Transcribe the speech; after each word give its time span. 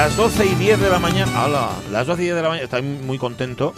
Las 0.00 0.16
12 0.16 0.46
y 0.46 0.54
10 0.54 0.80
de 0.80 0.88
la 0.88 0.98
mañana. 0.98 1.44
¡Hala! 1.44 1.68
Las 1.92 2.06
12 2.06 2.22
y 2.22 2.24
10 2.24 2.36
de 2.36 2.42
la 2.42 2.48
mañana. 2.48 2.64
Estoy 2.64 2.80
muy 2.80 3.18
contento. 3.18 3.74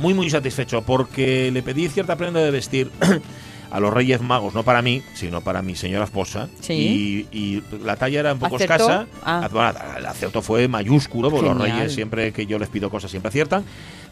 Muy, 0.00 0.12
muy 0.12 0.28
satisfecho. 0.30 0.82
Porque 0.82 1.52
le 1.52 1.62
pedí 1.62 1.88
cierta 1.88 2.16
prenda 2.16 2.40
de 2.40 2.50
vestir 2.50 2.90
a 3.70 3.78
los 3.78 3.94
Reyes 3.94 4.20
Magos. 4.20 4.52
No 4.54 4.64
para 4.64 4.82
mí, 4.82 5.00
sino 5.14 5.40
para 5.40 5.62
mi 5.62 5.76
señora 5.76 6.06
esposa. 6.06 6.48
Sí. 6.58 7.28
Y, 7.30 7.38
y 7.38 7.62
la 7.84 7.94
talla 7.94 8.18
era 8.18 8.32
un 8.32 8.40
poco 8.40 8.56
¿Acertó? 8.56 8.74
escasa. 8.74 9.06
Ah. 9.22 9.48
Bueno, 9.52 9.74
el 9.96 10.06
acierto 10.06 10.42
fue 10.42 10.66
mayúsculo. 10.66 11.30
Porque 11.30 11.46
los. 11.50 11.56
Reyes, 11.56 11.94
siempre 11.94 12.32
que 12.32 12.44
yo 12.44 12.58
les 12.58 12.68
pido 12.68 12.90
cosas, 12.90 13.08
siempre 13.08 13.28
aciertan. 13.28 13.62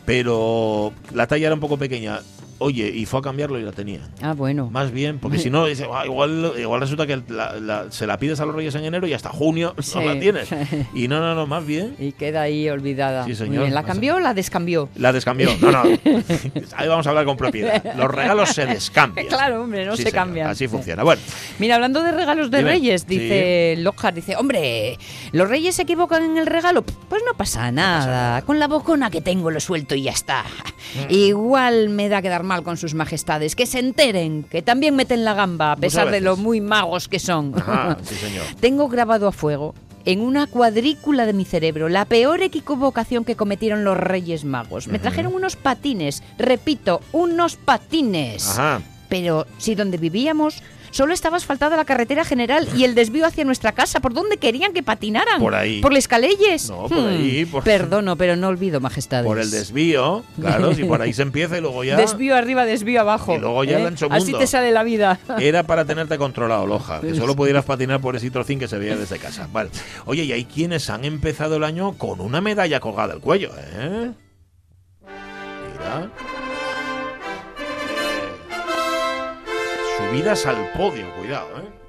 Pero 0.05 0.93
la 1.13 1.27
talla 1.27 1.47
era 1.47 1.55
un 1.55 1.61
poco 1.61 1.77
pequeña. 1.77 2.21
Oye, 2.59 2.89
y 2.89 3.05
fue 3.07 3.21
a 3.21 3.23
cambiarlo 3.23 3.59
y 3.59 3.63
la 3.63 3.73
tenía. 3.73 4.01
Ah, 4.23 4.33
bueno. 4.33 4.71
Más 4.71 4.91
bien, 4.93 5.19
porque 5.19 5.39
si 5.39 5.51
no, 5.51 5.67
dice, 5.67 5.87
"Ah, 5.93 6.07
igual, 6.07 6.53
igual 6.59 6.81
resulta 6.81 7.07
que 7.07 7.21
la- 7.29 7.53
la- 7.61 7.91
se 7.93 8.07
la 8.07 8.19
pides 8.19 8.41
a 8.41 8.47
los 8.47 8.55
Reyes 8.55 8.75
en 8.75 8.85
enero 8.85 9.07
y 9.07 9.13
hasta 9.13 9.29
junio 9.31 9.75
Sí. 9.79 9.99
no 9.99 10.05
la 10.05 10.19
tienes. 10.19 10.49
Y 10.95 11.09
no, 11.09 11.21
no, 11.21 11.35
no, 11.35 11.47
más 11.47 11.67
bien. 11.67 11.95
Y 11.99 12.13
queda 12.13 12.43
ahí 12.43 12.69
olvidada. 12.71 13.25
Sí, 13.25 13.35
señor. 13.35 13.63
bien. 13.65 13.75
¿La 13.75 13.83
cambió 13.83 14.17
o 14.17 14.21
la 14.21 14.33
descambió? 14.35 14.89
La 14.97 15.13
descambió. 15.13 15.51
No, 15.61 15.71
no. 15.71 15.83
Ahí 16.77 16.89
vamos 16.89 17.07
a 17.07 17.11
hablar 17.11 17.25
con 17.25 17.37
propiedad. 17.37 17.83
Los 17.97 18.11
regalos 18.11 18.51
se 18.51 18.67
descambian. 18.67 19.27
Claro, 19.37 19.63
hombre, 19.63 19.85
no 19.85 19.93
Sí, 19.97 20.05
se 20.05 20.11
señor, 20.11 20.25
cambian. 20.25 20.51
Así 20.51 20.67
funciona. 20.69 21.03
Bueno, 21.03 21.21
Mira, 21.59 21.75
hablando 21.75 22.03
de 22.03 22.13
regalos 22.13 22.51
de 22.51 22.59
Dime. 22.59 22.71
reyes, 22.71 23.07
dice 23.07 23.75
Lockhart, 23.79 24.15
dice, 24.15 24.37
hombre, 24.37 24.99
¿los 25.33 25.49
reyes 25.49 25.75
se 25.75 25.83
equivocan 25.83 26.23
en 26.23 26.37
el 26.39 26.47
regalo? 26.47 26.83
Pues 26.83 27.23
no 27.27 27.37
pasa 27.37 27.71
nada, 27.73 28.43
con 28.43 28.59
la 28.59 28.67
bocona 28.69 29.11
que 29.11 29.21
tengo 29.21 29.51
lo 29.51 29.61
suelto 29.61 29.95
y 29.95 30.03
ya 30.03 30.13
está. 30.13 30.45
Mm. 31.09 31.13
Igual 31.13 31.89
me 31.91 32.09
da 32.09 32.23
quedar 32.23 32.43
mal 32.47 32.63
con 32.63 32.77
sus 32.77 32.95
majestades, 32.95 33.55
que 33.55 33.67
se 33.67 33.79
enteren, 33.79 34.45
que 34.45 34.63
también 34.63 34.97
meten 34.97 35.25
la 35.25 35.35
gamba, 35.35 35.73
a 35.73 35.77
pesar 35.77 36.11
de 36.11 36.21
lo 36.21 36.37
muy 36.37 36.61
magos 36.61 37.09
que 37.09 37.19
son. 37.19 37.53
ajá, 37.57 37.99
sí, 38.03 38.15
señor. 38.15 38.45
Tengo 38.61 38.89
grabado 38.89 39.29
a 39.29 39.33
fuego 39.33 39.75
en 40.07 40.21
una 40.21 40.47
cuadrícula 40.47 41.27
de 41.27 41.33
mi 41.33 41.45
cerebro 41.45 41.89
la 41.89 42.05
peor 42.05 42.41
equivocación 42.41 43.25
que 43.25 43.37
cometieron 43.37 43.85
los 43.85 43.97
Reyes 43.97 44.45
Magos. 44.45 44.87
Me 44.87 44.99
trajeron 44.99 45.35
unos 45.35 45.57
patines, 45.57 46.23
repito, 46.39 47.01
unos 47.13 47.57
patines. 47.57 48.49
Ajá. 48.51 48.81
Pero 49.09 49.47
si 49.59 49.75
donde 49.75 49.99
vivíamos 49.99 50.63
solo 50.97 51.13
estaba 51.13 51.37
asfaltada 51.37 51.77
la 51.77 51.85
carretera 51.85 52.25
general 52.25 52.67
y 52.75 52.85
el 52.85 52.95
desvío 52.95 53.27
hacia 53.27 53.45
nuestra 53.45 53.73
casa, 53.73 54.01
¿por 54.01 54.15
dónde 54.15 54.39
querían 54.39 54.73
que 54.73 54.83
patinaran? 54.83 55.39
Por 55.41 55.55
ahí. 55.55 55.81
¿Por 55.83 55.93
las 55.93 56.09
calles? 56.09 56.71
No, 56.71 56.89
por 56.89 56.99
ahí, 57.09 57.45
por- 57.45 57.63
Perdono, 57.65 58.17
pero 58.17 58.35
no 58.37 58.49
olvido, 58.49 58.81
majestades. 58.81 59.27
Por 59.27 59.39
el 59.39 59.51
desvío, 59.51 60.25
claro, 60.41 60.75
si 60.75 60.85
por 60.85 61.03
ahí 61.03 61.13
se 61.13 61.21
empieza 61.23 61.59
y 61.59 61.61
luego 61.61 61.85
ya. 61.85 61.97
Desvío 61.97 62.35
arriba, 62.35 62.65
desvío 62.65 63.03
abajo. 63.03 63.33
¿eh? 63.33 63.37
Y 63.37 63.41
luego 63.41 63.63
ya 63.65 63.79
el 63.79 63.87
ancho 63.87 64.09
Así 64.11 64.25
mundo. 64.27 64.39
te 64.39 64.47
sale 64.47 64.71
la 64.73 64.83
vida. 64.83 65.19
Era 65.39 65.63
para 65.65 65.85
tenerte 65.85 66.17
controlado, 66.17 66.67
Loja, 66.67 67.01
que 67.03 67.15
solo 67.15 67.37
pudieras 67.37 67.65
patinar 67.67 68.01
por 68.01 68.17
ese 68.17 68.31
trocín 68.31 68.59
que 68.59 68.67
se 68.67 68.79
veía 68.79 68.97
desde 68.97 69.19
casa. 69.19 69.49
Vale. 69.53 69.69
Oye, 70.07 70.25
y 70.25 70.33
hay 70.33 70.45
quienes 70.47 70.89
han 70.89 71.05
empezado 71.05 71.57
el 71.57 71.65
año 71.65 71.93
con 71.99 72.21
una 72.21 72.41
medalla 72.41 72.81
colgada 72.81 73.13
al 73.13 73.21
cuello, 73.21 73.51
¿eh? 73.59 74.13
Mira. 75.03 76.11
Subidas 79.97 80.45
al 80.47 80.73
podio, 80.73 81.11
cuidado, 81.17 81.59
¿eh? 81.59 81.86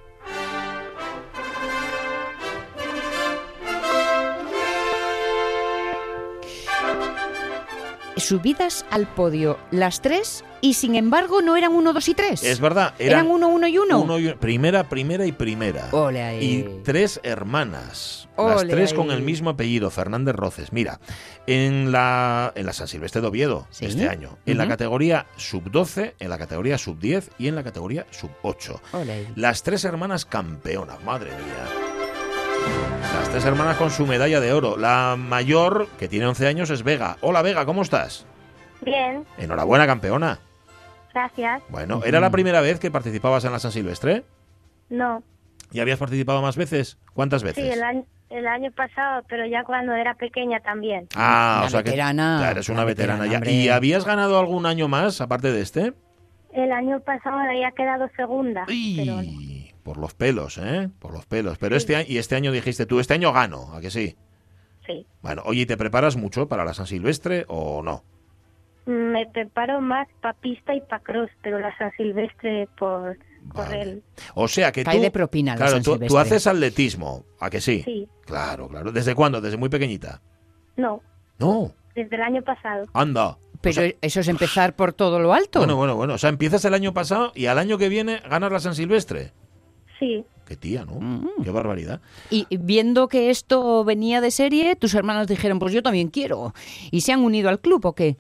Subidas 8.19 8.85
al 8.91 9.07
podio 9.07 9.57
las 9.71 10.01
tres 10.01 10.43
y 10.59 10.73
sin 10.73 10.95
embargo 10.95 11.41
no 11.41 11.55
eran 11.55 11.71
uno, 11.73 11.93
dos 11.93 12.07
y 12.09 12.15
tres. 12.15 12.43
Es 12.43 12.59
verdad, 12.59 12.93
Eran, 12.97 13.19
eran, 13.19 13.31
uno, 13.31 13.47
uno 13.47 13.67
y 13.67 13.77
uno. 13.77 13.99
uno 14.01 14.17
y- 14.19 14.33
primera, 14.33 14.89
primera 14.89 15.25
y 15.25 15.31
primera. 15.31 15.89
Ole 15.91 16.23
ahí. 16.23 16.45
Y 16.45 16.83
tres 16.83 17.19
hermanas. 17.23 18.27
las 18.37 18.61
Ole 18.61 18.71
tres 18.73 18.93
con 18.93 19.11
el 19.11 19.21
mismo 19.21 19.51
apellido, 19.51 19.89
Fernández 19.91 20.35
Roces. 20.35 20.73
Mira, 20.73 20.99
en 21.45 21.91
la, 21.91 22.51
en 22.55 22.65
la 22.65 22.73
San 22.73 22.87
Silvestre 22.87 23.21
de 23.21 23.27
Oviedo, 23.27 23.67
Sí. 23.69 23.85
este 23.85 24.09
año, 24.09 24.37
en 24.45 24.57
la 24.57 24.67
categoría 24.67 25.27
sub-12, 25.37 26.13
en 26.19 26.29
la 26.29 26.37
categoría 26.37 26.77
sub-10 26.77 27.29
y 27.37 27.47
en 27.47 27.55
la 27.55 27.63
categoría 27.63 28.05
sub-8. 28.11 28.79
Ole 28.93 29.11
ahí. 29.13 29.27
Las 29.35 29.63
tres 29.63 29.85
hermanas 29.85 30.25
campeonas, 30.25 31.03
madre 31.03 31.29
mía. 31.31 32.96
Las 33.13 33.29
tres 33.29 33.45
hermanas 33.45 33.77
con 33.77 33.89
su 33.91 34.05
medalla 34.05 34.39
de 34.39 34.53
oro. 34.53 34.77
La 34.77 35.15
mayor, 35.17 35.87
que 35.99 36.07
tiene 36.07 36.25
11 36.27 36.47
años, 36.47 36.69
es 36.69 36.83
Vega. 36.83 37.17
Hola 37.21 37.41
Vega, 37.41 37.65
¿cómo 37.65 37.81
estás? 37.81 38.25
Bien, 38.81 39.25
Enhorabuena, 39.37 39.87
campeona. 39.87 40.39
gracias. 41.13 41.61
Bueno, 41.69 42.01
¿era 42.05 42.19
la 42.19 42.29
primera 42.29 42.61
vez 42.61 42.79
que 42.79 42.91
participabas 42.91 43.43
en 43.45 43.51
la 43.51 43.59
San 43.59 43.71
Silvestre? 43.71 44.23
No, 44.89 45.23
¿Y 45.71 45.79
habías 45.81 45.99
participado 45.99 46.41
más 46.41 46.55
veces? 46.55 46.97
¿Cuántas 47.13 47.41
sí, 47.41 47.47
veces? 47.47 47.73
el 47.75 47.83
año, 47.83 48.05
el 48.29 48.47
año 48.47 48.71
pasado, 48.71 49.23
pero 49.27 49.45
ya 49.45 49.63
cuando 49.65 49.93
era 49.93 50.13
pequeña 50.13 50.59
también. 50.61 51.07
Ah, 51.15 51.55
Una 51.57 51.65
o 51.65 51.69
sea 51.69 51.83
que 51.83 51.89
veterana, 51.89 52.37
ya 52.41 52.51
eres 52.51 52.69
una 52.69 52.79
una 52.79 52.85
veterana, 52.85 53.23
veterana, 53.23 53.45
ya. 53.45 53.51
¿Y 53.51 53.67
habías 53.69 54.05
ganado 54.05 54.39
algún 54.39 54.65
año 54.65 54.87
más 54.87 55.19
aparte 55.19 55.51
de 55.51 55.61
este? 55.61 55.93
El 56.53 56.71
año 56.71 56.99
pasado 57.01 57.37
había 57.37 57.71
quedado 57.71 58.07
segunda. 58.15 58.63
pero 58.65 59.19
por 59.87 59.97
los 59.97 60.13
pelos, 60.13 60.57
¿eh? 60.57 60.89
Por 60.99 61.13
los 61.13 61.25
pelos. 61.25 61.57
Pero 61.57 61.77
este 61.77 61.95
año 61.95 62.05
y 62.09 62.17
este 62.17 62.35
año 62.35 62.51
dijiste 62.51 62.85
tú, 62.85 62.99
este 62.99 63.13
año 63.13 63.31
gano, 63.31 63.73
¿a 63.73 63.79
que 63.79 63.89
sí? 63.89 64.17
sí, 64.85 65.05
Bueno, 65.21 65.43
oye, 65.45 65.61
¿y 65.61 65.65
te 65.65 65.77
preparas 65.77 66.17
mucho 66.17 66.49
para 66.49 66.65
la 66.65 66.73
San 66.73 66.87
Silvestre 66.87 67.45
o 67.47 67.81
no? 67.81 68.03
me 68.85 69.25
preparo 69.27 69.79
más 69.81 70.07
para 70.21 70.33
pista 70.33 70.73
y 70.75 70.81
para 70.81 71.01
cross, 71.03 71.29
pero 71.41 71.59
la 71.59 71.77
San 71.77 71.91
Silvestre 71.97 72.67
por 72.77 73.17
Vale. 73.43 73.53
correr. 73.53 74.01
O 74.35 74.47
sea 74.49 74.71
que 74.73 74.83
Cae 74.83 74.95
tú, 74.97 75.01
de 75.03 75.11
propina 75.11 75.53
la 75.53 75.57
claro, 75.57 75.81
San 75.83 75.99
tú, 76.07 76.17
haces 76.17 76.47
atletismo, 76.47 77.23
¿a 77.39 77.49
que 77.49 77.61
sí? 77.61 77.81
Sí, 77.85 78.07
Claro, 78.25 78.67
claro. 78.67 78.91
¿Desde 78.91 79.15
cuándo? 79.15 79.39
¿Desde 79.41 79.55
muy 79.57 79.69
pequeñita? 79.69 80.21
no, 80.75 81.01
No, 81.39 81.71
desde 81.95 82.15
el 82.17 82.21
año 82.21 82.41
pasado. 82.43 82.85
anda. 82.93 83.37
Pero 83.61 83.71
O 83.81 83.83
sea, 83.85 83.91
eso 84.01 84.19
es 84.19 84.27
empezar 84.27 84.75
por 84.75 84.93
todo 84.93 85.19
lo 85.19 85.33
alto. 85.33 85.59
bueno, 85.59 85.75
bueno, 85.77 85.95
bueno. 85.95 86.13
O 86.13 86.17
sea, 86.17 86.29
empiezas 86.29 86.63
el 86.65 86.73
año 86.75 86.93
pasado 86.93 87.31
y 87.35 87.47
al 87.47 87.57
año 87.57 87.77
que 87.77 87.89
viene 87.89 88.19
ganas 88.29 88.51
la 88.51 88.59
San 88.59 88.75
Silvestre. 88.75 89.31
Sí, 89.99 90.25
Qué 90.45 90.55
tía, 90.55 90.85
¿no? 90.85 90.93
Mm. 91.01 91.43
Qué 91.43 91.51
barbaridad. 91.51 91.99
Y 92.29 92.47
viendo 92.57 93.09
que 93.09 93.29
esto 93.29 93.83
venía 93.83 94.21
de 94.21 94.31
serie, 94.31 94.77
tus 94.77 94.93
hermanos 94.95 95.27
dijeron, 95.27 95.59
pues 95.59 95.73
yo 95.73 95.83
también 95.83 96.07
quiero. 96.07 96.53
¿Y 96.89 97.01
se 97.01 97.11
han 97.11 97.19
unido 97.19 97.49
al 97.49 97.59
club 97.59 97.85
o 97.85 97.93
qué? 97.93 98.15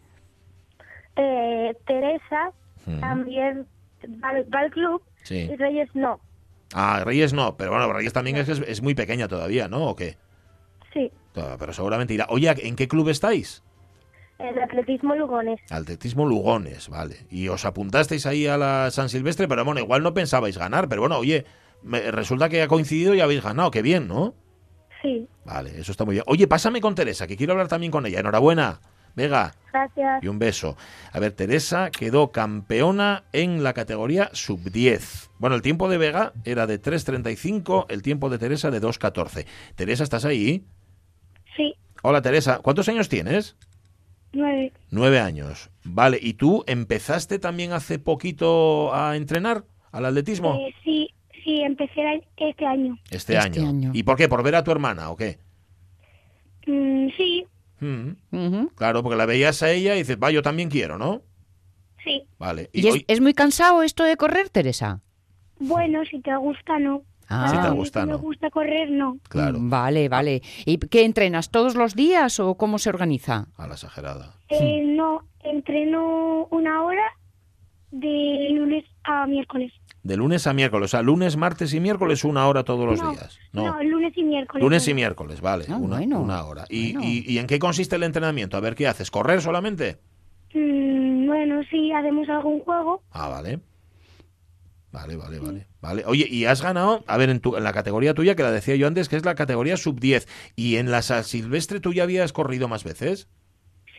eh, 1.15 1.75
Teresa 1.85 2.51
Mm. 2.85 2.99
también 2.99 3.67
va, 4.23 4.29
al- 4.29 4.53
va 4.53 4.59
al 4.59 4.71
club 4.71 5.01
Sí. 5.23 5.49
y 5.51 5.55
Reyes 5.55 5.89
no. 5.93 6.19
Ah, 6.73 7.01
Reyes 7.05 7.33
no, 7.33 7.55
pero 7.57 7.71
bueno, 7.71 7.91
Reyes 7.93 8.13
también 8.13 8.35
es, 8.37 8.47
es 8.49 8.81
muy 8.81 8.93
pequeña 8.93 9.27
todavía, 9.27 9.67
¿no? 9.67 9.87
¿O 9.87 9.95
qué? 9.95 10.17
Sí, 10.93 11.11
Ah, 11.35 11.55
Pero 11.59 11.71
seguramente 11.71 12.13
irá. 12.15 12.25
Oye, 12.29 12.51
¿en 12.67 12.75
qué 12.75 12.87
club 12.87 13.09
estáis? 13.09 13.61
el 14.39 14.59
atletismo 14.59 15.15
Lugones. 15.15 15.59
Atletismo 15.71 16.25
Lugones, 16.25 16.89
vale. 16.89 17.25
Y 17.31 17.47
os 17.47 17.63
apuntasteis 17.65 18.25
ahí 18.27 18.45
a 18.47 18.55
la 18.57 18.89
San 18.91 19.09
Silvestre, 19.09 19.47
pero 19.47 19.63
bueno, 19.65 19.79
igual 19.79 20.03
no 20.03 20.13
pensabais 20.13 20.57
ganar, 20.59 20.87
pero 20.89 21.01
bueno, 21.01 21.17
oye, 21.17 21.45
me- 21.83 22.11
resulta 22.11 22.49
que 22.49 22.61
ha 22.61 22.67
coincidido 22.67 23.13
y 23.15 23.21
habéis 23.21 23.43
ganado, 23.43 23.71
qué 23.71 23.81
bien, 23.81 24.07
¿no? 24.07 24.33
Sí, 25.01 25.27
Vale, 25.45 25.79
eso 25.79 25.91
está 25.91 26.03
muy 26.05 26.15
bien. 26.15 26.23
Oye, 26.27 26.47
pásame 26.47 26.81
con 26.81 26.93
Teresa, 26.95 27.27
que 27.27 27.37
quiero 27.37 27.53
hablar 27.53 27.67
también 27.69 27.91
con 27.91 28.05
ella. 28.05 28.19
Enhorabuena, 28.19 28.81
Vega, 29.15 29.55
gracias. 29.71 30.23
y 30.23 30.27
un 30.27 30.39
beso. 30.39 30.75
A 31.13 31.19
ver, 31.19 31.31
Teresa 31.31 31.89
quedó 31.91 32.31
campeona 32.31 33.23
en 33.31 33.63
la 33.63 33.73
categoría 33.73 34.29
sub-10. 34.33 35.29
Bueno, 35.39 35.55
el 35.55 35.61
tiempo 35.61 35.87
de 35.87 35.97
Vega 35.97 36.33
era 36.43 36.67
de 36.67 36.81
3.35, 36.81 37.85
el 37.89 38.01
tiempo 38.01 38.29
de 38.29 38.37
Teresa 38.39 38.71
de 38.71 38.81
2.14. 38.81 39.45
Teresa, 39.75 40.03
¿estás 40.03 40.25
ahí? 40.25 40.65
Sí, 41.55 41.75
Hola 42.03 42.21
Teresa, 42.21 42.59
¿cuántos 42.59 42.89
años 42.89 43.07
tienes? 43.09 43.55
nueve. 44.33 44.73
Nueve 44.91 45.19
años. 45.19 45.69
Vale, 45.83 46.19
¿y 46.21 46.33
tú 46.33 46.63
empezaste 46.67 47.39
también 47.39 47.71
hace 47.71 47.97
poquito 47.99 48.93
a 48.93 49.15
entrenar 49.15 49.63
al 49.91 50.05
atletismo? 50.05 50.55
Eh, 50.55 50.73
sí, 50.83 51.09
sí, 51.47 51.61
empecé 51.61 52.21
este 52.35 52.65
año. 52.65 52.97
Este, 53.09 53.35
Este 53.35 53.37
año. 53.37 53.69
año. 53.69 53.91
¿Y 53.93 54.03
por 54.03 54.17
qué? 54.17 54.27
¿Por 54.27 54.43
ver 54.43 54.55
a 54.55 54.63
tu 54.63 54.71
hermana 54.71 55.09
o 55.09 55.15
qué? 55.15 55.39
Mm, 56.65 57.07
sí, 57.15 57.45
Mm, 57.79 58.65
claro, 58.75 59.03
porque 59.03 59.15
la 59.17 59.27
veías 59.27 59.61
a 59.61 59.69
ella 59.71 59.93
y 59.95 59.99
dices, 59.99 60.17
va, 60.21 60.31
yo 60.31 60.41
también 60.41 60.67
quiero, 60.69 60.97
¿no? 60.97 61.21
sí. 62.03 62.23
Vale. 62.39 62.69
¿Y 62.73 62.87
es, 62.87 62.93
hoy- 62.93 63.05
es 63.07 63.21
muy 63.21 63.33
cansado 63.33 63.83
esto 63.83 64.03
de 64.03 64.17
correr, 64.17 64.49
Teresa? 64.49 65.01
Bueno, 65.59 66.03
si 66.05 66.19
te 66.21 66.35
gusta, 66.37 66.79
no. 66.79 67.03
Ah. 67.29 67.49
Si 67.51 67.57
te 67.61 67.69
gusta, 67.75 67.99
que 68.01 68.05
no. 68.07 68.13
me 68.17 68.21
gusta 68.21 68.49
correr, 68.49 68.89
no. 68.89 69.17
Claro, 69.29 69.57
Vale, 69.61 70.07
vale. 70.09 70.41
¿Y 70.65 70.77
qué 70.77 71.03
entrenas 71.05 71.51
todos 71.51 71.75
los 71.75 71.95
días 71.95 72.39
o 72.39 72.55
cómo 72.55 72.77
se 72.79 72.89
organiza? 72.89 73.47
a 73.57 73.67
la 73.67 73.73
exagerada. 73.75 74.33
Eh, 74.49 74.81
no, 74.85 75.23
entreno 75.43 76.45
una 76.51 76.83
hora 76.83 77.05
de 77.91 78.47
lunes 78.53 78.85
a 79.03 79.27
miércoles. 79.27 79.71
De 80.07 80.15
lunes 80.15 80.47
a 80.47 80.53
miércoles, 80.53 80.85
o 80.85 80.87
sea, 80.87 81.01
lunes, 81.01 81.35
martes 81.35 81.73
y 81.73 81.81
miércoles 81.81 82.23
una 82.23 82.47
hora 82.47 82.63
todos 82.63 82.85
los 82.85 83.01
no, 83.01 83.11
días. 83.11 83.37
No, 83.51 83.83
lunes 83.83 84.13
y 84.15 84.23
miércoles. 84.23 84.63
Lunes 84.63 84.87
y 84.87 84.91
no. 84.91 84.95
miércoles, 84.95 85.41
vale, 85.41 85.65
Ah, 85.67 85.75
una, 85.75 85.97
bueno. 85.97 86.21
una 86.21 86.45
hora. 86.45 86.63
¿Y, 86.69 86.93
Bueno. 86.93 87.05
y- 87.09 87.25
y 87.27 87.37
en 87.39 87.45
qué 87.47 87.59
consiste 87.59 87.97
el 87.97 88.03
entrenamiento? 88.03 88.55
A 88.55 88.61
ver, 88.61 88.73
¿qué 88.75 88.87
haces? 88.87 89.11
¿Correr 89.11 89.41
solamente? 89.41 89.97
Mm, 90.53 91.27
bueno, 91.27 91.61
sí, 91.69 91.91
hacemos 91.91 92.29
algún 92.29 92.61
juego. 92.61 93.03
Ah, 93.11 93.27
vale. 93.27 93.59
Vale, 94.93 95.17
vale, 95.17 95.39
vale. 95.39 95.67
Vale. 95.81 96.03
Oye, 96.07 96.25
y 96.29 96.45
has 96.45 96.61
ganado, 96.61 97.03
a 97.05 97.17
ver, 97.17 97.29
en, 97.29 97.41
tu, 97.41 97.57
en 97.57 97.63
la 97.65 97.73
categoría 97.73 98.13
tuya, 98.13 98.35
que 98.35 98.43
la 98.43 98.51
decía 98.51 98.77
yo 98.77 98.87
antes, 98.87 99.09
que 99.09 99.17
es 99.17 99.25
la 99.25 99.35
categoría 99.35 99.75
sub-10. 99.75 100.25
¿Y 100.55 100.77
en 100.77 100.89
la 100.89 101.01
San 101.01 101.25
Silvestre 101.25 101.81
tú 101.81 101.91
ya 101.93 102.03
habías 102.03 102.31
corrido 102.31 102.69
más 102.69 102.85
veces? 102.85 103.27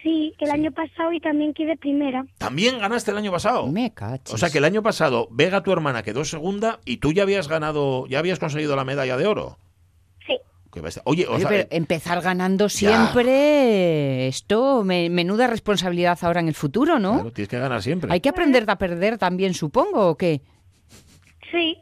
Sí, 0.08 0.34
el 0.38 0.50
año 0.50 0.72
pasado 0.72 1.12
y 1.12 1.20
también 1.20 1.52
quedé 1.52 1.76
primera. 1.76 2.24
También 2.38 2.78
ganaste 2.78 3.10
el 3.10 3.18
año 3.18 3.30
pasado. 3.30 3.66
Me 3.66 3.92
cachis. 3.92 4.32
O 4.32 4.38
sea 4.38 4.48
que 4.48 4.56
el 4.56 4.64
año 4.64 4.82
pasado 4.82 5.28
Vega, 5.30 5.62
tu 5.62 5.70
hermana, 5.70 6.02
quedó 6.02 6.24
segunda 6.24 6.80
y 6.86 6.96
tú 6.96 7.12
ya 7.12 7.24
habías 7.24 7.46
ganado, 7.46 8.06
ya 8.06 8.18
habías 8.18 8.38
conseguido 8.38 8.74
la 8.74 8.84
medalla 8.84 9.18
de 9.18 9.26
oro. 9.26 9.58
Sí. 10.26 10.36
Oye, 11.04 11.26
o 11.26 11.32
Oye, 11.32 11.40
sea, 11.40 11.48
pero 11.48 11.62
eh, 11.64 11.68
empezar 11.72 12.22
ganando 12.22 12.68
siempre, 12.70 14.28
esto, 14.28 14.82
me- 14.84 15.10
menuda 15.10 15.46
responsabilidad 15.46 16.18
ahora 16.22 16.40
en 16.40 16.48
el 16.48 16.54
futuro, 16.54 16.98
¿no? 16.98 17.14
claro, 17.14 17.32
tienes 17.32 17.48
que 17.48 17.58
ganar 17.58 17.82
siempre. 17.82 18.10
Hay 18.12 18.20
que 18.20 18.28
aprender 18.30 18.64
a 18.68 18.76
perder 18.76 19.18
también, 19.18 19.52
supongo, 19.54 20.08
¿o 20.08 20.16
qué? 20.16 20.40
sí. 21.50 21.76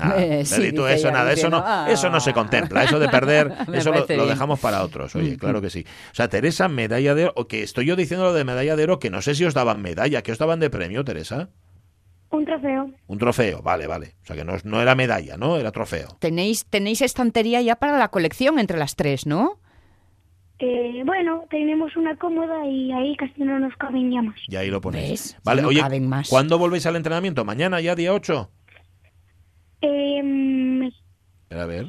Nada, 0.00 0.22
Eh, 0.22 0.44
sí, 0.44 0.62
eso 0.74 0.88
ella, 0.88 1.10
nada, 1.10 1.32
eso 1.32 1.50
no, 1.50 1.58
diciendo, 1.60 1.92
eso 1.92 2.10
no 2.10 2.20
se 2.20 2.30
"Ah". 2.30 2.34
contempla, 2.34 2.84
eso 2.84 2.98
de 2.98 3.08
perder, 3.10 3.52
eso 3.72 3.92
lo, 3.92 4.06
lo 4.16 4.26
dejamos 4.26 4.58
para 4.60 4.82
otros. 4.82 5.14
Oye, 5.16 5.36
claro 5.36 5.60
que 5.60 5.70
sí. 5.70 5.84
O 6.10 6.14
sea, 6.14 6.28
Teresa, 6.28 6.68
medalla 6.68 7.14
de 7.14 7.24
oro, 7.24 7.32
o 7.36 7.46
que 7.46 7.62
estoy 7.62 7.86
yo 7.86 7.96
diciendo 7.96 8.24
lo 8.24 8.32
de 8.32 8.44
medalla 8.44 8.76
de 8.76 8.82
oro, 8.84 8.98
que 8.98 9.10
no 9.10 9.22
sé 9.22 9.34
si 9.34 9.44
os 9.44 9.54
daban 9.54 9.82
medalla, 9.82 10.22
que 10.22 10.32
os 10.32 10.38
daban 10.38 10.60
de 10.60 10.70
premio, 10.70 11.04
Teresa. 11.04 11.50
Un 12.30 12.44
trofeo. 12.44 12.90
Un 13.08 13.18
trofeo, 13.18 13.60
vale, 13.60 13.86
vale. 13.88 14.14
O 14.22 14.26
sea, 14.26 14.36
que 14.36 14.44
no, 14.44 14.54
no 14.62 14.80
era 14.80 14.94
medalla, 14.94 15.36
¿no? 15.36 15.56
Era 15.56 15.72
trofeo. 15.72 16.16
Tenéis, 16.20 16.64
tenéis 16.64 17.02
estantería 17.02 17.60
ya 17.60 17.76
para 17.76 17.98
la 17.98 18.08
colección 18.08 18.58
entre 18.60 18.78
las 18.78 18.94
tres, 18.94 19.26
¿no? 19.26 19.58
Eh, 20.62 21.02
bueno, 21.06 21.44
tenemos 21.50 21.96
una 21.96 22.14
cómoda 22.16 22.66
y 22.66 22.92
ahí 22.92 23.16
casi 23.16 23.42
no 23.42 23.58
nos 23.58 23.74
caben 23.76 24.12
ya 24.12 24.20
más. 24.20 24.36
Y 24.46 24.56
ahí 24.56 24.68
lo 24.68 24.80
ponéis. 24.82 25.10
¿Ves? 25.32 25.36
Vale, 25.42 25.62
no 25.62 25.68
oye, 25.68 25.80
caben 25.80 26.06
más. 26.06 26.28
¿cuándo 26.28 26.58
volvéis 26.58 26.84
al 26.84 26.96
entrenamiento? 26.96 27.46
¿Mañana 27.46 27.80
ya, 27.80 27.94
día 27.94 28.12
8? 28.12 28.50
Eh, 29.82 30.90
A 31.50 31.64
ver. 31.66 31.86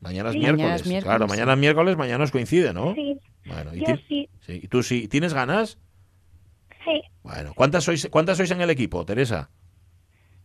Mañana 0.00 0.28
es 0.30 0.34
Sí, 0.34 0.38
miércoles. 0.40 0.62
mañana 0.64 0.76
es 0.76 0.86
miércoles, 0.86 1.04
Claro, 1.16 1.26
mañana 1.26 1.52
es 1.54 1.58
miércoles, 1.58 1.96
mañana 1.96 2.24
os 2.24 2.30
coincide, 2.30 2.72
¿no? 2.72 2.94
sí, 2.94 3.18
Bueno, 3.44 3.74
¿y, 3.74 3.80
yo 3.80 3.96
sí, 4.08 4.28
sí, 4.40 4.60
¿y 4.62 4.68
tú 4.68 4.82
sí? 4.82 5.08
¿Tienes 5.08 5.34
ganas? 5.34 5.78
sí. 6.84 7.02
Bueno, 7.24 7.52
¿cuántas 7.54 7.84
sois, 7.84 8.08
¿cuántas 8.10 8.36
sois 8.36 8.50
en 8.52 8.60
el 8.60 8.70
equipo, 8.70 9.04
Teresa? 9.04 9.50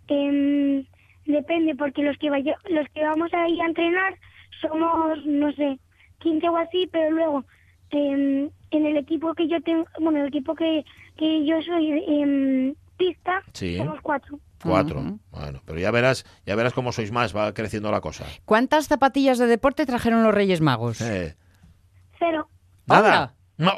Em, 0.07 0.85
depende, 1.25 1.75
porque 1.75 2.01
los 2.03 2.17
que 2.17 2.29
vaya, 2.29 2.55
los 2.69 2.87
que 2.93 3.03
vamos 3.03 3.31
ahí 3.33 3.59
a 3.61 3.65
entrenar 3.65 4.17
somos, 4.61 5.23
no 5.25 5.51
sé, 5.53 5.79
15 6.19 6.49
o 6.49 6.57
así, 6.57 6.87
pero 6.91 7.11
luego 7.11 7.45
em, 7.91 8.49
en 8.71 8.85
el 8.85 8.97
equipo 8.97 9.33
que 9.35 9.47
yo 9.47 9.61
tengo, 9.61 9.85
bueno, 9.99 10.19
el 10.21 10.27
equipo 10.27 10.55
que, 10.55 10.83
que 11.15 11.45
yo 11.45 11.61
soy 11.61 11.91
en 12.07 12.75
pista, 12.97 13.41
Sí. 13.53 13.77
somos 13.77 14.01
cuatro. 14.01 14.39
Cuatro. 14.63 15.19
Bueno, 15.31 15.61
pero 15.65 15.79
ya 15.79 15.91
verás, 15.91 16.25
ya 16.45 16.55
verás 16.55 16.73
cómo 16.73 16.91
sois 16.91 17.11
más, 17.11 17.35
va 17.35 17.53
creciendo 17.53 17.91
la 17.91 18.01
cosa. 18.01 18.25
¿Cuántas 18.45 18.87
zapatillas 18.87 19.37
de 19.37 19.47
deporte 19.47 19.85
trajeron 19.85 20.23
los 20.23 20.33
Reyes 20.33 20.61
Magos? 20.61 21.01
Eh, 21.01 21.35
Cero. 22.19 22.47
nada. 22.87 23.35
No. 23.57 23.71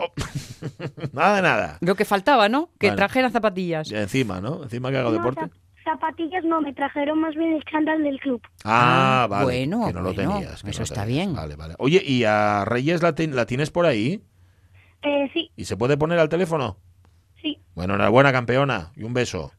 nada 1.13 1.41
nada. 1.41 1.77
Lo 1.81 1.95
que 1.95 2.05
faltaba, 2.05 2.47
¿no? 2.49 2.69
Que 2.79 2.87
Bueno. 2.87 2.95
trajeran 2.97 3.31
zapatillas. 3.31 3.89
Ya 3.89 4.01
encima, 4.01 4.39
¿no? 4.41 4.63
Encima 4.63 4.89
que 4.91 4.97
hago 4.97 5.09
No, 5.11 5.17
deporte. 5.17 5.41
zap- 5.41 5.51
zapatillas 5.83 6.43
no, 6.45 6.61
me 6.61 6.73
trajeron 6.73 7.19
más 7.19 7.35
bien 7.35 7.53
el 7.53 7.63
chándal 7.65 8.01
del 8.03 8.19
club. 8.19 8.41
Ah, 8.63 9.23
Ah, 9.23 9.27
vale. 9.27 9.43
bueno, 9.45 9.85
que 9.85 9.93
no 9.93 10.01
lo 10.01 10.13
bueno, 10.13 10.33
tenías. 10.39 10.63
que 10.63 10.69
eso 10.71 10.79
no 10.79 10.83
está 10.85 11.03
tenías. 11.05 11.25
bien. 11.27 11.35
Vale, 11.35 11.55
vale. 11.55 11.75
Oye, 11.77 12.01
¿y 12.05 12.23
a 12.23 12.63
Reyes 12.65 13.01
la, 13.03 13.13
ten- 13.13 13.35
la 13.35 13.45
tienes 13.45 13.69
por 13.69 13.85
ahí? 13.85 14.23
Eh, 15.03 15.29
sí, 15.33 15.51
¿Y 15.55 15.65
se 15.65 15.77
puede 15.77 15.97
poner 15.97 16.17
al 16.19 16.29
teléfono? 16.29 16.77
sí, 17.41 17.59
Bueno, 17.75 17.93
enhorabuena, 17.95 18.31
campeona. 18.31 18.91
Y 18.95 19.03
un 19.03 19.13
beso. 19.13 19.51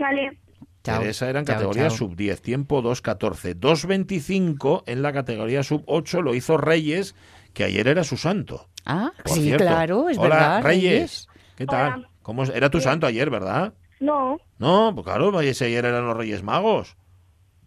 Vale. 0.00 0.38
Chao, 0.82 1.00
Teresa 1.00 1.28
era 1.28 1.40
en 1.40 1.44
chao, 1.44 1.54
categoría 1.56 1.88
chao. 1.88 1.96
sub 1.96 2.16
10, 2.16 2.40
tiempo 2.42 2.82
2.14. 2.82 3.54
2.25 3.54 4.82
en 4.86 5.02
la 5.02 5.12
categoría 5.12 5.62
sub 5.62 5.82
8 5.86 6.22
lo 6.22 6.34
hizo 6.34 6.56
Reyes, 6.56 7.14
que 7.52 7.64
ayer 7.64 7.86
era 7.88 8.02
su 8.04 8.16
santo. 8.16 8.68
Ah, 8.86 9.10
por 9.22 9.32
sí, 9.36 9.42
cierto. 9.44 9.64
claro, 9.64 10.08
es 10.08 10.16
Hola, 10.18 10.28
verdad. 10.36 10.62
Reyes. 10.62 11.28
¿Qué 11.56 11.66
tal? 11.66 11.94
Hola. 11.98 12.08
¿Cómo 12.22 12.42
es? 12.44 12.48
Era 12.50 12.70
tu 12.70 12.80
santo 12.80 13.06
ayer, 13.06 13.28
¿verdad? 13.30 13.74
No, 14.00 14.38
No, 14.58 14.92
pues 14.94 15.04
claro, 15.04 15.38
ese 15.42 15.66
ayer 15.66 15.84
eran 15.84 16.06
los 16.06 16.16
Reyes 16.16 16.42
Magos. 16.42 16.96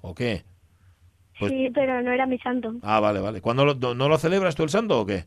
¿O 0.01 0.15
qué? 0.15 0.43
Pues- 1.39 1.51
sí, 1.51 1.69
pero 1.73 2.01
no 2.01 2.11
era 2.11 2.25
mi 2.25 2.39
santo. 2.39 2.73
Ah, 2.81 2.99
vale, 2.99 3.19
vale. 3.19 3.41
¿Cuándo 3.41 3.65
lo- 3.65 3.75
no, 3.75 3.93
no 3.93 4.09
lo 4.09 4.17
celebras 4.17 4.55
tú 4.55 4.63
el 4.63 4.69
santo 4.69 4.99
o 5.01 5.05
qué? 5.05 5.25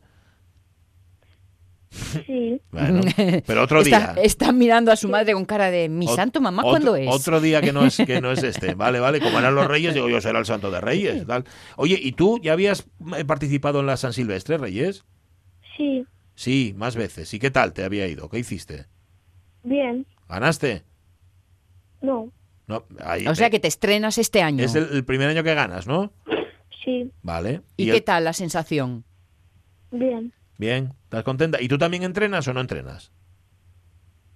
Sí, 2.25 2.61
Bueno, 2.71 3.01
pero 3.45 3.63
otro 3.63 3.83
día. 3.83 4.13
está 4.21 4.51
mirando 4.51 4.91
a 4.91 4.95
su 4.95 5.09
madre 5.09 5.33
con 5.33 5.45
cara 5.45 5.71
de 5.71 5.89
mi 5.89 6.07
santo 6.07 6.39
mamá, 6.41 6.61
otro- 6.61 6.71
¿cuándo 6.71 6.95
es? 6.95 7.07
Otro 7.09 7.41
día 7.41 7.61
que 7.61 7.73
no 7.73 7.85
es 7.85 7.97
que 7.97 8.21
no 8.21 8.31
es 8.31 8.43
este. 8.43 8.75
Vale, 8.75 8.99
vale. 8.99 9.19
Como 9.19 9.39
eran 9.39 9.55
los 9.55 9.67
Reyes, 9.67 9.93
digo 9.93 10.07
yo 10.09 10.21
será 10.21 10.39
el 10.39 10.45
Santo 10.45 10.69
de 10.71 10.79
Reyes. 10.81 11.25
Tal. 11.25 11.43
Oye, 11.75 11.99
¿y 12.01 12.11
tú 12.13 12.39
ya 12.41 12.53
habías 12.53 12.85
eh, 13.17 13.25
participado 13.25 13.79
en 13.79 13.85
la 13.87 13.97
San 13.97 14.13
Silvestre, 14.13 14.57
Reyes? 14.57 15.05
sí, 15.75 16.05
Sí, 16.35 16.73
más 16.77 16.95
veces. 16.95 17.33
¿Y 17.33 17.39
qué 17.39 17.49
tal 17.49 17.73
te 17.73 17.83
había 17.83 18.07
ido? 18.07 18.29
¿Qué 18.29 18.37
hiciste? 18.39 18.85
bien, 19.63 20.05
¿Ganaste? 20.29 20.83
no, 22.01 22.31
No, 22.67 22.85
ahí- 22.99 23.27
O 23.27 23.33
sea 23.35 23.49
que 23.49 23.59
te 23.59 23.67
estrenas 23.67 24.17
este 24.17 24.41
año. 24.41 24.63
es 24.63 24.75
el, 24.75 24.87
el 24.91 25.03
primer 25.05 25.29
año 25.29 25.43
que 25.43 25.53
ganas, 25.55 25.87
¿no? 25.87 26.11
sí, 26.85 27.11
Vale. 27.21 27.61
¿Y, 27.75 27.89
qué 27.91 28.01
tal 28.01 28.23
la 28.23 28.33
sensación? 28.33 29.03
bien. 29.91 30.31
Bien, 30.59 30.93
¿estás 31.07 31.23
contenta? 31.23 31.61
¿Y 31.61 31.67
tú 31.67 31.77
también 31.77 32.03
entrenas 32.03 32.47
o 32.47 32.53
no 32.53 32.59
entrenas? 32.61 33.11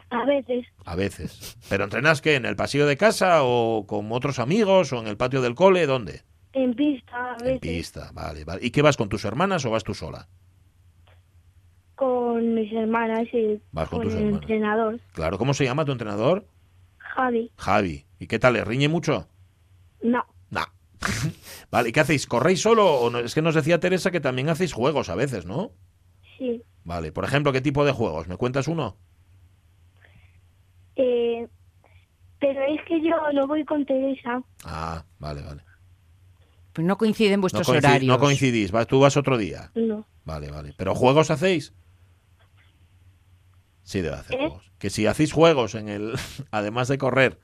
A 0.10 0.26
veces, 0.26 0.66
A 0.86 0.96
veces. 0.96 1.58
¿Pero 1.70 1.84
entrenas 1.86 2.22
qué? 2.22 2.36
¿En 2.36 2.46
el 2.46 2.56
pasillo 2.58 2.86
de 2.86 2.98
casa 2.98 3.44
o 3.44 3.86
con 3.88 4.12
otros 4.12 4.40
amigos 4.40 4.92
o 4.92 5.00
en 5.00 5.08
el 5.08 5.16
patio 5.18 5.42
del 5.42 5.56
cole? 5.56 5.86
¿Dónde? 5.86 6.24
en 6.54 6.74
pista, 6.74 7.16
a 7.16 7.38
En 7.40 7.46
veces, 7.46 7.60
pista, 7.62 8.12
vale, 8.14 8.44
vale. 8.44 8.60
¿Y 8.66 8.72
qué 8.72 8.82
vas 8.82 8.98
con 8.98 9.08
tus 9.08 9.24
hermanas 9.24 9.64
o 9.66 9.72
vas 9.72 9.84
tú 9.86 9.94
sola? 9.94 10.28
con 11.96 12.56
mis 12.56 12.72
hermanas 12.74 13.28
y 13.32 13.62
Vas 13.72 13.88
con 13.88 14.00
con 14.00 14.08
tus 14.08 14.14
el 14.16 14.20
hermanas. 14.24 14.42
entrenador, 14.42 15.00
Claro, 15.14 15.38
¿cómo 15.38 15.54
se 15.54 15.66
llama 15.66 15.86
tu 15.86 15.92
entrenador? 15.92 16.46
Javi. 16.98 17.52
Javi. 17.58 18.06
¿Y 18.20 18.28
qué 18.28 18.40
tal? 18.40 18.54
¿Le 18.54 18.66
riñe 18.66 18.88
mucho? 18.88 19.28
No, 20.02 20.26
Nah. 20.50 20.66
vale, 21.72 21.90
¿y 21.90 21.92
qué 21.92 22.00
hacéis? 22.00 22.26
¿Corréis 22.28 22.62
solo 22.62 22.96
o 22.96 23.10
no? 23.12 23.20
Es 23.20 23.36
que 23.36 23.42
nos 23.44 23.54
decía 23.56 23.80
Teresa 23.80 24.10
que 24.12 24.20
también 24.20 24.50
hacéis 24.50 24.74
juegos 24.74 25.10
a 25.10 25.16
veces, 25.16 25.46
¿no? 25.46 25.72
Sí. 26.42 26.64
Vale, 26.84 27.12
por 27.12 27.24
ejemplo, 27.26 27.52
¿qué 27.54 27.62
tipo 27.62 27.86
de 27.86 27.92
juegos? 27.92 28.28
¿Me 28.28 28.38
cuentas 28.38 28.68
uno? 28.68 28.98
Eh, 30.96 31.48
pero 32.40 32.62
es 32.64 32.82
que 32.88 33.00
yo 33.02 33.16
no 33.34 33.46
voy 33.48 33.64
con 33.66 33.86
Teresa. 33.86 34.42
Ah, 34.66 35.06
vale, 35.20 35.42
vale. 35.44 35.64
Pues 36.74 36.88
no 36.88 36.98
coinciden 36.98 37.36
No, 37.40 37.42
vuestros 37.42 37.70
horarios. 37.70 38.04
no 38.08 38.18
coincidís, 38.18 38.72
vas, 38.72 38.88
tú 38.88 39.00
vas 39.00 39.16
otro 39.18 39.38
día. 39.38 39.72
No. 39.76 40.08
Vale, 40.26 40.50
vale. 40.50 40.74
¿Pero 40.78 40.96
juegos 40.96 41.30
hacéis? 41.30 41.74
Sí, 43.84 44.02
debe 44.02 44.16
hacer 44.16 44.36
¿Eh? 44.36 44.48
juegos. 44.48 44.72
Que 44.80 44.90
si 44.90 45.06
hacéis 45.06 45.34
juegos 45.34 45.76
en 45.76 45.88
el. 45.90 46.14
Además 46.52 46.88
de 46.88 46.98
correr, 46.98 47.40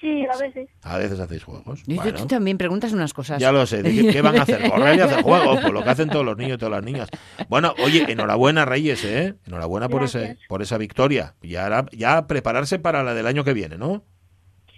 Sí, 0.00 0.24
a 0.32 0.36
veces. 0.38 0.68
a 0.82 0.96
veces 0.98 1.18
hacéis 1.18 1.42
juegos. 1.44 1.82
Y 1.86 1.96
tú- 1.96 2.02
Bueno, 2.02 2.18
tú 2.18 2.26
también 2.26 2.56
preguntas 2.58 2.92
unas 2.92 3.12
cosas. 3.12 3.40
ya 3.40 3.50
lo 3.52 3.66
sé. 3.66 3.82
¿de 3.82 3.90
¿Qué, 3.92 4.12
qué 4.12 4.22
van 4.22 4.38
a 4.38 4.42
hacer? 4.42 4.60
Correr 4.70 4.96
y 4.96 5.00
hacer 5.00 5.22
juegos, 5.22 5.60
pues 5.60 5.72
lo 5.72 5.82
que 5.82 5.90
hacen 5.90 6.08
todos 6.08 6.24
los 6.24 6.36
niños 6.36 6.54
y 6.54 6.58
todas 6.58 6.72
las 6.72 6.84
niñas. 6.84 7.08
Bueno, 7.48 7.74
oye, 7.84 8.04
enhorabuena, 8.10 8.64
Reyes, 8.64 9.04
¿eh? 9.04 9.34
Enhorabuena 9.46 9.88
por, 9.88 10.04
ese, 10.04 10.38
por 10.48 10.62
esa 10.62 10.78
victoria. 10.78 11.34
Y 11.42 11.56
ahora 11.56 11.86
ya 11.92 12.26
prepararse 12.26 12.78
para 12.78 13.02
la 13.02 13.14
del 13.14 13.26
año 13.26 13.42
que 13.44 13.52
viene, 13.54 13.76
¿no? 13.78 14.04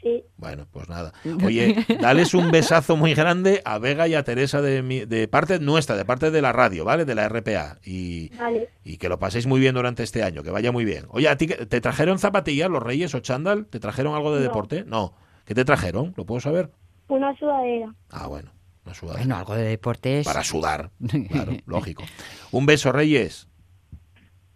Sí. 0.03 0.25
Bueno, 0.39 0.67
pues 0.71 0.89
nada. 0.89 1.13
Oye, 1.45 1.85
dales 2.01 2.33
un 2.33 2.51
besazo 2.51 2.97
muy 2.97 3.13
grande 3.15 3.61
a 3.65 3.79
Vega 3.79 4.09
y 4.09 4.15
a 4.15 4.23
Teresa 4.25 4.63
de, 4.63 4.83
mi- 4.83 5.05
de 5.05 5.29
parte 5.29 5.59
nuestra, 5.59 5.97
de 5.97 6.05
parte 6.07 6.31
de 6.31 6.41
la 6.41 6.53
radio, 6.53 6.85
¿vale? 6.87 7.05
De 7.05 7.15
la 7.15 7.29
RPA. 7.29 7.79
Y, 7.85 8.31
Vale. 8.37 8.71
y 8.83 8.97
que 8.97 9.09
lo 9.11 9.19
paséis 9.19 9.47
muy 9.47 9.61
bien 9.61 9.75
durante 9.75 10.03
este 10.03 10.23
año, 10.23 10.43
que 10.43 10.51
vaya 10.51 10.73
muy 10.73 10.85
bien. 10.87 11.05
Oye, 11.11 11.29
¿a 11.29 11.37
ti 11.37 11.47
te 11.49 11.81
trajeron 11.83 12.19
zapatillas 12.19 12.71
los 12.71 12.83
Reyes 12.83 13.15
o 13.15 13.21
chándal? 13.21 13.67
¿Te 13.67 13.79
trajeron 13.81 14.15
algo 14.15 14.33
de 14.33 14.39
No. 14.41 14.45
deporte? 14.45 14.85
No. 14.87 15.15
¿Qué 15.45 15.55
te 15.55 15.65
trajeron? 15.67 16.15
¿Lo 16.17 16.25
puedo 16.25 16.41
saber? 16.41 16.71
Una 17.09 17.37
sudadera. 17.37 17.95
Ah, 18.09 18.27
bueno. 18.27 18.51
Una 18.87 18.95
sudadera. 18.95 19.25
Bueno, 19.25 19.37
algo 19.37 19.55
de 19.55 19.65
deportes. 19.65 20.25
Para 20.25 20.43
sudar. 20.45 20.91
Claro, 21.31 21.53
lógico. 21.67 22.05
Un 22.53 22.65
beso, 22.65 22.91
Reyes. 22.93 23.49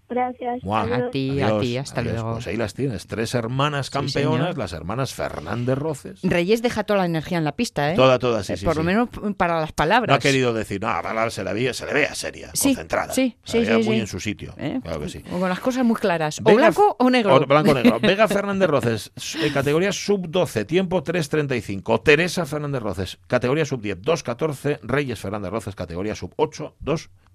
Gracias. 0.09 0.61
Adiós. 0.63 0.99
A 1.09 1.11
ti, 1.11 1.41
a 1.41 1.47
Adiós, 1.47 1.61
ti, 1.63 1.77
hasta 1.79 2.01
adiós. 2.01 2.15
luego. 2.15 2.33
Pues 2.35 2.47
ahí 2.47 2.57
las 2.57 2.75
tienes. 2.75 3.07
Tres 3.07 3.35
hermanas 3.35 3.87
Sí, 3.87 3.93
campeonas, 3.93 4.39
señor. 4.49 4.59
las 4.59 4.73
hermanas 4.73 5.15
Fernández 5.15 5.79
Roces. 5.79 6.21
Reyes 6.23 6.61
deja 6.63 6.85
toda 6.85 7.01
la 7.01 7.07
energía 7.07 7.39
en 7.39 7.45
la 7.45 7.53
pista, 7.57 7.91
¿eh? 7.93 7.97
Toda, 7.97 8.19
toda, 8.19 8.43
sí, 8.45 8.53
Eh, 8.53 8.57
sí. 8.59 8.65
Por 8.65 8.75
sí. 8.75 8.79
lo 8.81 8.85
menos 8.85 9.09
para 9.37 9.61
las 9.61 9.73
palabras. 9.73 10.09
No 10.09 10.15
ha 10.17 10.19
querido 10.19 10.53
decir, 10.53 10.81
no, 10.81 10.89
Bárbara 10.89 11.31
se 11.31 11.43
le 11.43 11.53
veía, 11.55 11.73
se 11.75 11.87
le 11.87 11.95
veía 11.95 12.15
seria, 12.15 12.51
Sí, 12.55 12.69
concentrada. 12.69 13.13
sí, 13.15 13.37
la 13.45 13.51
sí, 13.53 13.65
sí, 13.67 13.73
muy 13.73 13.83
sí. 13.85 13.93
en 14.01 14.07
su 14.07 14.21
sitio. 14.21 14.55
¿Eh? 14.59 14.81
Claro 14.83 15.01
que 15.01 15.09
sí. 15.09 15.23
O 15.33 15.39
Con 15.41 15.49
las 15.49 15.61
cosas 15.61 15.85
muy 15.85 15.97
claras. 15.97 16.41
Vega- 16.43 16.53
o 16.53 16.57
blanco 16.57 16.97
o 16.99 17.11
negro. 17.11 17.35
o 17.37 17.47
blanco 17.47 17.71
o 17.71 17.75
negro. 17.75 17.99
Vega 18.03 18.29
Fernández 18.29 18.69
Roces, 18.69 19.13
eh, 19.43 19.51
categoría 19.53 19.91
sub-12, 19.93 20.67
tiempo 20.67 21.03
3.35. 21.03 22.03
Teresa 22.03 22.45
Fernández 22.47 22.83
Roces, 22.83 23.19
categoría 23.27 23.65
sub-10, 23.65 24.01
2.14. 24.03 24.81
Reyes 24.83 25.19
Fernández 25.19 25.51
Roces, 25.51 25.75
categoría 25.75 26.15
sub-8, 26.15 26.73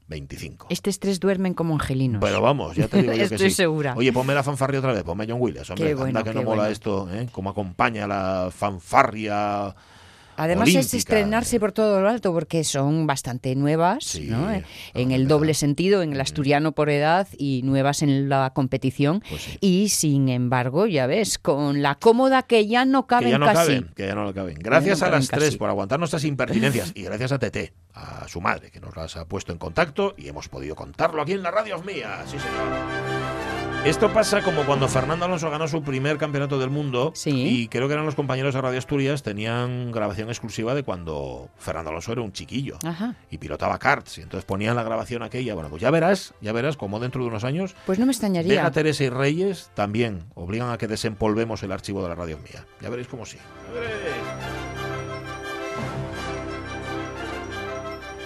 2.25. 0.10 0.66
Este 0.70 0.90
estrés 0.90 1.20
duermen 1.20 1.54
como 1.54 1.74
angelinos. 1.76 2.20
Pero 2.22 2.42
vamos, 2.42 2.76
ya 2.76 2.88
te 2.88 3.02
digo 3.02 3.14
yo 3.14 3.18
que 3.30 3.36
Estoy 3.36 3.50
sí. 3.50 3.56
segura. 3.56 3.94
Oye, 3.96 4.12
ponme 4.12 4.34
la 4.34 4.44
fanfarria 4.44 4.80
otra 4.80 4.94
vez, 4.94 5.04
ponme 5.04 5.24
a 5.26 5.28
John 5.30 5.38
Williams. 5.40 5.70
Hombre, 5.70 5.86
Qué 5.86 5.92
anda 5.92 6.04
bueno, 6.04 6.24
que 6.24 6.30
qué 6.30 6.36
no 6.36 6.44
mola 6.44 6.56
bueno. 6.58 6.72
esto, 6.72 7.10
¿eh? 7.14 7.28
Cómo 7.32 7.50
acompaña 7.52 8.08
la 8.08 8.50
fanfarria. 8.56 9.76
Además 10.40 10.70
es 10.70 10.94
estrenarse 10.94 11.60
por 11.60 11.72
todo 11.72 12.02
lo 12.02 12.10
alto 12.10 12.34
porque 12.34 12.64
son 12.64 13.06
bastante 13.08 13.56
nuevas, 13.56 14.04
Sí, 14.06 14.28
¿no? 14.30 14.52
Eh, 14.52 14.64
En 14.94 15.12
el 15.12 15.28
doble 15.28 15.54
sentido, 15.54 16.02
en 16.02 16.14
el 16.14 16.22
asturiano 16.22 16.72
por 16.72 16.90
edad 16.90 17.28
y 17.38 17.62
nuevas 17.64 18.02
en 18.02 18.30
la 18.30 18.52
competición. 18.54 19.22
Pues 19.30 19.42
sí. 19.42 19.58
Y 19.62 19.90
sin 19.90 20.30
embargo, 20.30 20.86
ya 20.88 21.08
ves, 21.08 21.38
con 21.38 21.82
la 21.82 21.96
cómoda 21.96 22.44
que 22.44 22.68
ya 22.68 22.86
no 22.86 23.06
caben 23.08 23.28
que 23.28 23.32
ya 23.32 23.38
no 23.38 23.46
casi. 23.46 23.58
caben, 23.68 23.92
que 23.96 24.08
ya 24.08 24.16
no 24.16 24.24
lo 24.24 24.34
caben. 24.34 24.56
Gracias 24.60 25.02
no 25.02 25.08
a 25.08 25.10
las 25.12 25.28
tres 25.28 25.44
casi. 25.46 25.58
por 25.58 25.70
aguantar 25.70 26.00
nuestras 26.00 26.24
impertinencias 26.24 26.92
y 26.96 27.04
gracias 27.04 27.32
a 27.32 27.40
Tete, 27.40 27.74
a 27.94 28.28
su 28.28 28.40
madre, 28.42 28.72
que 28.72 28.80
nos 28.80 28.96
las 28.96 29.18
ha 29.18 29.26
puesto 29.26 29.52
en 29.52 29.58
contacto 29.58 30.14
y 30.18 30.28
hemos 30.30 30.48
podido 30.50 30.76
contarlo 30.76 31.22
aquí 31.22 31.34
en 31.34 31.44
la 31.44 31.52
radio 31.52 31.80
mía. 31.84 32.24
Sí, 32.26 32.38
señor. 32.40 33.19
Esto 33.86 34.12
pasa 34.14 34.42
como 34.44 34.66
cuando 34.66 34.88
Fernando 34.88 35.26
Alonso 35.26 35.50
ganó 35.50 35.68
su 35.68 35.82
primer 35.82 36.18
campeonato 36.18 36.60
del 36.60 36.70
mundo 36.70 37.12
Sí. 37.16 37.32
y 37.64 37.68
creo 37.70 37.88
que 37.88 37.94
eran 37.94 38.06
los 38.06 38.14
compañeros 38.14 38.54
de 38.54 38.62
Radio 38.62 38.78
Asturias, 38.78 39.24
tenían 39.24 39.92
grabación 39.92 40.28
exclusiva 40.30 40.76
de 40.76 40.84
cuando 40.84 41.50
Fernando 41.58 41.90
Alonso 41.90 42.12
era 42.12 42.22
un 42.22 42.32
chiquillo 42.34 42.78
Ajá. 42.86 43.16
y 43.32 43.38
pilotaba 43.38 43.80
karts 43.80 44.18
y 44.18 44.22
entonces 44.22 44.46
ponían 44.46 44.76
la 44.76 44.84
grabación 44.84 45.24
aquella. 45.24 45.54
Bueno, 45.56 45.70
pues 45.70 45.82
ya 45.82 45.90
verás, 45.92 46.34
ya 46.42 46.52
verás 46.52 46.76
como 46.78 47.00
dentro 47.00 47.22
de 47.24 47.30
unos 47.30 47.44
años 47.46 47.74
Pues 47.86 47.98
no 48.00 48.06
me 48.06 48.12
extrañaría. 48.12 48.54
Vega, 48.54 48.72
Teresa 48.72 49.06
y 49.06 49.10
Reyes 49.10 49.72
también 49.76 50.26
obligan 50.36 50.70
a 50.72 50.78
que 50.78 50.88
desempolvemos 50.88 51.64
el 51.64 51.72
archivo 51.72 52.04
de 52.04 52.10
la 52.10 52.16
radio 52.16 52.38
mía. 52.38 52.66
Ya 52.82 52.90
veréis 52.90 53.08
cómo 53.08 53.26
sí. 53.26 53.38
Ya 53.38 53.80
veréis. 53.80 54.79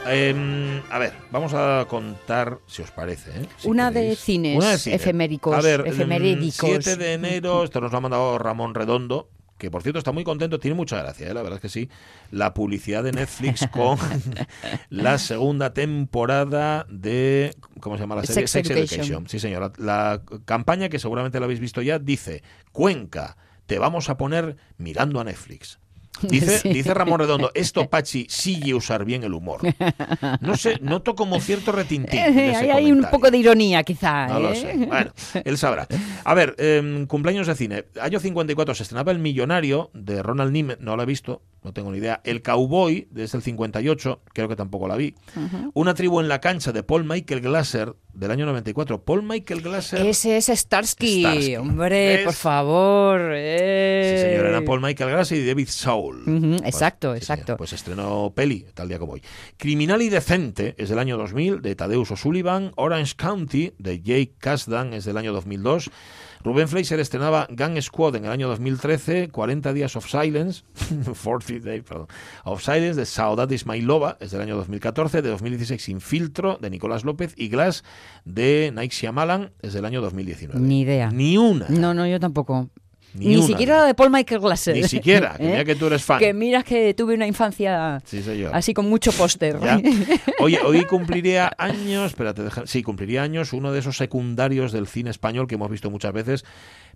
Em, 0.05 0.81
a 0.89 0.99
ver, 0.99 1.13
vamos 1.31 1.53
a 1.53 1.85
contar, 1.87 2.59
si 2.67 2.81
os 2.81 2.91
parece. 2.91 3.31
¿eh? 3.31 3.45
Si 3.57 3.67
Una 3.69 3.89
de 3.89 4.15
cines 4.15 4.57
Una 4.57 4.75
de 4.75 4.95
efeméricos, 4.95 5.55
A 5.55 5.61
ver, 5.61 5.81
em, 5.81 5.87
efemerédicos. 5.87 6.69
7 6.69 6.97
de 6.97 7.13
enero, 7.13 7.63
esto 7.63 7.79
nos 7.79 7.91
lo 7.91 7.97
ha 7.97 8.01
mandado 8.01 8.37
Ramón 8.37 8.75
Redondo, 8.75 9.29
que 9.57 9.71
por 9.71 9.81
cierto 9.81 9.99
está 9.99 10.11
muy 10.11 10.25
contento, 10.25 10.59
tiene 10.59 10.75
mucha 10.75 10.97
gracia, 10.97 11.29
¿eh? 11.29 11.33
la 11.33 11.41
verdad 11.41 11.57
es 11.57 11.61
que 11.61 11.69
sí. 11.69 11.89
La 12.31 12.53
publicidad 12.53 13.03
de 13.03 13.13
Netflix 13.13 13.65
con 13.71 13.97
la 14.89 15.17
segunda 15.17 15.73
temporada 15.73 16.85
de. 16.89 17.55
¿Cómo 17.79 17.95
se 17.95 18.01
llama 18.01 18.15
la 18.15 18.23
serie? 18.25 18.47
Sex 18.47 18.69
Education. 18.69 19.29
Sí, 19.29 19.39
señor. 19.39 19.73
La, 19.77 20.21
la 20.21 20.21
campaña, 20.45 20.89
que 20.89 20.99
seguramente 20.99 21.39
la 21.39 21.45
habéis 21.45 21.61
visto 21.61 21.81
ya, 21.81 21.97
dice: 21.97 22.43
Cuenca, 22.73 23.37
te 23.65 23.79
vamos 23.79 24.09
a 24.09 24.17
poner 24.17 24.57
mirando 24.77 25.21
a 25.21 25.23
Netflix. 25.23 25.79
Dice, 26.21 26.57
Sí. 26.59 26.69
dice 26.69 26.93
Ramón 26.93 27.19
Redondo, 27.19 27.51
esto 27.53 27.89
Pachi 27.89 28.27
sigue 28.29 28.73
usar 28.73 29.03
bien 29.05 29.23
el 29.23 29.33
humor. 29.33 29.61
No 30.41 30.55
sé, 30.57 30.77
noto 30.81 31.15
como 31.15 31.39
cierto 31.39 31.71
retintín. 31.71 32.19
en 32.19 32.37
Eh, 32.37 32.51
ese 32.51 32.71
hay 32.71 32.91
un 32.91 33.03
poco 33.09 33.29
de 33.31 33.37
ironía, 33.37 33.83
quizá. 33.83 34.27
No 34.27 34.39
lo 34.39 34.51
¿eh? 34.51 34.55
sé. 34.55 34.85
Bueno, 34.85 35.11
él 35.43 35.57
sabrá. 35.57 35.87
A 36.23 36.33
ver, 36.33 36.55
em, 36.57 37.05
cumpleaños 37.07 37.47
de 37.47 37.55
cine. 37.55 37.85
Año 38.01 38.19
54 38.19 38.75
se 38.75 38.83
estrenaba 38.83 39.11
El 39.11 39.19
Millonario 39.19 39.89
de 39.93 40.21
Ronald 40.23 40.51
Niemeyer, 40.51 40.81
no 40.81 40.95
lo 40.95 41.03
he 41.03 41.05
visto, 41.05 41.41
no 41.63 41.73
tengo 41.73 41.91
ni 41.91 41.97
idea. 41.97 42.21
El 42.23 42.41
Cowboy 42.41 43.07
desde 43.11 43.37
el 43.37 43.43
58, 43.43 44.21
creo 44.33 44.47
que 44.47 44.55
tampoco 44.55 44.87
la 44.87 44.95
vi. 44.95 45.15
Una 45.73 45.93
tribu 45.93 46.19
en 46.19 46.27
la 46.27 46.39
cancha 46.41 46.71
de 46.71 46.83
Paul 46.83 47.05
Michael 47.05 47.41
Glasser 47.41 47.95
del 48.13 48.31
año 48.31 48.45
94. 48.45 49.03
Paul 49.03 49.23
Michael 49.23 49.61
Glasser. 49.61 50.05
Ese 50.05 50.37
es 50.37 50.47
Starsky, 50.47 51.21
Starsky. 51.21 51.55
hombre, 51.55 52.17
¿Ves? 52.17 52.25
por 52.25 52.33
favor. 52.33 53.19
Sí, 53.21 53.37
eh. 53.37 54.29
señor, 54.29 54.45
era 54.47 54.61
Paul 54.63 54.81
Michael 54.81 55.11
Glasser 55.11 55.37
y 55.39 55.45
David 55.45 55.67
Soul. 55.69 56.23
Ujú, 56.27 56.55
exacto, 56.65 57.13
sí, 57.13 57.17
exacto. 57.17 57.45
señor. 57.45 57.57
Pues 57.57 57.73
estrenó 57.73 58.31
peli, 58.35 58.65
tal 58.73 58.87
día 58.87 58.99
como 58.99 59.13
hoy. 59.13 59.23
Criminal 59.57 60.01
y 60.01 60.09
Decente 60.09 60.75
es 60.77 60.89
del 60.89 60.99
año 60.99 61.17
2000, 61.17 61.61
de 61.61 61.75
Tadeusz 61.75 62.11
O'Sullivan. 62.11 62.71
Orange 62.75 63.15
County, 63.15 63.73
de 63.77 64.01
Jake 64.01 64.33
Kasdan, 64.37 64.93
es 64.93 65.05
del 65.05 65.17
año 65.17 65.33
2002. 65.33 65.89
Rubén 66.43 66.67
Fleischer 66.67 66.99
estrenaba 66.99 67.47
Gang 67.49 67.79
Squad 67.81 68.17
en 68.17 68.25
el 68.25 68.31
año 68.31 68.49
2013, 68.49 69.29
40 69.29 69.73
Días 69.73 69.95
of 69.95 70.09
Silence, 70.09 70.63
40 71.23 71.65
Days, 71.65 71.83
perdón, 71.83 72.07
of 72.43 72.61
Silence 72.61 72.99
de 72.99 73.05
Saudade 73.05 73.55
Ismailova, 73.55 74.17
es 74.19 74.31
del 74.31 74.41
año 74.41 74.57
2014, 74.57 75.21
de 75.21 75.29
2016 75.29 75.87
Infiltro, 75.89 76.57
de 76.61 76.69
Nicolás 76.69 77.05
López, 77.05 77.33
y 77.37 77.47
Glass, 77.47 77.83
de 78.25 78.73
Nike 78.75 78.93
Shyamalan, 78.93 79.53
es 79.61 79.73
del 79.73 79.85
año 79.85 80.01
2019. 80.01 80.59
Ni 80.59 80.81
idea. 80.81 81.11
Ni 81.11 81.37
una. 81.37 81.67
No, 81.69 81.93
no, 81.93 82.05
yo 82.05 82.19
tampoco. 82.19 82.69
Ni 83.15 83.35
Ni, 83.35 83.43
siquiera 83.43 83.77
la 83.81 83.85
de 83.85 83.93
Paul 83.93 84.09
Michael 84.09 84.41
Glasser. 84.41 84.75
Ni 84.75 84.83
siquiera, 84.83 85.35
que 85.37 85.43
¿Eh? 85.45 85.49
mira 85.51 85.65
que 85.65 85.75
tú 85.75 85.85
eres 85.87 86.03
fan. 86.03 86.19
Que 86.19 86.33
miras 86.33 86.63
que 86.63 86.93
tuve 86.93 87.13
una 87.13 87.27
infancia 87.27 88.01
Sí, 88.05 88.23
así 88.51 88.73
con 88.73 88.89
mucho 88.89 89.11
póster. 89.11 89.57
Oye, 90.39 90.59
hoy 90.65 90.83
cumpliría 90.85 91.51
años, 91.57 92.07
espérate, 92.07 92.43
deja- 92.43 92.65
sí, 92.65 92.81
cumpliría 92.83 93.21
años 93.23 93.53
uno 93.53 93.71
de 93.71 93.79
esos 93.79 93.97
secundarios 93.97 94.71
del 94.71 94.87
cine 94.87 95.09
español 95.11 95.47
que 95.47 95.55
hemos 95.55 95.69
visto 95.69 95.89
muchas 95.91 96.11
veces, 96.13 96.43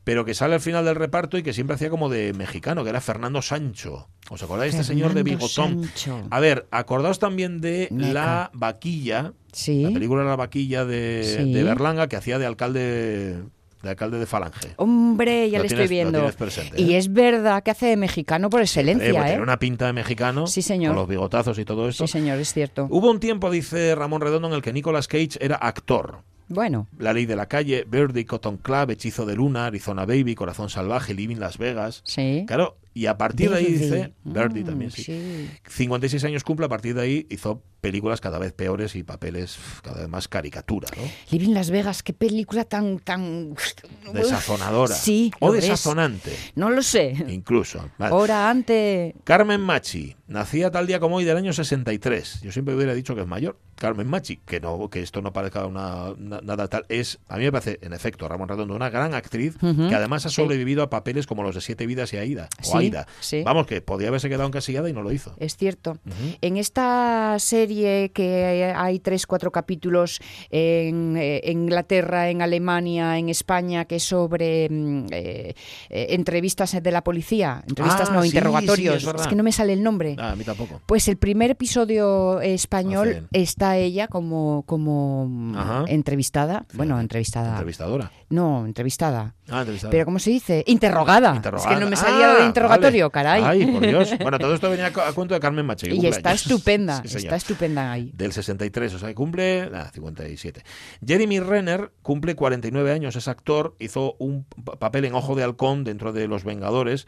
pero 0.04 0.26
que 0.26 0.34
sale 0.34 0.56
al 0.56 0.62
final 0.62 0.86
del 0.86 0.96
reparto 0.96 1.38
y 1.38 1.44
que 1.44 1.54
siempre 1.54 1.76
hacía 1.76 1.90
como 1.90 2.10
de 2.10 2.34
mexicano, 2.34 2.84
que 2.84 2.90
era 2.90 3.02
Fernando 3.02 3.42
Sancho. 3.42 4.08
¿Os 4.30 4.42
acordáis 4.44 4.74
de 4.74 4.82
este 4.82 4.94
señor 4.94 5.14
de 5.14 5.24
bigotón? 5.24 5.84
Sancho. 5.86 6.28
A 6.32 6.40
ver, 6.40 6.68
acordaos 6.72 7.20
también 7.20 7.62
de 7.62 7.88
Meca. 7.92 8.14
La 8.14 8.52
Vaquilla, 8.54 9.34
Sí. 9.52 9.84
la 9.84 9.92
película 9.92 10.24
La 10.24 10.36
Vaquilla 10.36 10.84
de, 10.86 11.38
Sí. 11.38 11.54
de 11.54 11.64
Berlanga, 11.64 12.08
que 12.08 12.16
hacía 12.16 12.38
de 12.40 12.46
alcalde 12.46 13.38
de 13.88 13.92
alcalde 13.92 14.20
de 14.20 14.26
Falange. 14.26 14.74
Hombre, 14.78 15.50
ya 15.50 15.58
Lo 15.58 15.64
le 15.64 15.70
tienes- 15.70 15.84
estoy 15.84 15.88
viendo. 15.96 16.32
presente, 16.38 16.82
Y 16.82 16.94
¿eh? 16.94 16.98
es 16.98 17.12
verdad 17.12 17.64
que 17.64 17.72
hace 17.72 17.88
de 17.88 17.98
mexicano 17.98 18.50
por 18.50 18.60
Eh, 18.62 18.64
excelencia, 18.64 19.12
pues 19.12 19.24
¿eh? 19.24 19.28
tiene 19.30 19.44
una 19.44 19.58
pinta 19.58 19.86
de 19.88 19.94
mexicano, 19.94 20.48
Sí, 20.48 20.62
señor. 20.62 20.92
con 20.92 20.98
los 20.98 21.08
bigotazos 21.08 21.58
y 21.60 21.66
todo 21.66 21.88
esto. 21.90 22.06
Sí, 22.06 22.12
señor, 22.12 22.38
es 22.40 22.54
cierto. 22.54 22.88
Hubo 22.90 23.10
un 23.10 23.20
tiempo, 23.20 23.50
dice 23.50 23.96
Ramón 23.96 24.22
Redondo, 24.22 24.48
en 24.48 24.54
el 24.54 24.62
que 24.62 24.74
Nicolas 24.74 25.08
Cage 25.08 25.38
era 25.40 25.56
actor. 25.56 26.20
Bueno, 26.50 26.88
La 26.98 27.12
ley 27.12 27.26
de 27.26 27.36
la 27.36 27.48
calle, 27.48 27.86
Birdie, 27.90 28.26
Cotton 28.26 28.56
Club, 28.58 28.92
Hechizo 28.92 29.26
de 29.26 29.36
Luna, 29.36 29.66
Arizona 29.66 30.06
Baby, 30.06 30.34
Corazón 30.34 30.70
Salvaje, 30.70 31.14
Living 31.14 31.38
Las 31.38 31.58
Vegas. 31.58 32.02
sí. 32.06 32.46
Claro, 32.48 32.78
y 32.94 33.06
a 33.08 33.18
partir 33.18 33.50
de 33.52 33.58
ahí 33.58 33.66
dice, 33.66 34.14
Birdie 34.24 34.64
Mm, 34.64 34.66
también, 34.66 34.92
sí. 34.92 35.04
sí. 35.04 35.50
56 35.68 36.24
años 36.24 36.44
cumple, 36.44 36.66
a 36.66 36.70
partir 36.70 36.96
de 36.96 37.02
ahí 37.02 37.28
hizo 37.30 37.62
películas 37.88 38.20
cada 38.22 38.38
vez 38.40 38.52
peores 38.54 38.96
y 38.96 39.04
papeles 39.04 39.58
cada 39.82 40.00
vez 40.02 40.10
más 40.10 40.28
caricatura, 40.28 40.88
¿no? 40.98 41.04
Living 41.32 41.54
Las 41.54 41.70
Vegas, 41.70 42.04
qué 42.04 42.14
película 42.14 42.66
tan 42.66 43.00
tan 43.00 43.56
Desazonadora. 44.14 44.96
Sí, 44.96 45.32
O 45.40 45.52
desazonante, 45.52 46.32
No 46.56 46.70
lo 46.70 46.82
sé. 46.82 47.14
incluso. 47.30 47.90
Vale. 47.98 48.14
Hora 48.14 48.50
antes. 48.50 49.14
Carmen 49.24 49.62
Machi, 49.62 50.16
nacía 50.28 50.72
tal 50.72 50.88
día 50.88 51.00
como 51.00 51.18
hoy 51.18 51.24
del 51.26 51.38
año 51.38 51.54
63. 51.54 52.42
Yo 52.42 52.52
siempre 52.52 52.76
hubiera 52.76 52.94
dicho 52.94 53.16
que 53.16 53.22
es 53.22 53.28
mayor. 53.28 53.58
Carmen 53.76 54.08
Machi, 54.08 54.38
que 54.38 54.60
no 54.60 54.90
que 54.90 55.02
esto 55.04 55.22
no 55.22 55.32
parezca 55.34 55.66
una, 55.68 56.14
na- 56.18 56.42
nada 56.42 56.68
tal. 56.68 56.86
Es, 56.90 57.20
a 57.28 57.38
mí 57.38 57.44
me 57.44 57.52
parece, 57.52 57.78
en 57.84 57.94
efecto, 57.94 58.28
Ramón 58.28 58.50
Redondo, 58.50 58.74
una 58.76 58.90
gran 58.90 59.14
actriz 59.14 59.56
que 59.60 59.94
además 59.96 60.26
ha 60.26 60.30
sí. 60.30 60.36
sobrevivido 60.36 60.82
a 60.82 60.90
papeles 60.90 61.28
como 61.28 61.44
los 61.44 61.54
de 61.54 61.62
Siete 61.62 61.86
Vidas 61.86 62.12
y 62.14 62.18
Aida. 62.18 62.50
O 62.64 62.72
Sí, 62.72 62.78
Aida. 62.78 63.06
sí. 63.20 63.44
Vamos, 63.46 63.68
que 63.68 63.82
podía 63.82 64.08
haberse 64.08 64.30
quedado 64.30 64.48
encasillada 64.48 64.90
y 64.90 64.94
no 64.94 65.04
lo 65.04 65.12
hizo. 65.12 65.36
Es 65.38 65.58
cierto. 65.58 66.00
En 66.42 66.58
esta 66.58 67.36
serie 67.38 67.77
serie 67.78 68.10
que 68.12 68.74
hay 68.76 69.00
tres, 69.00 69.28
cuatro 69.28 69.52
capítulos 69.52 70.20
en, 70.50 71.16
eh, 71.18 71.42
en 71.44 71.64
Inglaterra, 71.64 72.30
en 72.30 72.42
Alemania, 72.42 73.18
en 73.18 73.30
España, 73.30 73.86
que 73.86 73.98
es 73.98 74.04
sobre 74.04 74.68
mm, 74.70 75.06
eh, 75.12 75.54
entrevistas 75.90 76.82
de 76.82 76.92
la 76.92 77.04
policía. 77.04 77.64
Entrevistas 77.68 78.10
Ah, 78.10 78.14
no, 78.14 78.22
sí, 78.22 78.30
interrogatorios. 78.30 79.04
sí, 79.04 79.10
es 79.20 79.28
que 79.28 79.36
no 79.36 79.44
me 79.44 79.52
sale 79.52 79.74
el 79.74 79.84
nombre. 79.84 80.16
Ah, 80.18 80.32
a 80.32 80.36
mí 80.36 80.44
tampoco. 80.44 80.82
Pues 80.86 81.08
el 81.08 81.18
primer 81.18 81.52
episodio 81.52 82.42
español 82.42 83.10
Hacen. 83.10 83.28
está 83.34 83.78
ella 83.78 84.08
como, 84.08 84.64
como 84.66 85.28
mm, 85.28 85.56
Ajá. 85.58 85.84
entrevistada. 85.88 86.66
Bueno, 86.74 87.00
entrevistada. 87.00 87.50
Entrevistadora. 87.52 88.12
No, 88.30 88.66
entrevistada. 88.66 89.36
Ah. 89.50 89.64
Pero 89.90 90.06
¿cómo 90.06 90.20
se 90.20 90.30
dice? 90.32 90.64
Interrogada. 90.68 91.36
Interrogada. 91.36 91.70
Es 91.72 91.76
que 91.78 91.84
no 91.84 91.90
me 91.90 91.96
salía 91.96 92.28
lo 92.28 92.34
de 92.36 92.42
Ah, 92.44 92.46
interrogatorio, 92.48 93.06
vale. 93.06 93.12
caray. 93.12 93.44
Ay, 93.44 93.66
por 93.68 93.82
Dios. 93.86 94.14
Bueno, 94.22 94.40
todo 94.40 94.54
esto 94.56 94.70
venía 94.70 94.88
a 94.88 95.14
cuento 95.14 95.34
de 95.34 95.40
Carmen 95.40 95.66
Mache. 95.66 95.88
que 95.88 95.96
y 95.96 96.06
está 96.08 96.32
estupenda, 96.34 97.02
Sí, 97.06 97.18
está 97.18 97.36
estupenda 97.36 97.67
ahí. 97.76 98.12
Del 98.14 98.32
63, 98.34 98.94
o 98.94 99.00
sea, 99.00 99.14
cumple 99.16 99.70
nada, 99.72 99.90
57. 99.92 100.64
Jeremy 101.06 101.40
Renner 101.40 101.92
cumple 102.04 102.36
49 102.36 102.92
años, 102.92 103.16
es 103.16 103.28
actor, 103.28 103.76
hizo 103.80 104.16
un 104.20 104.46
pa- 104.64 104.78
papel 104.78 105.06
en 105.06 105.16
Ojo 105.16 105.36
de 105.36 105.44
Halcón 105.44 105.84
dentro 105.84 106.14
de 106.14 106.28
Los 106.28 106.44
Vengadores, 106.44 107.08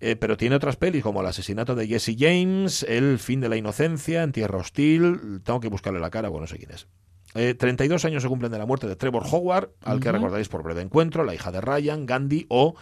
eh, 0.00 0.14
pero 0.14 0.36
tiene 0.36 0.54
otras 0.54 0.76
pelis 0.76 1.02
como 1.02 1.20
El 1.20 1.26
asesinato 1.26 1.74
de 1.74 1.88
Jesse 1.88 2.14
James, 2.16 2.84
El 2.88 3.18
fin 3.18 3.40
de 3.40 3.48
la 3.48 3.56
inocencia, 3.56 4.22
En 4.22 4.30
tierra 4.32 4.58
hostil, 4.58 5.40
tengo 5.42 5.58
que 5.60 5.68
buscarle 5.68 5.98
la 5.98 6.10
cara, 6.10 6.28
bueno, 6.28 6.42
no 6.42 6.46
sé 6.46 6.58
quién 6.58 6.70
es. 6.70 6.86
Eh, 7.34 7.54
32 7.54 8.04
años 8.06 8.22
se 8.22 8.28
cumplen 8.28 8.50
de 8.52 8.58
la 8.58 8.64
muerte 8.66 8.86
de 8.86 8.96
Trevor 8.96 9.24
Howard, 9.30 9.70
al 9.82 10.00
que 10.00 10.08
Ujú. 10.08 10.16
recordaréis 10.16 10.48
por 10.48 10.62
Breve 10.62 10.80
Encuentro, 10.82 11.24
La 11.24 11.34
hija 11.34 11.52
de 11.52 11.60
Ryan, 11.60 12.06
Gandhi 12.06 12.46
o 12.48 12.74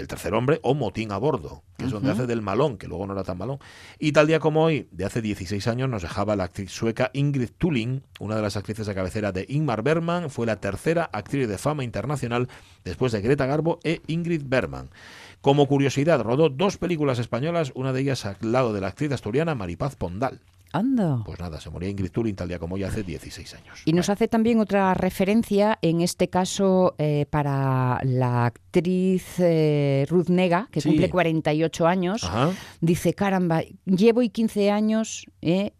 El 0.00 0.08
tercer 0.08 0.34
hombre 0.34 0.60
o 0.62 0.74
Motín 0.74 1.12
a 1.12 1.18
bordo, 1.18 1.62
que 1.76 1.84
es 1.84 1.90
donde 1.90 2.10
hace 2.10 2.26
del 2.26 2.42
malón, 2.42 2.78
que 2.78 2.88
luego 2.88 3.06
no 3.06 3.12
era 3.12 3.22
tan 3.22 3.38
malón. 3.38 3.58
Y 3.98 4.12
tal 4.12 4.26
día 4.26 4.40
como 4.40 4.64
hoy, 4.64 4.88
de 4.90 5.04
hace 5.04 5.20
16 5.20 5.66
años, 5.68 5.88
nos 5.88 6.02
dejaba 6.02 6.36
la 6.36 6.44
actriz 6.44 6.70
sueca 6.70 7.10
Ingrid 7.12 7.50
Tulling, 7.58 8.02
una 8.18 8.36
de 8.36 8.42
las 8.42 8.56
actrices 8.56 8.86
de 8.86 8.94
cabecera 8.94 9.32
de 9.32 9.44
Ingmar 9.48 9.82
Bergman, 9.82 10.30
fue 10.30 10.46
la 10.46 10.56
tercera 10.56 11.10
actriz 11.12 11.48
de 11.48 11.58
fama 11.58 11.84
internacional 11.84 12.48
después 12.84 13.12
de 13.12 13.20
Greta 13.20 13.46
Garbo 13.46 13.78
e 13.84 14.00
Ingrid 14.06 14.42
Bergman. 14.46 14.90
Como 15.40 15.66
curiosidad, 15.66 16.22
rodó 16.22 16.48
dos 16.48 16.76
películas 16.76 17.18
españolas, 17.18 17.72
una 17.74 17.92
de 17.92 18.00
ellas 18.00 18.26
al 18.26 18.36
lado 18.40 18.72
de 18.72 18.80
la 18.80 18.88
actriz 18.88 19.12
asturiana 19.12 19.54
Maripaz 19.54 19.96
Pondal. 19.96 20.40
Anda. 20.72 21.22
Pues 21.24 21.38
nada, 21.40 21.60
se 21.60 21.70
moría 21.70 21.88
Ingrid 21.88 22.10
Tulling 22.10 22.34
tal 22.36 22.48
día 22.48 22.58
como 22.58 22.76
hoy 22.76 22.84
hace 22.84 23.02
16 23.02 23.54
años. 23.54 23.82
Y 23.84 23.92
nos 23.92 24.08
hace 24.08 24.28
también 24.28 24.60
otra 24.60 24.94
referencia, 24.94 25.78
en 25.82 26.00
este 26.00 26.28
caso 26.28 26.94
eh, 26.98 27.26
para 27.28 28.00
la 28.04 28.46
actriz 28.46 29.24
eh, 29.38 30.06
Ruth 30.08 30.28
Nega, 30.28 30.68
que 30.70 30.80
Sí. 30.80 30.88
cumple 30.88 31.10
48 31.10 31.86
años. 31.86 32.24
Ajá. 32.24 32.50
Dice, 32.80 33.14
caramba, 33.14 33.62
llevo 33.84 34.22
y 34.22 34.30
15 34.30 34.70
años, 34.70 35.26
¿eh? 35.42 35.72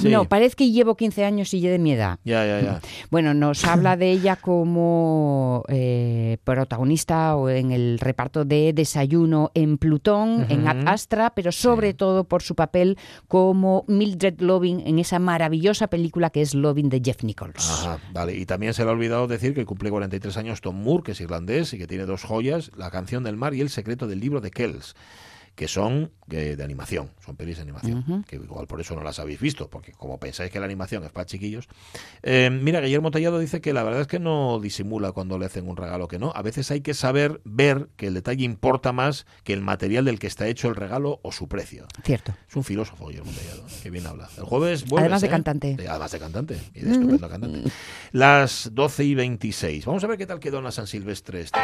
Sí. 0.00 0.08
No, 0.08 0.24
parece 0.24 0.56
que 0.56 0.70
llevo 0.70 0.96
15 0.96 1.24
años 1.24 1.52
y 1.52 1.60
ya 1.60 1.70
de 1.70 1.78
mi 1.78 1.92
edad. 1.92 2.18
Ya, 2.24 2.46
ya, 2.46 2.60
ya. 2.60 2.80
Bueno, 3.10 3.34
nos 3.34 3.64
habla 3.64 3.96
de 3.96 4.10
ella 4.10 4.36
como 4.36 5.64
eh, 5.68 6.38
protagonista 6.44 7.36
o 7.36 7.48
en 7.48 7.70
el 7.72 7.98
reparto 7.98 8.44
de 8.44 8.72
Desayuno 8.72 9.50
en 9.54 9.78
Plutón, 9.78 10.46
en 10.48 10.68
Ad. 10.68 10.86
Astra, 10.86 11.30
pero 11.34 11.52
sobre 11.52 11.92
todo 11.94 12.24
por 12.24 12.42
su 12.42 12.54
papel 12.54 12.96
como 13.28 13.84
Mildred 13.88 14.40
Loving 14.40 14.86
en 14.86 14.98
esa 14.98 15.18
maravillosa 15.18 15.88
película 15.88 16.30
que 16.30 16.42
es 16.42 16.54
Loving 16.54 16.88
de 16.88 17.02
Jeff 17.04 17.22
Nichols. 17.22 17.70
Ajá, 17.70 17.98
vale. 18.12 18.34
Y 18.36 18.46
también 18.46 18.74
se 18.74 18.84
le 18.84 18.90
ha 18.90 18.92
olvidado 18.92 19.26
decir 19.26 19.54
que 19.54 19.64
cumple 19.64 19.90
43 19.90 20.36
años 20.36 20.60
Tom 20.60 20.82
Moore, 20.82 21.02
que 21.04 21.12
es 21.12 21.20
irlandés 21.20 21.72
y 21.74 21.78
que 21.78 21.86
tiene 21.86 22.06
dos 22.06 22.24
joyas, 22.24 22.70
La 22.76 22.90
canción 22.90 23.24
del 23.24 23.36
mar 23.36 23.54
y 23.54 23.60
El 23.60 23.70
secreto 23.70 24.06
del 24.06 24.20
libro 24.20 24.40
de 24.40 24.50
Kells, 24.50 24.94
que 25.60 25.68
son 25.68 26.10
eh, 26.30 26.54
de 26.56 26.64
animación, 26.64 27.10
son 27.22 27.36
pelis 27.36 27.56
de 27.56 27.62
animación, 27.64 27.98
Ujú. 27.98 28.22
que 28.26 28.36
igual 28.36 28.66
por 28.66 28.80
eso 28.80 28.94
no 28.96 29.02
las 29.02 29.18
habéis 29.18 29.38
visto, 29.38 29.68
porque 29.68 29.92
como 29.92 30.18
pensáis 30.18 30.50
que 30.50 30.58
la 30.58 30.64
animación 30.64 31.04
es 31.04 31.10
para 31.12 31.26
chiquillos. 31.26 31.68
Eh, 32.22 32.48
mira, 32.50 32.80
Guillermo 32.80 33.10
Tallado 33.10 33.38
dice 33.38 33.60
que 33.60 33.74
la 33.74 33.82
verdad 33.82 34.00
es 34.00 34.06
que 34.06 34.18
no 34.18 34.58
disimula 34.58 35.12
cuando 35.12 35.38
le 35.38 35.44
hacen 35.44 35.68
un 35.68 35.76
regalo 35.76 36.08
que 36.08 36.18
no. 36.18 36.32
A 36.34 36.40
veces 36.40 36.70
hay 36.70 36.80
que 36.80 36.94
saber 36.94 37.42
ver 37.44 37.88
que 37.98 38.06
el 38.06 38.14
detalle 38.14 38.42
importa 38.42 38.92
más 38.92 39.26
que 39.44 39.52
el 39.52 39.60
material 39.60 40.06
del 40.06 40.18
que 40.18 40.28
está 40.28 40.46
hecho 40.48 40.66
el 40.68 40.76
regalo 40.76 41.20
o 41.22 41.30
su 41.30 41.46
precio. 41.46 41.84
Cierto. 42.04 42.32
Es 42.48 42.56
un 42.56 42.64
filósofo, 42.64 43.08
Guillermo 43.08 43.30
Tellado. 43.30 43.62
Que 43.82 43.90
bien 43.90 44.06
habla. 44.06 44.30
El 44.38 44.44
jueves 44.44 44.86
vuelves, 44.86 45.02
Además 45.02 45.20
de 45.20 45.26
¿eh? 45.26 45.30
cantante. 45.30 45.76
Eh, 45.78 45.88
Además 45.90 46.10
de 46.12 46.18
cantante. 46.20 46.58
Y 46.74 46.80
de 46.80 46.92
estupendo 46.92 47.28
cantante. 47.28 47.70
Las 48.12 48.70
12 48.72 49.04
y 49.04 49.14
26. 49.14 49.84
Vamos 49.84 50.02
a 50.04 50.06
ver 50.06 50.16
qué 50.16 50.26
tal 50.26 50.40
quedó 50.40 50.56
en 50.56 50.64
la 50.64 50.72
San 50.72 50.86
Silvestre 50.86 51.42
este. 51.42 51.58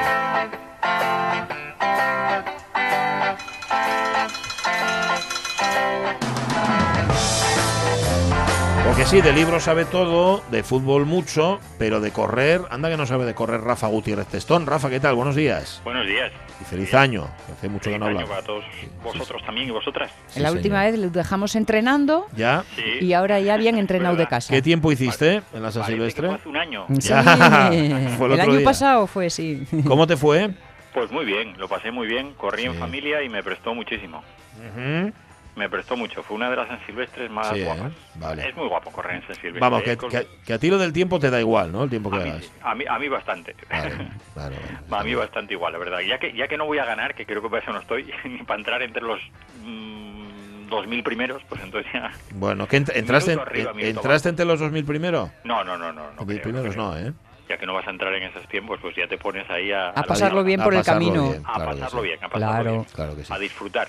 Sí, 9.06 9.20
de 9.20 9.32
libro 9.32 9.60
sabe 9.60 9.84
todo, 9.84 10.42
de 10.50 10.62
fútbol 10.62 11.06
mucho, 11.06 11.60
pero 11.78 12.00
de 12.00 12.10
correr, 12.10 12.62
anda 12.70 12.90
que 12.90 12.96
no 12.96 13.06
sabe 13.06 13.24
de 13.24 13.34
correr 13.34 13.60
Rafa 13.60 13.86
Gutiérrez 13.86 14.26
Testón. 14.26 14.66
Rafa, 14.66 14.90
¿qué 14.90 14.98
tal? 15.00 15.14
Buenos 15.14 15.36
días. 15.36 15.80
Buenos 15.84 16.06
días. 16.06 16.32
Y 16.60 16.64
feliz 16.64 16.92
año, 16.94 17.28
que 17.46 17.52
hace 17.52 17.68
mucho 17.68 17.84
que 17.90 17.90
Feliz 17.90 18.00
no 18.00 18.06
año 18.06 18.16
hablamos. 18.20 18.30
para 18.30 18.42
todos 18.46 18.64
vosotros 19.04 19.42
también 19.44 19.68
y 19.68 19.70
vosotras. 19.70 20.10
Sí, 20.28 20.40
la 20.40 20.48
señor. 20.48 20.56
última 20.56 20.82
vez 20.84 20.98
lo 20.98 21.10
dejamos 21.10 21.54
entrenando 21.54 22.26
¿Ya? 22.34 22.64
Sí. 22.74 23.04
y 23.04 23.12
ahora 23.12 23.38
ya 23.40 23.56
bien 23.56 23.76
entrenado 23.78 24.16
de 24.16 24.26
casa. 24.26 24.52
¿Qué 24.52 24.62
tiempo 24.62 24.90
hiciste 24.90 25.42
en 25.54 25.62
la 25.62 25.70
San 25.70 25.84
que 25.84 25.92
Silvestre? 25.92 26.30
hace 26.32 26.48
un 26.48 26.56
año. 26.56 26.86
Sí, 26.98 27.08
Ya, 27.08 27.22
fue 28.18 28.26
el 28.26 28.32
el 28.32 28.40
año 28.40 28.56
día. 28.56 28.64
pasado 28.64 29.06
fue, 29.06 29.30
sí. 29.30 29.66
¿Cómo 29.86 30.06
te 30.06 30.16
fue? 30.16 30.50
Pues 30.94 31.10
muy 31.12 31.24
bien, 31.26 31.54
lo 31.58 31.68
pasé 31.68 31.90
muy 31.90 32.06
bien. 32.08 32.32
Corrí 32.34 32.62
Sí. 32.62 32.68
en 32.68 32.74
familia 32.76 33.22
y 33.22 33.28
me 33.28 33.42
prestó 33.42 33.74
muchísimo. 33.74 34.22
Ujú. 34.58 35.12
Me 35.56 35.70
prestó 35.70 35.96
mucho. 35.96 36.22
Fue 36.22 36.36
una 36.36 36.50
de 36.50 36.56
las 36.56 36.68
San 36.68 36.84
Silvestres 36.84 37.30
más 37.30 37.48
Sí, 37.48 37.60
¿eh? 37.60 37.64
guapas. 37.64 37.92
Vale. 38.16 38.48
Es 38.48 38.54
muy 38.56 38.68
guapo 38.68 38.90
correr 38.92 39.16
en 39.16 39.22
San 39.26 39.34
Silvestre. 39.36 39.60
Vamos, 39.60 39.80
¿eh? 39.80 39.84
que, 39.84 39.96
Con- 39.96 40.10
que- 40.10 40.26
que 40.46 40.52
a 40.52 40.58
ti 40.58 40.68
lo 40.68 40.76
del 40.76 40.92
tiempo 40.92 41.18
te 41.18 41.30
da 41.30 41.40
igual, 41.40 41.72
¿no? 41.72 41.84
El 41.84 41.90
tiempo 41.90 42.10
que 42.10 42.16
a, 42.18 42.20
mí, 42.20 42.28
hagas. 42.30 42.52
a, 42.62 42.74
mí, 42.74 42.84
a 42.86 42.98
mí 42.98 43.08
bastante. 43.08 43.56
Vale, 43.70 43.90
vale, 44.34 44.56
vale. 44.88 45.00
a 45.00 45.04
mí 45.04 45.14
bastante 45.14 45.54
igual, 45.54 45.72
la 45.72 45.78
verdad. 45.78 46.00
Ya 46.00 46.18
que, 46.18 46.32
ya 46.34 46.46
que 46.46 46.58
no 46.58 46.66
voy 46.66 46.78
a 46.78 46.84
ganar, 46.84 47.14
que 47.14 47.24
creo 47.24 47.40
que 47.40 47.48
para 47.48 47.62
eso 47.62 47.72
no 47.72 47.80
estoy, 47.80 48.12
ni 48.24 48.38
para 48.44 48.58
entrar 48.60 48.82
entre 48.82 49.02
los 49.02 49.18
mm, 49.64 50.68
2.000 50.68 51.02
primeros, 51.02 51.42
pues 51.48 51.62
entonces 51.62 51.90
ya... 51.92 52.12
Bueno, 52.32 52.66
¿que 52.68 52.78
ent- 52.82 52.92
entraste, 52.94 53.32
arriba, 53.32 53.70
en- 53.70 53.76
minuto 53.78 54.00
entraste 54.00 54.28
entre 54.28 54.44
los 54.44 54.60
2.000 54.60 54.84
primero? 54.84 55.30
No, 55.44 55.64
no, 55.64 55.78
no, 55.78 55.90
no. 55.90 56.12
no 56.12 56.26
creo, 56.26 56.42
primeros 56.42 56.76
no. 56.76 56.94
¿eh? 56.98 57.12
Ya 57.48 57.56
que 57.56 57.64
no 57.64 57.72
vas 57.72 57.86
a 57.86 57.90
entrar 57.90 58.12
en 58.12 58.24
esos 58.24 58.46
tiempos, 58.48 58.78
pues 58.82 58.94
ya 58.96 59.06
te 59.06 59.16
pones 59.16 59.48
ahí 59.48 59.72
a... 59.72 59.92
Pasarlo 60.06 60.44
bien 60.44 60.60
A 60.60 60.64
por 60.64 60.74
el 60.74 60.82
camino. 60.84 61.30
bien, 61.30 61.42
A 61.46 61.54
claro 61.54 61.70
pasarlo 61.70 62.00
sí. 62.02 62.06
bien, 62.08 62.18
a 62.24 62.28
pasarlo 62.28 62.54
Claro. 62.62 62.70
bien. 62.72 62.84
Claro 62.92 63.16
que 63.16 63.24
sí. 63.24 63.32
A 63.32 63.38
disfrutar. 63.38 63.88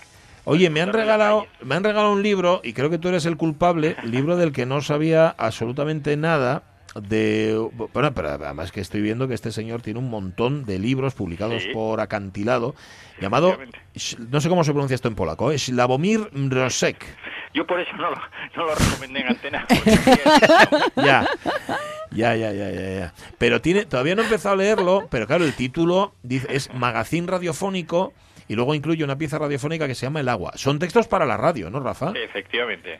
Oye, 0.50 0.70
me 0.70 0.82
han 0.82 0.94
regalado, 0.94 1.46
me 1.62 1.76
han 1.76 1.84
regalado 1.84 2.14
un 2.14 2.24
libro 2.24 2.62
y 2.64 2.72
creo 2.72 2.90
que 2.90 2.98
tú 2.98 3.10
eres 3.10 3.26
el 3.26 3.36
culpable, 3.36 3.98
libro 4.04 4.38
del 4.38 4.54
que 4.54 4.66
no 4.66 4.82
sabía 4.82 5.36
absolutamente 5.38 6.16
nada 6.16 6.64
de 6.96 7.54
bueno, 7.94 8.14
pero 8.14 8.30
además 8.30 8.72
que 8.72 8.80
estoy 8.80 9.02
viendo 9.02 9.28
que 9.28 9.34
este 9.34 9.52
señor 9.52 9.82
tiene 9.82 10.00
un 10.00 10.10
montón 10.10 10.64
de 10.66 10.80
libros 10.80 11.14
publicados 11.14 11.62
Sí. 11.64 11.70
por 11.74 12.00
acantilado 12.00 12.76
llamado 13.20 13.58
no 14.30 14.40
sé 14.42 14.48
cómo 14.50 14.64
se 14.64 14.72
pronuncia 14.72 14.96
esto 14.96 15.08
en 15.10 15.16
polaco, 15.16 15.52
es 15.52 15.64
Slavomir 15.66 16.30
Mrosek. 16.32 17.04
Yo 17.54 17.68
por 17.68 17.80
eso 17.82 17.92
no 17.98 18.10
lo, 18.12 18.16
no 18.56 18.66
lo 18.66 18.76
recomendé 18.76 19.20
en 19.22 19.28
antena. 19.28 19.66
Ya. 20.96 21.28
Ya, 22.12 22.36
ya, 22.36 22.52
ya, 22.54 22.72
ya, 22.72 23.00
ya. 23.00 23.14
Pero 23.38 23.62
tiene, 23.62 23.86
todavía 23.86 24.16
no 24.16 24.22
he 24.22 24.26
empezado 24.26 24.54
a 24.54 24.58
leerlo, 24.58 25.08
pero 25.12 25.28
claro, 25.28 25.44
el 25.44 25.54
título 25.54 26.14
dice, 26.24 26.48
es 26.50 26.74
Magazín 26.74 27.28
Radiofónico 27.28 28.14
y 28.48 28.56
luego 28.56 28.74
incluye 28.76 29.04
una 29.04 29.18
pieza 29.18 29.38
radiofónica 29.38 29.88
que 29.88 29.96
se 29.96 30.06
llama 30.06 30.20
El 30.22 30.30
agua. 30.30 30.54
Son 30.56 30.80
textos 30.80 31.08
para 31.08 31.26
la 31.26 31.38
radio, 31.38 31.70
¿no, 31.70 31.80
Rafa? 31.80 32.14
Efectivamente, 32.16 33.00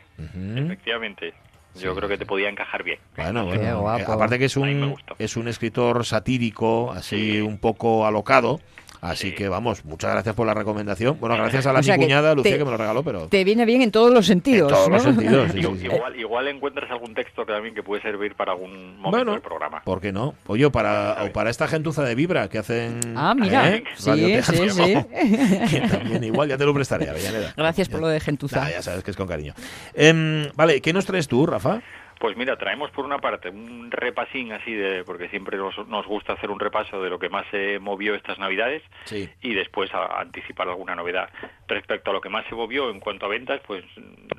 efectivamente. 0.56 1.32
Yo 1.74 1.92
Sí. 1.92 1.96
creo 1.96 2.08
que 2.08 2.18
te 2.18 2.26
podía 2.26 2.48
encajar 2.48 2.82
bien. 2.82 2.98
Bueno, 3.16 3.44
bueno. 3.46 3.96
eh, 3.98 4.04
aparte 4.08 4.38
que 4.38 4.46
es 4.46 4.56
un, 4.56 4.96
es 5.18 5.36
un 5.36 5.48
escritor 5.48 6.04
satírico, 6.04 6.90
así 6.92 7.32
Sí. 7.32 7.40
un 7.40 7.58
poco 7.58 8.06
alocado. 8.06 8.60
Así 9.00 9.30
Sí. 9.30 9.34
que 9.34 9.48
vamos, 9.48 9.84
muchas 9.84 10.10
gracias 10.12 10.34
por 10.34 10.46
la 10.46 10.54
recomendación. 10.54 11.16
Bueno, 11.20 11.36
gracias 11.38 11.66
a 11.66 11.72
la 11.72 11.80
O 11.80 11.82
sea 11.82 11.96
mi 11.96 12.04
cuñada 12.04 12.34
Lucía 12.34 12.52
te- 12.52 12.58
que 12.58 12.64
me 12.64 12.70
lo 12.70 12.76
regaló, 12.76 13.02
pero 13.02 13.28
Te 13.28 13.44
viene 13.44 13.64
bien 13.64 13.82
en 13.82 13.90
todos 13.90 14.12
los 14.12 14.26
sentidos. 14.26 14.70
en 14.70 14.74
todos 14.76 14.88
¿no? 14.88 14.94
los 14.94 15.02
sentidos. 15.02 15.52
sí. 15.52 15.86
Igual, 15.86 16.16
igual 16.18 16.48
encuentras 16.48 16.90
algún 16.90 17.14
texto 17.14 17.46
que 17.46 17.52
también 17.52 17.74
que 17.74 17.82
puede 17.82 18.02
servir 18.02 18.34
para 18.34 18.52
algún 18.52 18.96
momento 18.96 19.10
Bueno, 19.10 19.32
del 19.32 19.40
programa. 19.40 19.82
¿por 19.84 20.00
qué 20.00 20.12
no? 20.12 20.34
Oye, 20.46 20.64
o 20.66 20.72
para, 20.72 21.24
o 21.24 21.32
para 21.32 21.50
esta 21.50 21.68
gentuza 21.68 22.02
de 22.04 22.14
Vibra 22.14 22.48
que 22.48 22.58
hacen. 22.58 23.00
Ah, 23.16 23.34
mira. 23.38 23.70
¿eh? 23.70 23.84
Sí, 23.96 24.40
sí, 24.42 24.70
sí. 24.70 24.94
Que 25.70 25.80
también 25.88 26.24
igual, 26.24 26.48
ya 26.48 26.56
te 26.56 26.64
lo 26.64 26.74
prestaré, 26.74 27.08
Avellaneda. 27.08 27.52
Gracias 27.56 27.88
por 27.88 28.00
lo 28.00 28.08
de 28.08 28.20
gentuza. 28.20 28.60
Nah, 28.60 28.70
ya 28.70 28.82
sabes 28.82 29.04
que 29.04 29.10
es 29.10 29.16
con 29.16 29.26
cariño. 29.28 29.54
Em, 29.94 30.48
vale, 30.54 30.80
¿qué 30.80 30.92
nos 30.92 31.06
traes 31.06 31.28
tú, 31.28 31.46
Rafa? 31.46 31.80
Pues 32.18 32.36
mira, 32.36 32.56
traemos 32.56 32.90
por 32.90 33.04
una 33.04 33.18
parte 33.18 33.48
un 33.50 33.90
repasín 33.92 34.52
así 34.52 34.72
de, 34.74 35.04
porque 35.04 35.28
siempre 35.28 35.56
nos, 35.56 35.86
nos 35.86 36.04
gusta 36.06 36.32
hacer 36.32 36.50
un 36.50 36.58
repaso 36.58 37.00
de 37.00 37.10
lo 37.10 37.18
que 37.18 37.28
más 37.28 37.46
se 37.50 37.78
movió 37.78 38.14
estas 38.16 38.38
navidades 38.40 38.82
Sí. 39.04 39.28
y 39.40 39.54
después 39.54 39.92
a- 39.94 40.20
anticipar 40.20 40.68
alguna 40.68 40.96
novedad. 40.96 41.30
Respecto 41.68 42.10
a 42.10 42.14
lo 42.14 42.20
que 42.20 42.28
más 42.28 42.44
se 42.48 42.56
movió 42.56 42.90
en 42.90 42.98
cuanto 42.98 43.26
a 43.26 43.28
ventas, 43.28 43.60
pues 43.66 43.84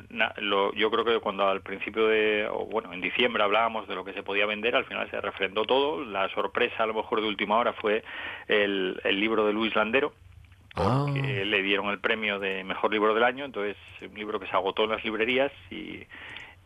na- 0.10 0.34
lo- 0.38 0.74
yo 0.74 0.92
creo 0.92 1.06
que 1.06 1.20
cuando 1.22 1.48
al 1.48 1.62
principio 1.62 2.08
de, 2.08 2.48
o 2.52 2.66
bueno, 2.66 2.92
en 2.92 3.00
diciembre 3.00 3.44
hablábamos 3.44 3.88
de 3.88 3.96
lo 3.96 4.04
que 4.04 4.14
se 4.14 4.24
podía 4.24 4.46
vender, 4.46 4.76
al 4.76 4.86
final 4.86 5.10
se 5.10 5.22
refrendó 5.22 5.64
todo. 5.64 6.04
La 6.04 6.28
sorpresa 6.34 6.84
a 6.84 6.88
lo 6.88 6.94
mejor 6.94 7.22
de 7.22 7.28
última 7.28 7.58
hora 7.58 7.72
fue 7.74 8.04
el, 8.50 9.00
el 9.06 9.20
libro 9.20 9.46
de 9.46 9.54
Luis 9.54 9.74
Landero, 9.76 10.12
Ah. 10.76 11.06
porque 11.08 11.46
le 11.46 11.64
dieron 11.64 11.88
el 11.90 12.00
premio 12.00 12.40
de 12.40 12.64
mejor 12.64 12.92
libro 12.92 13.14
del 13.14 13.24
año, 13.24 13.44
entonces 13.46 13.76
un 14.02 14.14
libro 14.14 14.40
que 14.40 14.46
se 14.48 14.54
agotó 14.56 14.84
en 14.84 14.92
las 14.92 15.04
librerías 15.04 15.52
y, 15.72 16.04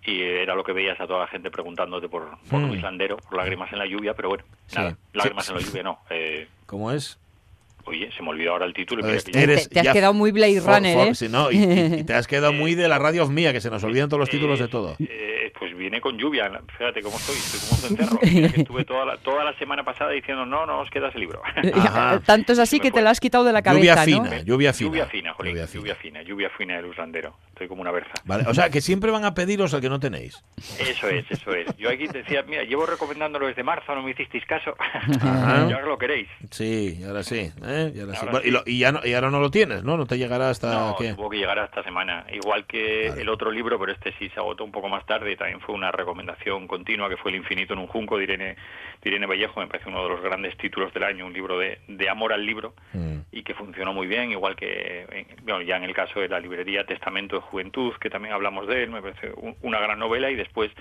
y 0.05 0.21
era 0.21 0.55
lo 0.55 0.63
que 0.63 0.73
veías 0.73 0.99
a 0.99 1.07
toda 1.07 1.19
la 1.19 1.27
gente 1.27 1.49
preguntándote 1.51 2.09
por, 2.09 2.37
por 2.49 2.59
Mm. 2.59 2.67
Luis 2.67 2.81
Landero, 2.81 3.17
por 3.17 3.37
lágrimas 3.37 3.71
en 3.71 3.79
la 3.79 3.85
lluvia, 3.85 4.13
pero 4.13 4.29
bueno, 4.29 4.43
Sí. 4.67 4.75
nada, 4.77 4.97
lágrimas 5.13 5.45
sí. 5.45 5.51
en 5.51 5.57
la 5.59 5.63
lluvia 5.65 5.83
no. 5.83 5.99
Eh, 6.09 6.47
¿Cómo 6.65 6.91
es? 6.91 7.17
oye, 7.85 8.09
se 8.15 8.23
me 8.23 8.29
olvidó 8.29 8.51
ahora 8.53 8.65
el 8.65 8.73
título. 8.73 9.05
y 9.05 9.09
Eres- 9.09 9.25
mira 9.27 9.39
que- 9.39 9.43
eres 9.43 9.63
Te- 9.67 9.73
te 9.73 9.79
has 9.81 9.85
ya 9.87 9.93
quedado 9.93 10.13
muy 10.13 10.31
Blade 10.31 10.61
for- 10.61 10.75
Runner, 10.75 10.97
for- 10.97 11.07
¿eh? 11.09 11.15
sí, 11.15 11.27
no, 11.29 11.51
y, 11.51 11.57
y- 11.57 11.93
y 11.99 12.03
te 12.05 12.13
has 12.13 12.27
quedado 12.27 12.53
muy 12.53 12.75
de 12.75 12.87
la 12.87 12.97
radio 12.97 13.27
mía, 13.27 13.51
que 13.51 13.59
se 13.59 13.69
nos 13.69 13.83
olvidan 13.83 14.07
todos 14.07 14.19
los 14.21 14.29
títulos 14.29 14.57
de 14.59 14.67
todo. 14.69 14.95
Eh, 14.99 15.42
pues 15.57 15.75
viene 15.77 16.01
con 16.01 16.17
lluvia, 16.17 16.49
fíjate 16.77 17.01
cómo 17.01 17.15
estoy, 17.17 17.35
estoy 17.35 17.59
como 17.59 17.73
un 17.73 18.17
cencerro. 18.17 18.55
Estuve 18.61 18.85
toda 18.85 19.05
la, 19.05 19.17
toda 19.17 19.43
la 19.43 19.57
semana 19.57 19.83
pasada 19.83 20.11
diciendo, 20.11 20.45
no, 20.45 20.65
no 20.65 20.79
os 20.79 20.89
queda 20.89 21.09
ese 21.09 21.19
libro. 21.19 21.41
Ajá. 21.75 22.19
Tanto 22.25 22.53
es 22.53 22.59
así 22.59 22.79
que 22.79 22.91
te 22.91 23.01
lo 23.01 23.09
has 23.09 23.19
quitado 23.19 23.43
de 23.43 23.53
la 23.53 23.61
Lluvia 23.61 23.95
cabeza, 23.95 24.17
¿no? 24.17 24.23
fina, 24.25 24.39
lluvia 24.43 24.73
fina. 24.73 24.89
Lluvia 24.89 25.05
fina, 25.07 25.33
jolín, 25.33 25.53
Lluvia 25.53 25.65
lluvia, 25.67 25.95
fina. 25.95 26.19
fina, 26.19 26.21
lluvia 26.23 26.49
fina 26.57 26.75
de 26.77 26.81
Luz 26.81 26.97
Landero. 26.97 27.35
Estoy 27.49 27.67
como 27.67 27.81
una 27.81 27.91
berza. 27.91 28.13
Vale, 28.25 28.45
o 28.47 28.53
sea, 28.53 28.69
que 28.69 28.81
siempre 28.81 29.11
van 29.11 29.25
a 29.25 29.33
pediros 29.33 29.73
al 29.73 29.81
que 29.81 29.89
no 29.89 29.99
tenéis. 29.99 30.43
Eso 30.79 31.07
es, 31.07 31.25
eso 31.29 31.51
es. 31.53 31.75
Yo 31.77 31.89
aquí 31.89 32.07
te 32.07 32.19
decía, 32.19 32.43
mira, 32.47 32.63
llevo 32.63 32.85
recomendándolo 32.85 33.47
desde 33.47 33.63
marzo, 33.63 33.93
no 33.95 34.01
me 34.01 34.11
hicisteis 34.11 34.45
caso. 34.45 34.75
Ajá. 35.21 35.67
y 35.69 35.73
ahora 35.73 35.85
lo 35.85 35.97
queréis. 35.97 36.27
Sí, 36.51 36.97
y 36.99 37.03
ahora 37.03 37.23
sí. 37.23 37.51
¿eh? 37.63 37.91
Y, 37.95 37.99
ahora 37.99 38.13
sí. 38.13 38.19
Ahora 38.21 38.31
Bueno, 38.31 38.39
y, 38.41 38.43
sí. 38.45 38.51
lo- 38.51 38.63
y 38.65 38.79
ya 38.79 38.91
no, 38.91 38.99
y 39.03 39.13
ahora 39.13 39.29
no 39.29 39.39
lo 39.39 39.51
tienes, 39.51 39.83
¿no? 39.83 39.97
No 39.97 40.05
te 40.05 40.17
llegará 40.17 40.49
hasta 40.49 40.73
No, 40.73 40.95
qué. 40.97 41.11
supongo 41.11 41.29
que 41.29 41.37
llegará 41.37 41.65
esta 41.65 41.83
semana. 41.83 42.25
Igual 42.33 42.65
que 42.65 43.09
Vale. 43.09 43.21
el 43.21 43.29
otro 43.29 43.51
libro, 43.51 43.79
pero 43.79 43.91
este 43.91 44.13
sí 44.17 44.29
se 44.29 44.39
agotó 44.39 44.63
un 44.63 44.71
poco 44.71 44.89
más 44.89 45.05
tarde 45.05 45.31
y 45.31 45.35
también 45.43 45.59
fue 45.59 45.75
una 45.75 45.91
recomendación 45.91 46.67
continua 46.67 47.09
que 47.09 47.17
fue 47.17 47.31
El 47.31 47.37
infinito 47.37 47.73
en 47.73 47.79
un 47.79 47.87
junco 47.87 48.17
de 48.17 48.23
Irene, 48.23 48.55
de 49.01 49.09
Irene 49.09 49.25
Vallejo. 49.25 49.59
Me 49.59 49.67
parece 49.67 49.89
uno 49.89 50.01
de 50.03 50.09
los 50.09 50.21
grandes 50.21 50.55
títulos 50.57 50.93
del 50.93 51.03
año, 51.03 51.25
un 51.25 51.33
libro 51.33 51.59
de, 51.59 51.79
de 51.89 52.09
amor 52.09 52.31
al 52.31 52.45
libro 52.45 52.73
Mm. 52.93 53.19
y 53.31 53.43
que 53.43 53.53
funcionó 53.53 53.91
muy 53.93 54.07
bien, 54.07 54.31
igual 54.31 54.55
que 54.55 55.05
en- 55.11 55.27
bueno, 55.45 55.61
ya 55.61 55.75
en 55.75 55.83
el 55.83 55.93
caso 55.93 56.21
de 56.21 56.29
la 56.29 56.39
librería 56.39 56.85
Testamento 56.85 57.35
de 57.35 57.41
Juventud, 57.41 57.93
que 57.99 58.09
también 58.09 58.33
hablamos 58.33 58.67
de 58.67 58.83
él, 58.83 58.89
me 58.91 59.01
parece 59.01 59.31
un- 59.35 59.55
una 59.63 59.79
gran 59.79 59.99
novela 59.99 60.31
y 60.31 60.35
después 60.35 60.71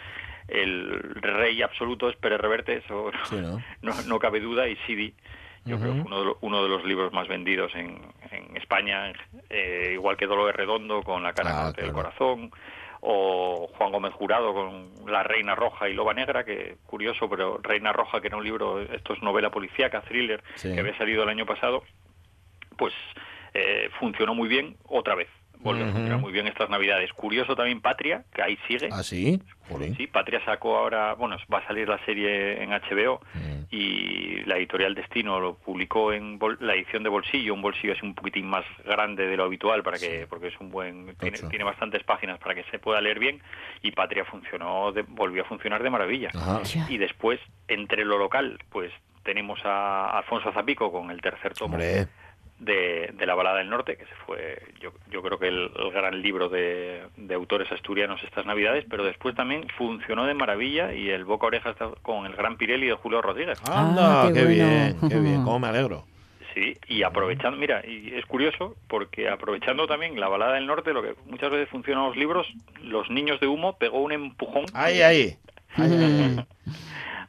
el 0.48 1.00
rey 1.20 1.60
absoluto 1.62 2.08
es 2.08 2.16
Pérez 2.16 2.40
Reverte, 2.40 2.76
eso 2.76 3.10
Sí, 3.28 3.36
¿no? 3.36 3.60
no, 3.82 3.92
no 4.06 4.18
cabe 4.20 4.38
duda, 4.40 4.68
y 4.68 4.76
Sidi, 4.86 5.14
yo 5.64 5.78
creo 5.78 5.94
que 5.94 6.02
fue 6.02 6.06
uno 6.10 6.18
de, 6.20 6.24
lo- 6.26 6.38
uno 6.40 6.62
de 6.62 6.68
los 6.68 6.84
libros 6.84 7.12
más 7.12 7.26
vendidos 7.28 7.74
en, 7.74 8.00
en 8.30 8.56
España, 8.56 9.12
eh, 9.50 9.90
igual 9.94 10.16
que 10.16 10.26
Dolores 10.26 10.54
Redondo 10.56 11.02
con 11.02 11.22
La 11.22 11.32
cara 11.32 11.50
Ah, 11.58 11.62
norte 11.64 11.82
del 11.82 11.92
corazón, 11.92 12.50
o 13.04 13.68
Juan 13.76 13.90
Gómez 13.90 14.12
Jurado 14.12 14.54
con 14.54 14.92
La 15.06 15.24
Reina 15.24 15.56
Roja 15.56 15.88
y 15.88 15.92
Loba 15.94 16.14
Negra, 16.14 16.44
que 16.44 16.76
curioso, 16.86 17.28
pero 17.28 17.58
Reina 17.60 17.92
Roja, 17.92 18.20
que 18.20 18.28
era 18.28 18.36
un 18.36 18.44
libro, 18.44 18.80
esto 18.80 19.12
es 19.12 19.22
novela 19.22 19.50
policíaca, 19.50 20.02
thriller, 20.02 20.40
Sí. 20.54 20.72
que 20.72 20.78
había 20.80 20.96
salido 20.96 21.24
el 21.24 21.28
año 21.28 21.44
pasado, 21.44 21.82
pues 22.78 22.94
eh, 23.54 23.90
funcionó 23.98 24.34
muy 24.34 24.48
bien 24.48 24.76
otra 24.84 25.16
vez. 25.16 25.28
Volvió 25.60 25.84
a 25.86 25.90
funcionar 25.92 26.18
muy 26.18 26.32
bien 26.32 26.46
estas 26.48 26.68
navidades. 26.70 27.12
Curioso 27.12 27.54
también 27.54 27.80
Patria, 27.80 28.24
que 28.34 28.42
ahí 28.42 28.58
sigue. 28.66 28.88
¿Ah, 28.90 29.02
sí? 29.04 29.40
Jolín. 29.68 29.96
Sí, 29.96 30.08
Patria 30.08 30.44
sacó 30.44 30.76
ahora, 30.76 31.14
bueno, 31.14 31.36
va 31.52 31.58
a 31.58 31.66
salir 31.68 31.88
la 31.88 32.04
serie 32.04 32.62
en 32.62 32.72
HBO 32.72 33.20
Mm. 33.34 33.62
y 33.70 34.40
la 34.44 34.56
editorial 34.56 34.94
Destino 34.94 35.38
lo 35.40 35.54
publicó 35.54 36.12
en 36.12 36.38
bol- 36.38 36.58
la 36.60 36.74
edición 36.74 37.04
de 37.04 37.08
bolsillo, 37.08 37.54
un 37.54 37.62
bolsillo 37.62 37.92
así 37.92 38.04
un 38.04 38.14
poquitín 38.14 38.46
más 38.48 38.64
grande 38.84 39.26
de 39.28 39.36
lo 39.36 39.44
habitual 39.44 39.82
para 39.84 39.98
que 39.98 40.26
porque 40.28 40.48
es 40.48 40.58
un 40.60 40.70
buen 40.70 41.14
tiene, 41.16 41.38
tiene 41.48 41.64
bastantes 41.64 42.02
páginas 42.02 42.38
para 42.40 42.54
que 42.56 42.64
se 42.64 42.78
pueda 42.80 43.00
leer 43.00 43.18
bien 43.20 43.40
y 43.82 43.92
Patria 43.92 44.24
funcionó 44.24 44.90
de- 44.92 45.02
volvió 45.02 45.42
a 45.42 45.46
funcionar 45.46 45.82
de 45.82 45.90
maravilla. 45.90 46.30
Y 46.88 46.98
después 46.98 47.38
entre 47.68 48.04
lo 48.04 48.18
local, 48.18 48.58
pues 48.70 48.90
tenemos 49.22 49.60
a 49.64 50.18
Alfonso 50.18 50.50
Zapico 50.52 50.90
con 50.90 51.10
el 51.12 51.20
tercer 51.20 51.54
tomo 51.54 51.74
Hombre, 51.76 52.08
de, 52.62 53.10
de 53.12 53.26
la 53.26 53.34
balada 53.34 53.58
del 53.58 53.68
norte, 53.70 53.96
que 53.96 54.04
se 54.06 54.14
fue, 54.26 54.62
yo, 54.80 54.92
yo 55.10 55.20
creo 55.22 55.38
que 55.38 55.48
el, 55.48 55.70
el 55.76 55.90
gran 55.92 56.22
libro 56.22 56.48
de, 56.48 57.02
de 57.16 57.34
autores 57.34 57.70
asturianos 57.72 58.22
estas 58.22 58.46
navidades, 58.46 58.84
pero 58.88 59.04
después 59.04 59.34
también 59.34 59.66
funcionó 59.76 60.24
de 60.26 60.34
maravilla 60.34 60.92
y 60.94 61.10
el 61.10 61.24
boca 61.24 61.46
a 61.46 61.48
oreja 61.48 61.70
está 61.70 61.90
con 62.02 62.24
el 62.26 62.34
gran 62.34 62.56
Pirelli 62.56 62.86
de 62.86 62.94
Julio 62.94 63.20
Rodríguez. 63.20 63.58
anda, 63.66 64.22
Ah, 64.22 64.28
qué 64.28 64.34
qué, 64.34 64.44
bueno. 64.44 64.54
bien, 64.54 64.96
qué 65.10 65.18
bien. 65.20 65.36
¿Cómo 65.44 65.58
me 65.58 65.68
alegro? 65.68 66.04
Sí, 66.54 66.76
y 66.86 67.02
aprovechando, 67.02 67.56
mira, 67.56 67.82
y 67.86 68.12
es 68.14 68.26
curioso 68.26 68.76
porque 68.86 69.28
aprovechando 69.28 69.86
también 69.86 70.20
la 70.20 70.28
balada 70.28 70.52
del 70.54 70.66
norte, 70.66 70.92
lo 70.92 71.02
que 71.02 71.14
muchas 71.26 71.50
veces 71.50 71.68
funcionan 71.70 72.04
los 72.04 72.16
libros, 72.16 72.46
Los 72.82 73.08
niños 73.10 73.40
de 73.40 73.46
humo 73.46 73.78
pegó 73.78 74.02
un 74.02 74.12
empujón 74.12 74.66
ahí. 74.74 75.00
Ahí, 75.00 75.36
ahí, 75.76 75.92
ahí. 75.92 76.44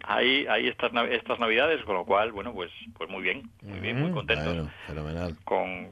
ahí, 0.03 0.45
ahí 0.47 0.67
estas, 0.67 0.91
nav- 0.93 1.11
estas 1.11 1.39
navidades, 1.39 1.83
con 1.83 1.95
lo 1.95 2.05
cual, 2.05 2.31
bueno, 2.31 2.53
pues, 2.53 2.71
pues 2.97 3.09
muy 3.09 3.23
bien, 3.23 3.49
muy 3.61 3.79
bien, 3.79 3.99
muy 3.99 4.11
Mm, 4.11 4.13
contentos. 4.13 4.45
bueno, 4.53 4.71
fenomenal. 4.87 5.35
con, 5.43 5.89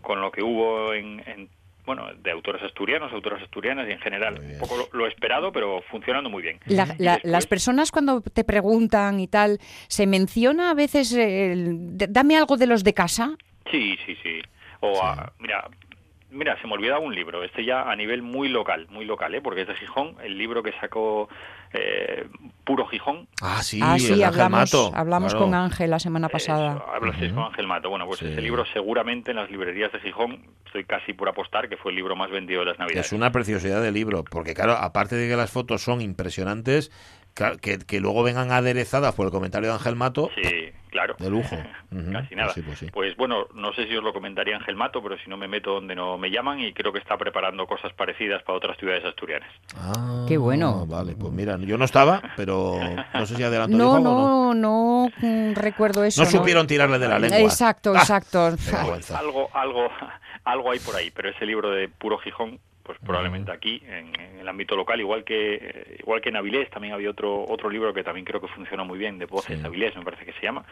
con 0.00 0.20
lo 0.20 0.30
que 0.30 0.42
hubo 0.42 0.92
en, 0.94 1.22
en, 1.26 1.48
bueno 1.84 2.06
de 2.22 2.30
autores 2.30 2.62
asturianos, 2.62 3.12
autoras 3.12 3.42
asturianas 3.42 3.88
y 3.88 3.92
en 3.92 3.98
general. 4.00 4.38
Un 4.40 4.58
poco 4.58 4.76
lo, 4.76 4.88
lo 4.98 5.06
esperado, 5.08 5.50
pero 5.52 5.82
funcionando 5.90 6.30
muy 6.30 6.42
bien. 6.42 6.60
La- 6.66 6.84
Y 6.98 7.02
la- 7.02 7.14
después- 7.14 7.24
las 7.32 7.46
personas 7.46 7.90
cuando 7.90 8.20
te 8.20 8.44
preguntan 8.44 9.18
y 9.18 9.26
tal, 9.26 9.58
¿se 9.88 10.06
menciona 10.06 10.70
a 10.70 10.74
veces, 10.74 11.12
el- 11.12 11.96
dame 11.96 12.36
algo 12.36 12.56
de 12.56 12.66
los 12.68 12.84
de 12.84 12.94
casa? 12.94 13.36
Sí, 13.70 13.96
sí, 14.06 14.16
sí. 14.22 14.40
O 14.80 14.94
Sí. 14.94 15.00
a- 15.02 15.32
mira, 15.38 15.68
mira, 16.32 16.60
se 16.60 16.66
me 16.66 16.74
olvidaba 16.74 16.98
un 17.00 17.14
libro, 17.14 17.44
este 17.44 17.64
ya 17.64 17.82
a 17.90 17.94
nivel 17.96 18.22
muy 18.22 18.48
local, 18.48 18.86
muy 18.90 19.04
local, 19.04 19.34
¿eh? 19.34 19.40
porque 19.40 19.62
es 19.62 19.68
de 19.68 19.74
Gijón, 19.74 20.16
el 20.22 20.36
libro 20.36 20.62
que 20.62 20.72
sacó 20.80 21.28
eh, 21.72 22.26
Puro 22.64 22.86
Gijón. 22.86 23.28
Ah, 23.40 23.62
sí, 23.62 23.80
ah, 23.82 23.98
sí, 23.98 24.06
Ángel 24.12 24.24
hablamos, 24.24 24.60
Mato, 24.74 24.92
hablamos 24.94 25.32
claro. 25.32 25.46
con 25.46 25.54
Ángel 25.54 25.90
la 25.90 25.98
semana 25.98 26.28
pasada. 26.28 26.72
Eso, 26.74 27.34
con 27.34 27.44
Ángel 27.44 27.66
Mato. 27.66 27.90
Bueno, 27.90 28.06
pues 28.06 28.20
Sí. 28.20 28.26
ese 28.26 28.40
libro 28.42 28.64
seguramente 28.72 29.30
en 29.30 29.36
las 29.36 29.50
librerías 29.50 29.92
de 29.92 30.00
Gijón, 30.00 30.42
estoy 30.66 30.84
casi 30.84 31.12
por 31.12 31.28
apostar 31.28 31.68
que 31.68 31.76
fue 31.76 31.92
el 31.92 31.96
libro 31.96 32.16
más 32.16 32.30
vendido 32.30 32.60
de 32.60 32.66
las 32.66 32.78
Navidades. 32.78 33.06
Es 33.06 33.12
una 33.12 33.30
preciosidad 33.32 33.82
de 33.82 33.90
libro, 33.92 34.24
porque 34.24 34.54
claro, 34.54 34.72
aparte 34.72 35.16
de 35.16 35.28
que 35.28 35.36
las 35.36 35.50
fotos 35.50 35.82
son 35.82 36.00
impresionantes, 36.00 36.90
que, 37.34 37.78
que 37.78 38.00
luego 38.00 38.22
vengan 38.22 38.50
aderezadas 38.52 39.14
por 39.14 39.26
el 39.26 39.32
comentario 39.32 39.68
de 39.68 39.74
Ángel 39.74 39.96
Mato, 39.96 40.30
Sí, 40.34 40.70
claro. 40.90 41.14
de 41.18 41.30
lujo. 41.30 41.56
Casi 42.12 42.34
nada. 42.34 42.52
Pues 42.52 42.54
sí, 42.54 42.62
pues 42.62 42.78
sí. 42.78 42.86
Pues 42.92 43.16
bueno, 43.16 43.46
no 43.54 43.72
sé 43.74 43.86
si 43.86 43.96
os 43.96 44.02
lo 44.04 44.12
comentaría 44.12 44.56
Ángel 44.56 44.76
Mato, 44.76 45.02
pero 45.02 45.16
si 45.18 45.28
no 45.30 45.36
me 45.36 45.48
meto 45.48 45.72
donde 45.74 45.94
no 45.94 46.16
me 46.18 46.30
llaman 46.30 46.60
y 46.60 46.72
creo 46.72 46.92
que 46.92 46.98
está 46.98 47.16
preparando 47.16 47.66
cosas 47.66 47.92
parecidas 47.94 48.42
para 48.42 48.56
otras 48.58 48.76
ciudades 48.78 49.04
asturianas. 49.04 49.48
Ah, 49.76 50.24
Qué 50.28 50.36
bueno. 50.36 50.86
Vale, 50.86 51.14
pues 51.18 51.32
mira, 51.32 51.56
yo 51.58 51.76
no 51.78 51.84
estaba, 51.84 52.22
pero 52.36 52.78
no 53.14 53.26
sé 53.26 53.36
si 53.36 53.42
adelantó 53.42 53.76
No, 53.76 53.98
no. 54.00 54.54
no, 54.54 54.54
no 54.54 55.08
mm, 55.20 55.54
recuerdo 55.54 56.04
eso. 56.04 56.22
No 56.22 56.30
supieron 56.30 56.66
tirarle 56.66 56.98
de 56.98 57.08
la 57.08 57.18
lengua. 57.18 57.38
Exacto, 57.38 57.92
Ah, 57.94 58.00
exacto. 58.00 58.56
Algo, 59.16 59.48
algo, 59.54 59.88
algo 60.44 60.70
hay 60.72 60.78
por 60.80 60.96
ahí, 60.96 61.10
pero 61.10 61.30
ese 61.30 61.46
libro 61.46 61.70
de 61.70 61.88
Puro 61.88 62.18
Gijón, 62.18 62.58
pues 62.82 62.98
probablemente 62.98 63.52
aquí, 63.52 63.82
en, 63.86 64.08
en 64.20 64.40
el 64.40 64.48
ámbito 64.48 64.74
local, 64.76 64.98
igual 65.00 65.24
que 65.24 65.54
eh, 65.60 65.96
igual 66.00 66.20
que 66.20 66.28
en 66.30 66.36
Avilés, 66.36 66.68
también 66.70 66.94
había 66.94 67.10
otro 67.10 67.44
otro 67.48 67.70
libro 67.70 67.92
que 67.94 68.02
también 68.04 68.24
creo 68.24 68.40
que 68.40 68.48
funcionó 68.48 68.84
muy 68.84 68.98
bien, 68.98 69.18
de 69.18 69.26
Voces 69.26 69.58
Sí. 69.60 69.66
Avilés, 69.66 69.96
me 69.96 70.02
parece 70.02 70.24
que 70.24 70.32
se 70.32 70.42
llama, 70.42 70.64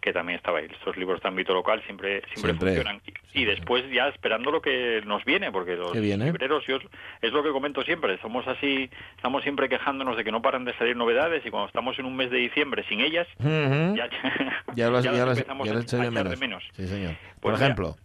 que 0.00 0.12
también 0.12 0.36
estaba 0.38 0.58
ahí. 0.58 0.66
Estos 0.70 0.96
libros 0.96 1.20
de 1.22 1.28
ámbito 1.28 1.52
local 1.54 1.82
siempre 1.86 2.20
siempre, 2.32 2.40
Siempre. 2.52 2.66
funcionan. 2.74 3.00
Y, 3.32 3.42
y 3.42 3.44
después 3.44 3.84
ya 3.92 4.08
esperando 4.08 4.50
lo 4.50 4.60
que 4.62 5.02
nos 5.04 5.24
viene, 5.24 5.50
porque 5.52 5.74
los 5.76 5.92
¿Qué 5.92 6.00
viene? 6.00 6.24
libreros, 6.26 6.64
yo, 6.66 6.78
es 7.22 7.32
lo 7.32 7.42
que 7.42 7.50
comento 7.50 7.82
siempre, 7.82 8.18
somos 8.18 8.46
así, 8.48 8.88
estamos 9.16 9.42
siempre 9.42 9.68
quejándonos 9.68 10.16
de 10.16 10.24
que 10.24 10.32
no 10.32 10.42
paran 10.42 10.64
de 10.64 10.74
salir 10.78 10.96
novedades 10.96 11.44
y 11.46 11.50
cuando 11.50 11.66
estamos 11.68 11.98
en 11.98 12.06
un 12.06 12.16
mes 12.16 12.30
de 12.30 12.38
diciembre 12.38 12.84
sin 12.88 13.00
ellas, 13.00 13.26
ya, 13.38 14.08
Ya 14.74 14.90
las, 14.90 15.04
ya 15.04 15.12
las 15.12 15.38
empezamos 15.38 15.66
ya 15.66 15.72
a- 15.72 15.76
las 15.76 15.94
a 15.94 15.96
de 15.98 16.10
menos. 16.10 16.40
menos. 16.40 16.64
Sí, 16.74 16.86
señor. 16.86 17.12
Por 17.40 17.52
Pues 17.52 17.54
mira, 17.54 17.66
ejemplo, 17.66 17.96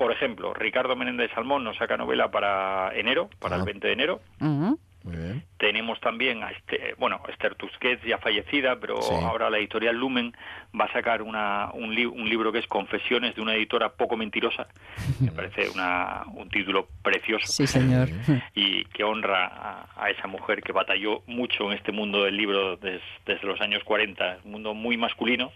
Por 0.00 0.12
ejemplo, 0.12 0.54
Ricardo 0.54 0.96
Menéndez 0.96 1.30
Salmón 1.34 1.62
nos 1.62 1.76
saca 1.76 1.98
novela 1.98 2.30
para 2.30 2.90
enero, 2.96 3.28
para 3.38 3.56
Ah. 3.56 3.58
el 3.58 3.64
20 3.66 3.86
de 3.86 3.92
enero. 3.92 4.20
Ujú. 4.40 4.78
muy 5.02 5.16
bien. 5.16 5.42
Tenemos 5.56 5.98
también 6.00 6.42
a 6.42 6.50
este, 6.50 6.94
bueno, 6.98 7.22
Esther 7.28 7.54
Tusquets 7.54 8.02
ya 8.04 8.18
fallecida, 8.18 8.76
pero 8.78 9.00
Sí. 9.00 9.14
ahora 9.14 9.48
la 9.48 9.56
editorial 9.56 9.96
Lumen 9.96 10.34
va 10.78 10.84
a 10.86 10.92
sacar 10.92 11.22
una, 11.22 11.70
un, 11.72 11.94
li- 11.94 12.04
un 12.04 12.28
libro 12.28 12.52
que 12.52 12.58
es 12.58 12.66
Confesiones 12.66 13.34
de 13.34 13.40
una 13.40 13.54
editora 13.54 13.88
poco 13.90 14.16
mentirosa. 14.18 14.68
Me 15.20 15.30
parece 15.32 15.70
una, 15.70 16.24
un 16.34 16.50
título 16.50 16.86
precioso 17.02 17.46
Sí, 17.46 17.66
señor. 17.66 18.08
y 18.54 18.84
que 18.86 19.02
honra 19.04 19.46
a, 19.46 19.86
a 20.04 20.10
esa 20.10 20.26
mujer 20.28 20.62
que 20.62 20.72
batalló 20.72 21.22
mucho 21.26 21.64
en 21.70 21.78
este 21.78 21.92
mundo 21.92 22.24
del 22.24 22.36
libro 22.36 22.76
des- 22.76 23.00
desde 23.26 23.46
los 23.46 23.58
años 23.62 23.82
40, 23.84 24.40
un 24.44 24.50
mundo 24.50 24.74
muy 24.74 24.98
masculino 24.98 25.50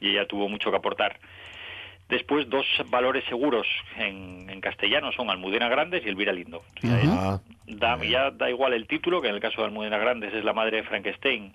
y 0.00 0.10
ella 0.12 0.26
tuvo 0.26 0.48
mucho 0.48 0.70
que 0.70 0.76
aportar. 0.78 1.18
Después, 2.08 2.48
dos 2.48 2.64
valores 2.88 3.22
seguros 3.28 3.66
en, 3.98 4.48
en 4.48 4.60
castellano 4.60 5.12
son 5.12 5.28
Almudena 5.30 5.68
Grandes 5.68 6.04
y 6.04 6.08
Elvira 6.08 6.32
Lindo. 6.32 6.58
O 6.58 6.80
sea, 6.86 6.98
es- 7.66 7.78
da, 7.78 8.02
ya 8.02 8.30
da 8.30 8.48
igual 8.48 8.72
el 8.72 8.86
título, 8.86 9.20
que 9.20 9.28
en 9.28 9.34
el 9.34 9.40
caso 9.40 9.60
de 9.60 9.66
Almudena 9.68 9.98
Grandes 9.98 10.32
es 10.32 10.42
la 10.44 10.54
madre 10.54 10.78
de 10.78 10.82
Frankenstein, 10.84 11.52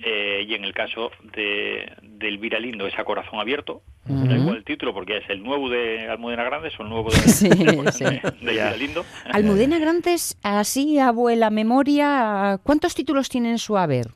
eh, 0.00 0.44
y 0.48 0.54
en 0.54 0.64
el 0.64 0.72
caso 0.74 1.10
de, 1.34 1.92
de 2.02 2.28
Elvira 2.28 2.58
Lindo 2.60 2.86
es 2.86 2.98
a 2.98 3.04
corazón 3.04 3.38
abierto. 3.40 3.82
Da 4.04 4.34
igual 4.36 4.56
el 4.56 4.64
título 4.64 4.94
porque 4.94 5.18
es 5.18 5.28
el 5.28 5.42
nuevo 5.42 5.68
de 5.68 6.08
Almudena 6.08 6.42
Grandes 6.42 6.72
o 6.80 6.82
el 6.82 6.88
nuevo 6.88 7.10
de, 7.10 7.16
Sí, 7.28 7.48
de, 7.50 7.92
sí. 7.92 8.04
de 8.04 8.20
Elvira 8.40 8.76
Lindo. 8.76 9.04
Almudena 9.32 9.78
Grandes, 9.78 10.38
así 10.42 10.98
abuela 10.98 11.50
memoria, 11.50 12.58
¿cuántos 12.62 12.94
títulos 12.94 13.28
tiene 13.28 13.50
en 13.50 13.58
su 13.58 13.76
haber? 13.76 14.06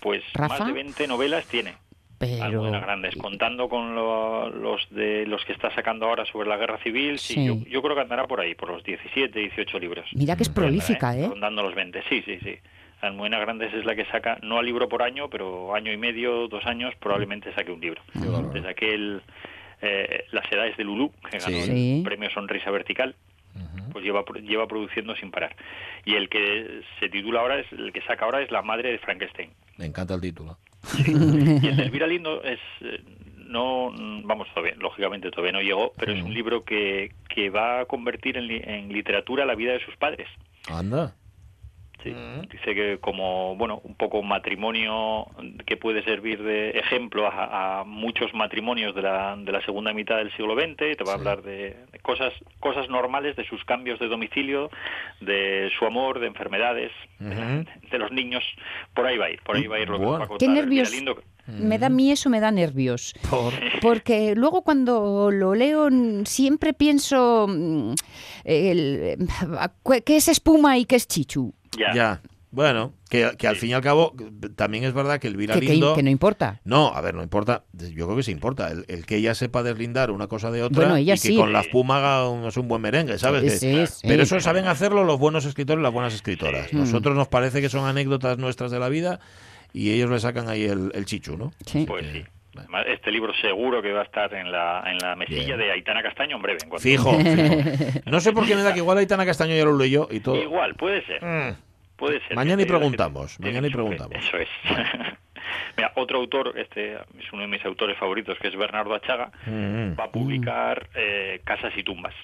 Pues 0.00 0.22
Rafa. 0.34 0.58
más 0.58 0.66
de 0.68 0.72
20 0.74 1.06
novelas 1.06 1.46
tiene. 1.46 1.74
Pero... 2.18 2.44
Almudena 2.44 2.80
Grandes, 2.80 3.14
contando 3.16 3.68
con 3.68 3.94
lo- 3.94 4.48
los 4.50 4.88
de 4.90 5.26
los 5.26 5.44
que 5.44 5.52
está 5.52 5.74
sacando 5.74 6.06
ahora 6.06 6.24
sobre 6.26 6.48
la 6.48 6.56
guerra 6.56 6.78
civil, 6.78 7.18
sí, 7.18 7.34
Sí. 7.34 7.46
Yo, 7.46 7.56
yo 7.68 7.82
creo 7.82 7.94
que 7.94 8.00
andará 8.02 8.26
por 8.26 8.40
ahí, 8.40 8.54
por 8.54 8.70
los 8.70 8.82
17, 8.84 9.38
18 9.38 9.78
libros. 9.78 10.06
Mira 10.14 10.34
que 10.36 10.42
es 10.44 10.48
prolífica, 10.48 11.16
¿eh? 11.16 11.26
Rondando 11.28 11.62
los 11.62 11.74
20, 11.74 12.02
sí, 12.08 12.22
sí, 12.24 12.38
sí. 12.42 12.56
Almudena 13.02 13.38
Grandes 13.38 13.74
es 13.74 13.84
la 13.84 13.94
que 13.94 14.06
saca, 14.06 14.38
no 14.42 14.58
al 14.58 14.64
libro 14.64 14.88
por 14.88 15.02
año, 15.02 15.28
pero 15.28 15.74
año 15.74 15.92
y 15.92 15.98
medio, 15.98 16.48
dos 16.48 16.64
años, 16.64 16.94
probablemente 16.98 17.52
saque 17.54 17.70
un 17.70 17.80
libro. 17.80 18.00
Desde 18.54 18.68
aquel 18.70 19.20
eh, 19.82 20.24
Las 20.32 20.50
edades 20.50 20.76
de 20.78 20.84
Lulú, 20.84 21.12
que 21.30 21.38
ganó 21.38 21.60
Sí. 21.62 21.98
el 21.98 22.02
premio 22.02 22.30
Sonrisa 22.30 22.70
Vertical, 22.70 23.14
pues 23.92 24.04
lleva, 24.04 24.24
lleva 24.42 24.66
produciendo 24.66 25.14
sin 25.16 25.30
parar. 25.30 25.54
Y 26.06 26.14
el 26.14 26.28
que 26.30 26.80
se 27.00 27.08
titula 27.10 27.40
ahora, 27.40 27.58
es 27.60 27.70
el 27.72 27.92
que 27.92 28.00
saca 28.02 28.24
ahora 28.24 28.40
es 28.42 28.50
La 28.50 28.62
madre 28.62 28.90
de 28.92 28.98
Frankenstein. 28.98 29.50
Me 29.76 29.84
encanta 29.86 30.14
el 30.14 30.20
título. 30.22 30.56
Y 31.06 31.66
el 31.66 31.76
de 31.76 31.82
Elvira 31.84 32.06
Lindo 32.06 32.42
es 32.42 32.60
eh, 32.80 33.02
no 33.48 33.92
vamos 34.24 34.48
todavía, 34.52 34.74
lógicamente 34.78 35.30
todavía 35.30 35.52
no 35.52 35.60
llegó, 35.60 35.92
pero 35.96 36.12
es 36.12 36.22
un 36.22 36.34
libro 36.34 36.64
que, 36.64 37.12
que 37.28 37.50
va 37.50 37.80
a 37.80 37.84
convertir 37.84 38.36
en, 38.36 38.50
en 38.50 38.88
literatura 38.88 39.44
la 39.44 39.54
vida 39.54 39.72
de 39.72 39.84
sus 39.84 39.96
padres. 39.96 40.28
Anda. 40.68 41.14
Sí. 42.12 42.48
Dice 42.52 42.74
que 42.74 42.98
como 43.00 43.56
bueno 43.56 43.80
un 43.84 43.94
poco 43.94 44.18
un 44.18 44.28
matrimonio 44.28 45.26
que 45.66 45.76
puede 45.76 46.02
servir 46.04 46.42
de 46.42 46.70
ejemplo 46.70 47.26
a, 47.26 47.80
a 47.80 47.84
muchos 47.84 48.32
matrimonios 48.34 48.94
de 48.94 49.02
la, 49.02 49.36
de 49.36 49.52
la 49.52 49.60
segunda 49.64 49.92
mitad 49.92 50.16
del 50.16 50.30
siglo 50.36 50.54
XX, 50.54 50.76
te 50.96 51.04
va 51.04 51.12
a 51.12 51.14
hablar 51.16 51.42
de, 51.42 51.76
de 51.92 51.98
cosas 52.02 52.32
cosas 52.60 52.88
normales, 52.88 53.36
de 53.36 53.44
sus 53.46 53.64
cambios 53.64 53.98
de 53.98 54.08
domicilio, 54.08 54.70
de 55.20 55.70
su 55.78 55.84
amor, 55.86 56.20
de 56.20 56.26
enfermedades, 56.26 56.92
de, 57.18 57.66
de 57.90 57.98
los 57.98 58.10
niños, 58.12 58.42
por 58.94 59.06
ahí 59.06 59.16
va 59.18 59.26
a 59.26 59.30
ir, 59.30 59.40
por 59.42 59.56
ahí 59.56 59.66
va 59.66 59.76
a 59.76 59.80
ir 59.80 59.88
lo 59.88 59.98
que 59.98 60.04
va 60.06 60.16
a. 60.16 60.20
Qué 60.22 60.26
contar 60.28 60.48
Elvira 60.48 60.64
nervios. 60.64 60.92
Lindo. 60.92 61.16
Me 61.48 61.78
da 61.78 61.86
a 61.86 61.90
mí 61.90 62.10
eso, 62.10 62.28
me 62.28 62.40
da 62.40 62.50
nervios. 62.50 63.14
Por... 63.30 63.52
Porque 63.80 64.34
luego 64.34 64.62
cuando 64.62 65.30
lo 65.30 65.54
leo 65.54 65.88
siempre 66.24 66.72
pienso 66.72 67.46
mm, 67.48 67.92
el- 68.44 69.16
qué 70.04 70.16
es 70.16 70.28
espuma 70.28 70.76
y 70.78 70.84
qué 70.86 70.96
es 70.96 71.06
chichu. 71.06 71.52
Ya. 71.78 71.94
Ya. 71.94 72.20
Bueno, 72.52 72.94
que, 73.10 73.32
que 73.36 73.48
al 73.48 73.56
fin 73.56 73.70
y 73.70 73.72
al 73.74 73.82
cabo 73.82 74.14
también 74.54 74.84
es 74.84 74.94
verdad 74.94 75.18
que 75.20 75.26
Elvira 75.26 75.54
Que, 75.54 75.60
que- 75.60 75.72
Lindo... 75.72 75.94
que 75.94 76.02
no 76.02 76.08
importa. 76.08 76.60
No, 76.64 76.88
a 76.94 77.00
ver, 77.02 77.14
no 77.14 77.22
importa. 77.22 77.64
Yo 77.72 78.06
creo 78.06 78.16
que 78.16 78.22
sí 78.22 78.30
importa. 78.32 78.70
El, 78.70 78.86
el 78.88 79.04
que 79.04 79.16
ella 79.16 79.34
sepa 79.34 79.62
deslindar 79.62 80.10
una 80.10 80.26
cosa 80.26 80.50
de 80.50 80.62
otra 80.62 80.84
Bueno, 80.84 80.96
ella 80.96 81.14
y 81.14 81.18
que 81.18 81.28
sí. 81.28 81.36
con 81.36 81.52
la 81.52 81.60
espuma 81.60 81.98
haga 81.98 82.30
un, 82.30 82.46
es 82.46 82.56
un 82.56 82.66
buen 82.68 82.80
merengue, 82.80 83.18
¿sabes? 83.18 83.42
Que- 83.42 83.50
Sí, 83.50 83.86
sí. 83.86 84.06
Pero 84.08 84.22
eso 84.22 84.40
saben 84.40 84.66
hacerlo 84.68 85.04
los 85.04 85.18
buenos 85.18 85.44
escritores 85.44 85.80
y 85.80 85.82
las 85.82 85.92
buenas 85.92 86.14
escritoras. 86.14 86.68
Sí. 86.70 86.76
Nosotros 86.76 87.14
nos 87.14 87.28
parece 87.28 87.60
que 87.60 87.68
son 87.68 87.84
anécdotas 87.86 88.38
nuestras 88.38 88.70
de 88.70 88.78
la 88.78 88.88
vida 88.88 89.20
y 89.74 89.90
ellos 89.90 90.08
le 90.08 90.18
sacan 90.20 90.48
ahí 90.48 90.64
el, 90.64 90.92
el 90.94 91.04
chichu, 91.04 91.36
¿no? 91.36 91.52
Sí. 91.66 91.84
Pues 91.86 92.06
sí. 92.10 92.24
Este 92.86 93.10
libro 93.10 93.34
seguro 93.42 93.82
que 93.82 93.92
va 93.92 94.00
a 94.00 94.04
estar 94.04 94.32
en 94.32 94.50
la, 94.50 94.82
en 94.90 94.96
la 94.96 95.14
mesilla 95.14 95.44
Bien. 95.56 95.58
de 95.58 95.72
Aitana 95.72 96.02
Castaño 96.02 96.36
en 96.36 96.42
breve. 96.42 96.58
en 96.62 96.70
cuanto- 96.70 96.82
Fijo, 96.82 97.12
fijo. 97.18 98.00
No 98.06 98.18
sé 98.20 98.32
por 98.32 98.46
qué 98.46 98.56
me 98.56 98.62
da 98.62 98.72
que 98.72 98.78
igual 98.78 98.96
Aitana 98.96 99.26
Castaño 99.26 99.54
ya 99.54 99.64
lo 99.66 99.76
leyó 99.76 100.08
y 100.10 100.20
todo. 100.20 100.36
Igual, 100.42 100.74
puede 100.76 101.04
ser. 101.04 101.22
Mm. 101.22 101.54
Puede 101.96 102.20
ser. 102.26 102.36
Mañana 102.36 102.62
y 102.62 102.66
preguntamos, 102.66 103.40
mañana 103.40 103.66
y 103.66 103.70
preguntamos. 103.70 104.16
Eso 104.16 104.36
es. 104.38 104.48
Mira, 105.76 105.92
otro 105.96 106.18
autor, 106.18 106.52
este 106.56 106.94
es 106.94 107.32
uno 107.32 107.42
de 107.42 107.48
mis 107.48 107.64
autores 107.64 107.96
favoritos, 107.98 108.38
que 108.38 108.48
es 108.48 108.56
Bernardo 108.56 108.94
Achaga, 108.94 109.30
Mm. 109.46 109.98
va 109.98 110.04
a 110.04 110.10
publicar 110.10 110.88
eh, 110.94 111.40
Casas 111.44 111.72
y 111.76 111.82
Tumbas. 111.82 112.14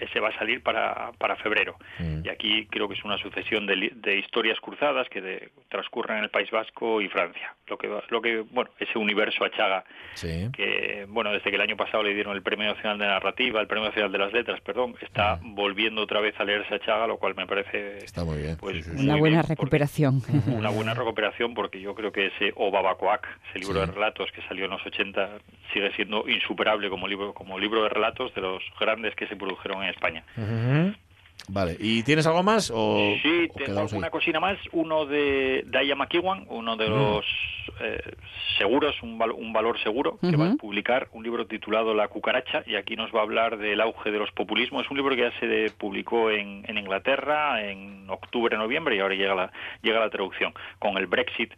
Ese 0.00 0.20
va 0.20 0.28
a 0.28 0.38
salir 0.38 0.62
para, 0.62 1.10
para 1.18 1.36
febrero. 1.36 1.76
Mm. 1.98 2.24
Y 2.24 2.28
aquí 2.28 2.66
creo 2.66 2.88
que 2.88 2.94
es 2.94 3.04
una 3.04 3.18
sucesión 3.18 3.66
de, 3.66 3.76
li- 3.76 3.92
de 3.94 4.18
historias 4.18 4.58
cruzadas 4.60 5.08
que 5.08 5.20
de- 5.20 5.50
transcurren 5.68 6.18
en 6.18 6.24
el 6.24 6.30
País 6.30 6.50
Vasco 6.50 7.00
y 7.00 7.08
Francia. 7.08 7.54
Lo 7.66 7.76
que, 7.76 7.88
va- 7.88 8.02
lo 8.10 8.22
que 8.22 8.40
bueno, 8.50 8.70
ese 8.78 8.98
universo 8.98 9.44
Achaga 9.44 9.84
Sí. 10.14 10.48
que 10.52 11.04
bueno 11.08 11.32
desde 11.32 11.50
que 11.50 11.56
el 11.56 11.62
año 11.62 11.76
pasado 11.76 12.02
le 12.02 12.14
dieron 12.14 12.34
el 12.36 12.42
premio 12.42 12.66
nacional 12.72 12.98
de 12.98 13.06
narrativa 13.06 13.60
el 13.60 13.66
premio 13.66 13.86
nacional 13.88 14.12
de 14.12 14.18
las 14.18 14.32
letras 14.32 14.60
perdón 14.60 14.94
está 15.02 15.38
volviendo 15.42 16.00
otra 16.02 16.20
vez 16.20 16.38
a 16.38 16.44
leerse 16.44 16.74
a 16.74 16.78
Chaga 16.78 17.06
lo 17.06 17.18
cual 17.18 17.34
me 17.34 17.46
parece 17.46 17.98
Está 17.98 18.24
muy 18.24 18.38
bien. 18.38 18.56
pues 18.58 18.76
Sí, 18.76 18.82
sí, 18.84 18.90
sí. 18.90 18.96
muy 18.96 19.04
Una 19.04 19.14
bien, 19.14 19.20
buena 19.20 19.36
porque- 19.42 19.52
recuperación. 19.54 20.22
una 20.46 20.70
buena 20.70 20.94
recuperación 20.94 21.54
porque 21.54 21.80
yo 21.80 21.94
creo 21.94 22.12
que 22.12 22.15
ese 22.16 22.52
O 22.56 22.70
Babacoac, 22.70 23.26
ese 23.50 23.58
libro 23.60 23.80
Sí. 23.80 23.86
de 23.86 23.92
relatos 23.94 24.30
que 24.32 24.42
salió 24.42 24.64
en 24.66 24.70
los 24.72 24.84
80 24.86 25.38
sigue 25.72 25.92
siendo 25.96 26.28
insuperable 26.28 26.88
como 26.88 27.06
libro 27.08 27.34
como 27.34 27.58
libro 27.58 27.82
de 27.82 27.88
relatos 27.90 28.34
de 28.34 28.40
los 28.40 28.62
grandes 28.80 29.14
que 29.14 29.26
se 29.26 29.36
produjeron 29.36 29.82
en 29.82 29.90
España. 29.90 30.24
Vale, 31.48 31.76
¿y 31.78 32.02
tienes 32.02 32.26
algo 32.26 32.42
más 32.42 32.72
o, 32.74 33.14
Sí, 33.22 33.48
o 33.54 33.58
tengo 33.64 33.80
alguna 33.80 34.10
cocina 34.10 34.40
más. 34.40 34.58
Uno 34.72 35.06
de 35.06 35.62
Daya 35.66 35.94
McEwan, 35.94 36.44
uno 36.48 36.76
de 36.76 36.88
Mm. 36.88 36.92
los 36.92 37.24
eh, 37.80 38.00
seguros, 38.58 39.00
un, 39.02 39.18
val- 39.18 39.32
un 39.32 39.52
valor 39.52 39.78
seguro, 39.82 40.18
que 40.20 40.34
va 40.36 40.50
a 40.52 40.54
publicar 40.54 41.08
un 41.12 41.22
libro 41.22 41.46
titulado 41.46 41.94
La 41.94 42.08
cucaracha, 42.08 42.62
y 42.66 42.74
aquí 42.76 42.96
nos 42.96 43.14
va 43.14 43.20
a 43.20 43.22
hablar 43.22 43.58
del 43.58 43.80
auge 43.80 44.10
de 44.10 44.18
los 44.18 44.30
populismos. 44.32 44.84
Es 44.84 44.90
un 44.90 44.96
libro 44.96 45.14
que 45.14 45.22
ya 45.22 45.38
se 45.38 45.46
de- 45.46 45.70
publicó 45.70 46.30
en, 46.30 46.64
en 46.66 46.78
Inglaterra 46.78 47.62
en 47.68 48.08
octubre, 48.08 48.56
noviembre, 48.56 48.96
y 48.96 49.00
ahora 49.00 49.14
llega 49.14 49.34
la, 49.34 49.52
llega 49.82 50.00
la 50.00 50.10
traducción, 50.10 50.54
con 50.78 50.96
el 50.96 51.06
Brexit 51.06 51.52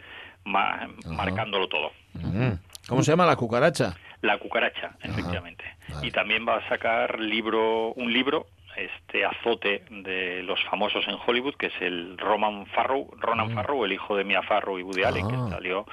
ma- 0.48 0.88
marcándolo 1.06 1.68
todo. 1.68 1.92
Ujú. 2.14 2.58
¿Cómo 2.88 3.02
se 3.02 3.12
llama 3.12 3.26
la 3.26 3.36
cucaracha? 3.36 3.96
La 4.22 4.38
cucaracha, 4.38 4.96
efectivamente. 5.02 5.64
vale. 5.90 6.06
Y 6.06 6.10
también 6.10 6.46
va 6.48 6.56
a 6.56 6.68
sacar 6.68 7.20
libro, 7.20 7.92
un 7.92 8.12
libro, 8.12 8.46
este 8.76 9.24
azote 9.24 9.84
de 9.90 10.42
los 10.42 10.62
famosos 10.64 11.04
en 11.08 11.16
Hollywood, 11.26 11.54
que 11.56 11.66
es 11.66 11.72
el 11.80 12.16
Roman 12.18 12.66
Farrow, 12.66 13.10
Ronan 13.18 13.52
Farrow, 13.54 13.84
el 13.84 13.92
hijo 13.92 14.16
de 14.16 14.24
Mia 14.24 14.42
Farrow 14.42 14.78
y 14.78 14.82
Woody 14.82 15.02
Allen, 15.04 15.26
Ah. 15.26 15.28
que 15.46 15.50
salió, 15.54 15.84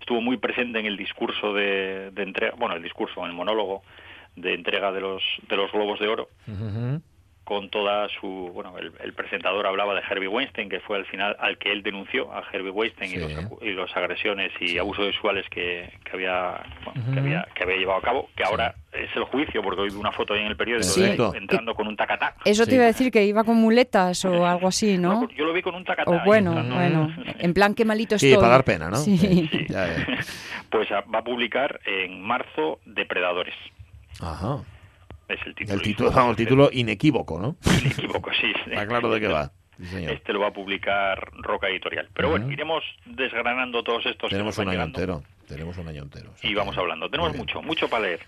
estuvo 0.00 0.20
muy 0.20 0.36
presente 0.36 0.78
en 0.78 0.86
el 0.86 0.96
discurso 0.96 1.52
de, 1.52 2.10
de 2.12 2.22
entrega, 2.22 2.54
bueno, 2.56 2.74
el 2.76 2.82
discurso, 2.82 3.20
en 3.20 3.26
el 3.30 3.32
monólogo 3.32 3.82
de 4.36 4.54
entrega 4.54 4.92
de 4.92 5.00
los 5.00 5.22
de 5.48 5.56
los 5.56 5.72
globos 5.72 5.98
de 5.98 6.06
oro 6.06 6.28
Ujú. 6.46 7.02
Con 7.48 7.70
toda 7.70 8.06
su 8.20 8.50
bueno 8.52 8.76
el, 8.76 8.92
el 9.02 9.14
presentador 9.14 9.66
hablaba 9.66 9.94
de 9.94 10.02
Herbie 10.02 10.28
Weinstein 10.28 10.68
que 10.68 10.80
fue 10.80 10.98
al 10.98 11.06
final 11.06 11.34
al 11.40 11.56
que 11.56 11.72
él 11.72 11.82
denunció 11.82 12.30
a 12.30 12.42
Herbie 12.52 12.70
Weinstein 12.70 13.10
y 13.10 13.14
Sí. 13.14 13.20
los 13.20 13.32
acu- 13.32 13.58
y 13.62 13.70
los 13.72 13.96
agresiones 13.96 14.52
y 14.60 14.76
abusos 14.76 15.06
sexuales 15.06 15.46
que, 15.48 15.90
que 16.04 16.10
había 16.12 16.60
bueno, 16.84 17.02
que 17.14 17.20
había 17.20 17.48
que 17.54 17.62
había 17.64 17.76
llevado 17.78 18.00
a 18.00 18.02
cabo 18.02 18.28
que 18.36 18.44
ahora 18.44 18.74
es 18.92 19.08
el 19.16 19.24
juicio 19.24 19.62
porque 19.62 19.80
hoy 19.80 19.88
vi 19.88 19.96
una 19.96 20.12
foto 20.12 20.34
ahí 20.34 20.40
en 20.40 20.48
el 20.48 20.56
periódico 20.58 20.84
Sí. 20.92 21.00
de 21.00 21.12
él 21.14 21.20
entrando 21.36 21.74
con 21.74 21.86
un 21.88 21.96
tacatá 21.96 22.34
Eso 22.44 22.64
Sí. 22.64 22.68
te 22.70 22.74
iba 22.76 22.84
a 22.84 22.88
decir 22.88 23.10
que 23.10 23.24
iba 23.24 23.42
con 23.44 23.56
muletas 23.56 24.22
o 24.26 24.44
algo 24.46 24.68
así, 24.68 24.98
¿no? 24.98 25.26
yo 25.30 25.46
lo 25.46 25.54
vi 25.54 25.62
con 25.62 25.74
un 25.74 25.84
tacatá 25.86 26.10
O 26.10 26.20
bueno, 26.26 26.50
entrando. 26.50 26.74
bueno, 26.74 27.14
en 27.38 27.54
plan 27.54 27.74
que 27.74 27.86
malito 27.86 28.18
Sí, 28.18 28.26
estoy. 28.28 28.42
para 28.42 28.52
dar 28.56 28.64
pena, 28.64 28.90
¿no? 28.90 28.96
Sí. 28.96 29.16
Sí. 29.16 29.48
Ya, 29.70 29.86
ya. 29.86 30.06
pues 30.70 30.92
ah, 30.92 31.02
va 31.14 31.20
a 31.20 31.24
publicar 31.24 31.80
en 31.86 32.20
marzo 32.20 32.78
Depredadores 32.84 33.54
Ajá. 34.20 34.58
Es 35.28 35.40
el 35.46 35.54
título 35.54 35.74
El 35.74 35.82
título, 35.82 36.10
vamos, 36.10 36.36
título 36.36 36.70
inequívoco, 36.72 37.40
¿no? 37.40 37.56
me 37.84 37.90
equivoco 37.90 38.30
sí 38.40 38.52
Está 38.70 38.86
claro 38.86 39.10
de 39.10 39.20
qué 39.20 39.28
va. 39.28 39.52
Sí. 39.80 40.04
Este 40.08 40.32
lo 40.32 40.40
va 40.40 40.48
a 40.48 40.52
publicar 40.52 41.30
Roca 41.40 41.68
Editorial. 41.68 42.08
Pero 42.12 42.30
bueno, 42.30 42.46
Ujú. 42.46 42.52
iremos 42.52 42.82
desgranando 43.06 43.84
todos 43.84 44.04
estos. 44.06 44.28
Tenemos 44.28 44.58
un 44.58 44.62
año 44.62 44.72
llegando 44.72 44.98
entero. 44.98 45.22
Tenemos 45.46 45.78
un 45.78 45.86
año 45.88 46.02
entero. 46.02 46.32
Y 46.42 46.52
vamos 46.54 46.76
hablando. 46.76 47.08
Tenemos 47.08 47.36
mucho, 47.36 47.62
mucho 47.62 47.88
para 47.88 48.04
leer. 48.04 48.20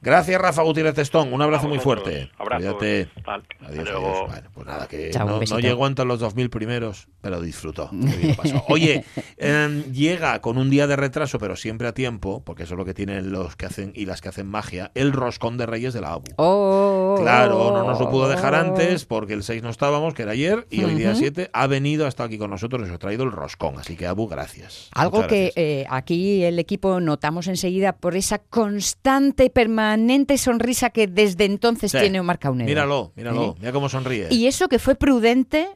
Gracias, 0.00 0.40
Rafa 0.40 0.62
Gutiérrez 0.62 0.94
Testón. 0.94 1.32
Un 1.32 1.42
abrazo 1.42 1.68
muy 1.68 1.78
fuerte. 1.78 2.30
Abrazos. 2.38 2.74
Cuídate. 2.76 3.08
Adiós, 3.26 3.88
adiós. 3.88 4.28
Bueno, 4.28 4.48
pues 4.54 4.66
nada, 4.66 4.86
que 4.86 5.10
Chao, 5.10 5.26
no, 5.28 5.40
no 5.40 5.58
llegó 5.58 5.86
entre 5.86 6.04
los 6.04 6.20
2.000 6.20 6.50
primeros, 6.50 7.08
pero 7.20 7.40
disfrutó. 7.40 7.90
Pasó. 8.36 8.64
Oye, 8.68 9.04
em, 9.38 9.82
llega 9.92 10.40
con 10.40 10.56
un 10.58 10.70
día 10.70 10.86
de 10.86 10.96
retraso, 10.96 11.38
pero 11.38 11.56
siempre 11.56 11.88
a 11.88 11.92
tiempo, 11.94 12.42
porque 12.44 12.62
eso 12.62 12.74
es 12.74 12.78
lo 12.78 12.84
que 12.84 12.94
tienen 12.94 13.32
los 13.32 13.56
que 13.56 13.66
hacen 13.66 13.92
y 13.94 14.06
las 14.06 14.20
que 14.20 14.28
hacen 14.28 14.46
magia, 14.46 14.90
el 14.94 15.12
roscón 15.12 15.56
de 15.58 15.66
Reyes 15.66 15.94
de 15.94 16.00
la 16.00 16.12
ABU. 16.12 16.24
Oh, 16.36 17.16
Claro, 17.20 17.72
no 17.72 17.84
nos 17.84 17.98
lo 18.00 18.10
pudo 18.10 18.28
dejar 18.28 18.54
antes 18.54 19.04
porque 19.04 19.32
el 19.34 19.42
6 19.42 19.62
no 19.62 19.70
estábamos, 19.70 20.14
que 20.14 20.22
era 20.22 20.32
ayer, 20.32 20.66
y 20.70 20.84
hoy 20.84 20.94
día 20.94 21.10
Ujú. 21.10 21.18
7 21.18 21.50
ha 21.52 21.66
venido 21.66 22.06
hasta 22.06 22.24
aquí 22.24 22.38
con 22.38 22.50
nosotros 22.50 22.80
y 22.82 22.84
nos 22.86 22.94
ha 22.94 22.98
traído 22.98 23.24
el 23.24 23.32
roscón. 23.32 23.78
Así 23.78 23.96
que, 23.96 24.06
Abu, 24.06 24.28
gracias. 24.28 24.88
Algo 24.92 25.16
Muchas 25.18 25.28
que 25.32 25.42
gracias. 25.46 25.56
eh, 25.56 25.86
aquí 25.90 26.44
el 26.44 26.58
equipo 26.58 27.00
notamos 27.00 27.48
enseguida 27.48 27.92
por 27.96 28.14
esa 28.16 28.38
constante 28.38 29.44
y 29.44 29.50
permanente 29.88 30.36
sonrisa 30.38 30.90
que 30.90 31.06
desde 31.06 31.44
entonces 31.46 31.90
Sí. 31.92 31.98
tiene 31.98 32.20
Omar 32.20 32.38
Caunero. 32.38 32.66
Míralo, 32.68 33.12
míralo, 33.16 33.52
¿Eh? 33.52 33.54
mira 33.60 33.72
cómo 33.72 33.88
sonríe. 33.88 34.28
Y 34.30 34.46
eso 34.46 34.68
que 34.68 34.78
fue 34.78 34.94
prudente 34.96 35.68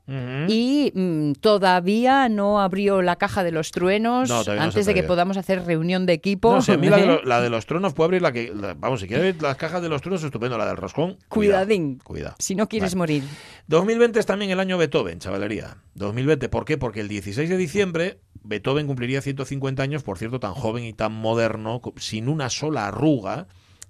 y 0.49 0.93
mm, 0.95 1.33
todavía 1.41 2.29
no 2.29 2.61
abrió 2.61 3.01
la 3.03 3.17
caja 3.17 3.43
de 3.43 3.53
los 3.53 3.71
truenos 3.71 4.29
No, 4.29 4.41
todavía 4.43 4.63
no 4.63 4.69
antes 4.69 4.87
de 4.87 4.95
que 4.95 5.03
podamos 5.03 5.37
hacer 5.37 5.65
reunión 5.65 6.05
de 6.07 6.13
equipo. 6.13 6.53
No 6.53 6.61
sé, 6.63 6.73
a 6.73 6.77
mí 6.77 6.89
la 6.89 6.99
de, 6.99 7.07
lo- 7.07 7.23
la 7.25 7.41
de 7.41 7.49
los 7.51 7.65
tronos 7.67 7.95
puede 7.95 8.07
abrir 8.09 8.23
la 8.23 8.33
que. 8.33 8.53
la- 8.55 8.75
vamos, 8.75 9.01
si 9.01 9.07
quiere 9.09 9.29
abrir 9.29 9.43
las 9.43 9.57
cajas 9.57 9.81
de 9.83 9.89
los 9.89 10.03
tronos, 10.03 10.23
estupendo. 10.23 10.59
La 10.59 10.67
del 10.67 10.77
roscón. 10.77 11.17
Cuidadín. 11.29 11.99
Cuidado. 12.05 12.37
Si 12.39 12.55
no 12.55 12.69
quieres 12.69 12.95
Vale. 12.95 12.99
morir. 12.99 13.25
2020 13.69 14.19
es 14.21 14.27
también 14.27 14.51
el 14.51 14.61
año 14.61 14.77
Beethoven, 14.77 15.19
chavalería. 15.19 15.79
2020, 15.95 16.49
¿por 16.49 16.65
qué? 16.65 16.77
Porque 16.77 17.01
el 17.01 17.09
16 17.09 17.49
de 17.49 17.57
diciembre 17.57 18.19
Beethoven 18.45 18.87
cumpliría 18.87 19.23
150 19.23 19.83
años, 19.83 20.03
por 20.03 20.19
cierto, 20.19 20.41
tan 20.41 20.53
joven 20.55 20.85
y 20.85 20.93
tan 20.93 21.13
moderno, 21.13 21.81
sin 21.97 22.29
una 22.29 22.51
sola 22.51 22.89
arruga. 22.89 23.47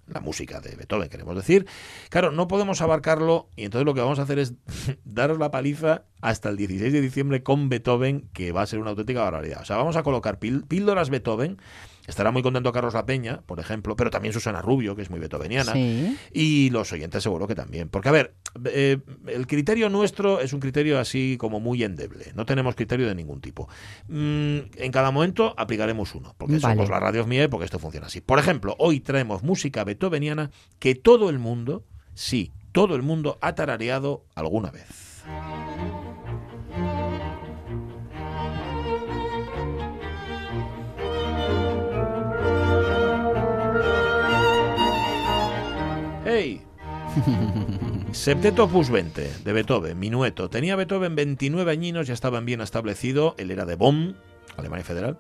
La 0.09 0.21
música 0.21 0.61
de 0.61 0.75
Beethoven, 0.77 1.09
queremos 1.09 1.37
decir. 1.37 1.67
Claro, 2.11 2.33
no 2.33 2.49
podemos 2.49 2.81
abarcarlo 2.83 3.49
y 3.57 3.65
entonces 3.65 3.87
lo 3.87 3.95
que 3.95 4.01
vamos 4.01 4.19
a 4.19 4.23
hacer 4.23 4.39
es 4.39 4.55
daros 5.05 5.39
la 5.39 5.51
paliza 5.51 6.03
hasta 6.21 6.49
el 6.49 6.57
16 6.57 6.93
de 6.93 7.01
diciembre 7.01 7.43
con 7.43 7.69
Beethoven, 7.69 8.29
que 8.33 8.53
va 8.53 8.63
a 8.63 8.67
ser 8.67 8.79
una 8.81 8.91
auténtica 8.91 9.23
barbaridad. 9.23 9.61
O 9.63 9.65
sea, 9.65 9.77
vamos 9.77 9.97
a 9.97 10.03
colocar 10.03 10.39
píl- 10.41 10.67
píldoras 10.67 11.09
Beethoven 11.09 11.59
Estará 12.07 12.31
muy 12.33 12.43
contento 12.43 12.73
Carlos 12.73 12.95
La 12.95 13.07
Peña, 13.07 13.43
por 13.47 13.61
ejemplo, 13.61 13.95
pero 13.97 14.11
también 14.11 14.33
Susana 14.33 14.61
Rubio, 14.61 14.97
que 14.97 15.03
es 15.03 15.11
muy 15.11 15.21
beethoveniana. 15.21 15.73
Sí. 15.73 16.17
Y 16.33 16.71
los 16.71 16.93
oyentes 16.93 17.23
seguro 17.23 17.47
que 17.47 17.55
también. 17.55 17.89
Porque, 17.89 18.09
a 18.09 18.13
ver, 18.13 18.35
eh, 18.65 18.99
el 19.29 19.47
criterio 19.47 19.89
nuestro 19.89 20.41
es 20.41 20.53
un 20.53 20.61
criterio 20.61 20.99
así 20.99 21.37
como 21.39 21.61
muy 21.61 21.85
endeble. 21.85 22.33
No 22.35 22.45
tenemos 22.45 22.75
criterio 22.75 23.07
de 23.07 23.15
ningún 23.15 23.41
tipo. 23.41 23.69
Mm, 24.09 24.59
en 24.77 24.93
cada 24.93 25.11
momento 25.11 25.55
aplicaremos 25.57 26.15
uno, 26.15 26.35
porque 26.39 26.59
Vale. 26.59 26.75
somos 26.75 26.91
la 26.91 27.01
radio 27.01 27.27
y 27.31 27.49
porque 27.49 27.65
esto 27.65 27.79
funciona 27.79 28.09
así. 28.09 28.21
Por 28.21 28.39
ejemplo, 28.39 28.75
hoy 28.79 29.01
traemos 29.01 29.43
música 29.43 29.85
beethoveniana 29.85 30.51
que 30.79 30.95
todo 30.95 31.31
el 31.31 31.39
mundo, 31.39 31.85
sí, 32.15 32.53
todo 32.73 32.97
el 32.97 33.03
mundo 33.03 33.39
ha 33.41 33.55
tarareado 33.55 34.25
alguna 34.35 34.71
vez. 34.71 35.23
Septeto 48.13 48.65
Opus 48.65 48.91
20 48.91 49.31
de 49.45 49.53
Beethoven, 49.53 49.99
Minueto. 49.99 50.49
Tenía 50.49 50.77
Beethoven 50.77 51.15
29 51.15 51.71
añinos, 51.71 52.07
ya 52.07 52.15
estaba 52.15 52.41
bien 52.41 52.61
establecido, 52.61 53.35
él 53.39 53.51
era 53.51 53.65
de 53.65 53.75
Bonn, 53.75 54.17
Alemania 54.57 54.85
Federal. 54.85 55.19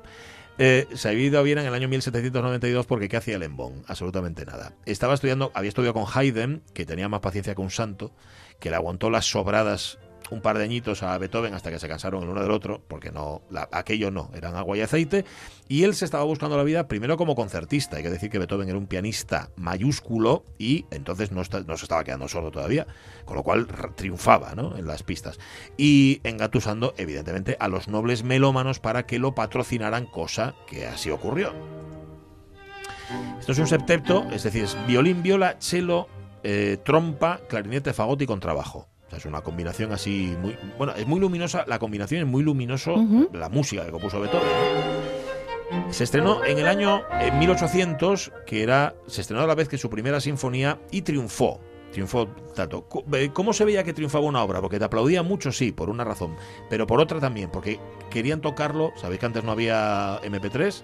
Eh, 0.58 0.86
se 0.94 1.08
había 1.08 1.24
ido 1.24 1.38
a 1.38 1.42
Viena 1.42 1.62
en 1.62 1.68
el 1.68 1.74
año 1.74 1.88
1792 1.88 2.86
porque 2.86 3.08
¿qué 3.08 3.16
hacía 3.16 3.36
él 3.36 3.42
en 3.42 3.56
Bonn? 3.56 3.82
Absolutamente 3.86 4.44
nada. 4.44 4.74
Estaba 4.84 5.14
estudiando, 5.14 5.50
había 5.54 5.68
estudiado 5.68 5.94
con 5.94 6.04
Haydn, 6.12 6.62
que 6.74 6.84
tenía 6.84 7.08
más 7.08 7.20
paciencia 7.20 7.54
que 7.54 7.60
un 7.60 7.70
santo, 7.70 8.12
que 8.60 8.70
le 8.70 8.76
aguantó 8.76 9.10
las 9.10 9.26
sobradas 9.26 9.98
un 10.32 10.40
par 10.40 10.56
de 10.58 10.64
añitos 10.64 11.02
a 11.02 11.16
Beethoven 11.18 11.54
hasta 11.54 11.70
que 11.70 11.78
se 11.78 11.88
cansaron 11.88 12.22
el 12.22 12.28
uno 12.30 12.42
del 12.42 12.50
otro, 12.50 12.82
porque 12.88 13.10
no, 13.12 13.42
aquello 13.70 14.10
no, 14.10 14.30
eran 14.34 14.56
agua 14.56 14.76
y 14.76 14.80
aceite, 14.80 15.24
y 15.68 15.84
él 15.84 15.94
se 15.94 16.04
estaba 16.04 16.24
buscando 16.24 16.56
la 16.56 16.62
vida 16.64 16.88
primero 16.88 17.16
como 17.16 17.34
concertista, 17.34 17.98
hay 17.98 18.02
que 18.02 18.10
decir 18.10 18.30
que 18.30 18.38
Beethoven 18.38 18.68
era 18.68 18.78
un 18.78 18.86
pianista 18.86 19.50
mayúsculo 19.56 20.44
y 20.58 20.86
entonces 20.90 21.32
no, 21.32 21.42
está- 21.42 21.62
se 21.64 21.84
estaba 21.84 22.02
quedando 22.04 22.28
sordo 22.28 22.50
todavía, 22.50 22.86
con 23.24 23.36
lo 23.36 23.42
cual 23.42 23.66
triunfaba 23.94 24.54
¿no? 24.54 24.76
en 24.76 24.86
las 24.86 25.02
pistas, 25.02 25.38
y 25.76 26.20
engatusando 26.24 26.94
evidentemente 26.96 27.56
a 27.60 27.68
los 27.68 27.88
nobles 27.88 28.24
melómanos 28.24 28.80
para 28.80 29.04
que 29.06 29.18
lo 29.18 29.34
patrocinaran, 29.34 30.06
cosa 30.06 30.54
que 30.66 30.86
así 30.86 31.10
ocurrió. 31.10 31.52
Esto 33.38 33.52
es 33.52 33.58
un 33.58 33.66
septeto, 33.66 34.26
es 34.32 34.42
decir, 34.44 34.64
es 34.64 34.76
violín, 34.86 35.22
viola, 35.22 35.56
cello, 35.58 36.06
eh, 36.42 36.78
trompa, 36.84 37.40
clarinete, 37.48 37.92
fagot 37.92 38.22
y 38.22 38.26
contrabajo. 38.26 38.88
Sea, 39.12 39.18
es 39.18 39.26
una 39.26 39.42
combinación 39.42 39.92
así 39.92 40.34
muy... 40.40 40.56
Bueno, 40.78 40.94
es 40.96 41.06
muy 41.06 41.20
luminosa, 41.20 41.64
la 41.66 41.78
combinación 41.78 42.22
es 42.22 42.26
muy 42.26 42.42
luminoso, 42.42 42.96
la 43.34 43.50
música 43.50 43.84
que 43.84 43.90
compuso 43.90 44.18
Beethoven. 44.18 44.48
Se 45.90 46.04
estrenó 46.04 46.42
en 46.44 46.58
el 46.58 46.66
año 46.66 47.02
eh, 47.20 47.30
1800, 47.30 48.32
que 48.46 48.62
era... 48.62 48.94
Se 49.06 49.20
estrenó 49.20 49.42
a 49.42 49.46
la 49.46 49.54
vez 49.54 49.68
que 49.68 49.76
su 49.76 49.90
primera 49.90 50.18
sinfonía 50.18 50.80
y 50.90 51.02
triunfó. 51.02 51.60
Triunfó 51.92 52.26
tanto. 52.54 52.86
Eh, 53.12 53.30
¿Cómo 53.34 53.52
se 53.52 53.66
veía 53.66 53.84
que 53.84 53.92
triunfaba 53.92 54.24
una 54.24 54.42
obra? 54.42 54.62
Porque 54.62 54.78
te 54.78 54.86
aplaudía 54.86 55.22
mucho, 55.22 55.52
sí, 55.52 55.72
por 55.72 55.90
una 55.90 56.04
razón, 56.04 56.34
pero 56.70 56.86
por 56.86 56.98
otra 56.98 57.20
también, 57.20 57.50
porque 57.50 57.78
querían 58.10 58.40
tocarlo. 58.40 58.92
Sabéis 58.96 59.20
que 59.20 59.26
antes 59.26 59.44
no 59.44 59.52
había 59.52 60.18
MP3 60.22 60.82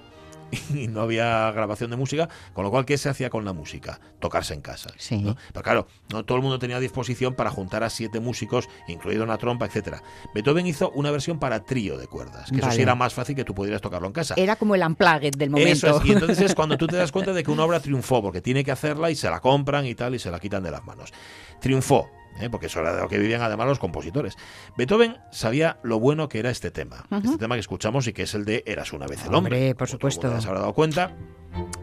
y 0.75 0.89
no 0.89 1.03
había 1.03 1.51
grabación 1.53 1.91
de 1.91 1.97
música, 1.97 2.29
con 2.53 2.65
lo 2.65 2.71
cual, 2.71 2.85
¿qué 2.85 2.99
se 2.99 3.09
hacía 3.09 3.31
con 3.31 3.45
la 3.45 3.53
música? 3.53 4.01
Tocarse 4.21 4.55
en 4.55 4.61
casa. 4.61 4.91
Sí. 4.97 5.19
¿no? 5.19 5.37
Pero 5.53 5.63
claro, 5.63 5.87
no 6.13 6.25
todo 6.25 6.37
el 6.37 6.43
mundo 6.43 6.59
tenía 6.59 6.81
disposición 6.81 7.35
para 7.35 7.51
juntar 7.51 7.83
a 7.83 7.91
siete 7.91 8.21
músicos, 8.21 8.69
incluido 8.89 9.25
una 9.25 9.39
trompa, 9.39 9.67
etcétera. 9.67 10.03
Beethoven 10.35 10.67
hizo 10.67 10.91
una 10.91 11.11
versión 11.11 11.39
para 11.39 11.65
trío 11.65 11.99
de 11.99 12.07
cuerdas, 12.07 12.51
que 12.51 12.59
eso 12.59 12.71
sí 12.71 12.83
era 12.83 12.95
más 12.95 13.15
fácil 13.15 13.37
que 13.37 13.45
tú 13.45 13.55
pudieras 13.55 13.81
tocarlo 13.81 14.07
en 14.07 14.13
casa. 14.13 14.35
Era 14.37 14.57
como 14.57 14.75
el 14.75 14.83
unplugged 14.83 15.35
del 15.37 15.51
momento. 15.51 15.87
Eso 15.87 16.01
es, 16.01 16.07
y 16.07 16.13
entonces 16.13 16.41
es 16.41 16.55
cuando 16.57 16.77
tú 16.77 16.87
te 16.87 16.97
das 16.97 17.13
cuenta 17.13 17.33
de 17.33 17.43
que 17.43 17.51
una 17.51 17.65
obra 17.65 17.81
triunfó, 17.81 18.23
porque 18.23 18.41
tiene 18.41 18.65
que 18.65 18.73
hacerla 18.73 19.11
y 19.11 19.17
se 19.17 19.31
la 19.31 19.41
compran 19.41 19.87
y 19.87 19.95
tal, 19.95 20.15
y 20.15 20.19
se 20.19 20.31
la 20.31 20.41
quitan 20.41 20.63
de 20.63 20.71
las 20.71 20.85
manos. 20.85 21.13
Triunfó, 21.61 22.09
¿eh? 22.41 22.49
porque 22.51 22.67
eso 22.67 22.81
era 22.81 22.95
de 22.95 23.03
lo 23.03 23.09
que 23.09 23.19
vivían 23.19 23.43
además 23.43 23.67
los 23.67 23.79
compositores. 23.79 24.37
Beethoven 24.77 25.19
sabía 25.31 25.79
lo 25.83 25.99
bueno 26.01 26.29
que 26.29 26.39
era 26.39 26.51
este 26.51 26.71
tema, 26.71 27.05
este 27.23 27.39
tema 27.39 27.57
que 27.57 27.61
escuchamos 27.61 28.07
y 28.07 28.13
que 28.13 28.23
es 28.23 28.35
el 28.35 28.45
de 28.45 28.63
Eras 28.67 28.93
una 28.93 29.07
vez 29.07 29.25
el 29.25 29.35
hombre. 29.35 29.57
Hombre, 29.57 29.75
por 29.75 29.89
supuesto. 29.89 30.41
se 30.41 30.49
habrá 30.49 30.61
dado 30.61 30.75
cuenta. 30.75 31.13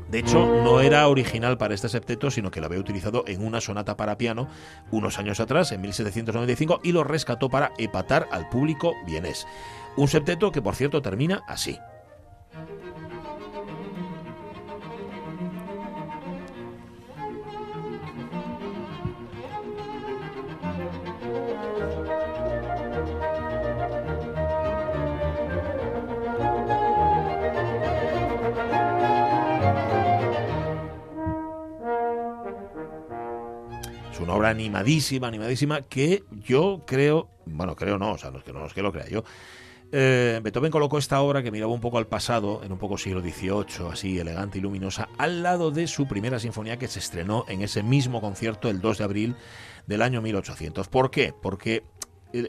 De 0.09 0.19
hecho, 0.19 0.63
no 0.63 0.79
era 0.79 1.07
original 1.07 1.57
para 1.57 1.73
este 1.73 1.89
septeto, 1.89 2.31
sino 2.31 2.51
que 2.51 2.61
lo 2.61 2.67
había 2.67 2.79
utilizado 2.79 3.25
en 3.27 3.45
una 3.45 3.59
sonata 3.59 3.97
para 3.97 4.17
piano 4.17 4.47
unos 4.91 5.17
años 5.19 5.39
atrás, 5.39 5.71
en 5.71 5.81
1795, 5.81 6.81
y 6.83 6.91
lo 6.91 7.03
rescató 7.03 7.49
para 7.49 7.73
epatar 7.77 8.27
al 8.31 8.47
público 8.47 8.93
vienés. 9.05 9.45
Un 9.97 10.07
septeto 10.07 10.51
que, 10.51 10.61
por 10.61 10.75
cierto, 10.75 11.01
termina 11.01 11.43
así. 11.47 11.79
Obra 34.35 34.49
animadísima, 34.49 35.27
animadísima, 35.27 35.81
que 35.81 36.23
yo 36.45 36.83
creo, 36.85 37.29
bueno, 37.45 37.75
creo 37.75 37.97
no, 37.97 38.11
o 38.13 38.17
sea, 38.17 38.31
no 38.31 38.39
es 38.39 38.43
que 38.43 38.53
no 38.53 38.65
es 38.65 38.73
que 38.73 38.81
lo 38.81 38.91
crea 38.91 39.07
yo. 39.07 39.23
eh, 39.91 40.39
Beethoven 40.43 40.71
colocó 40.71 40.97
esta 40.97 41.21
obra 41.21 41.41
que 41.41 41.51
miraba 41.51 41.71
un 41.71 41.79
poco 41.81 41.97
al 41.97 42.07
pasado, 42.07 42.61
en 42.63 42.71
un 42.71 42.77
poco 42.77 42.97
siglo 42.97 43.21
XVIII, 43.21 43.89
así 43.91 44.19
elegante 44.19 44.57
y 44.57 44.61
luminosa, 44.61 45.07
al 45.17 45.43
lado 45.43 45.71
de 45.71 45.87
su 45.87 46.07
primera 46.07 46.39
sinfonía 46.39 46.77
que 46.77 46.87
se 46.87 46.99
estrenó 46.99 47.45
en 47.47 47.61
ese 47.61 47.83
mismo 47.83 48.19
concierto 48.19 48.69
el 48.69 48.81
2 48.81 48.97
de 48.97 49.03
abril 49.03 49.35
del 49.87 50.01
año 50.01 50.21
1800. 50.21 50.87
¿Por 50.87 51.11
qué? 51.11 51.33
Porque 51.41 51.83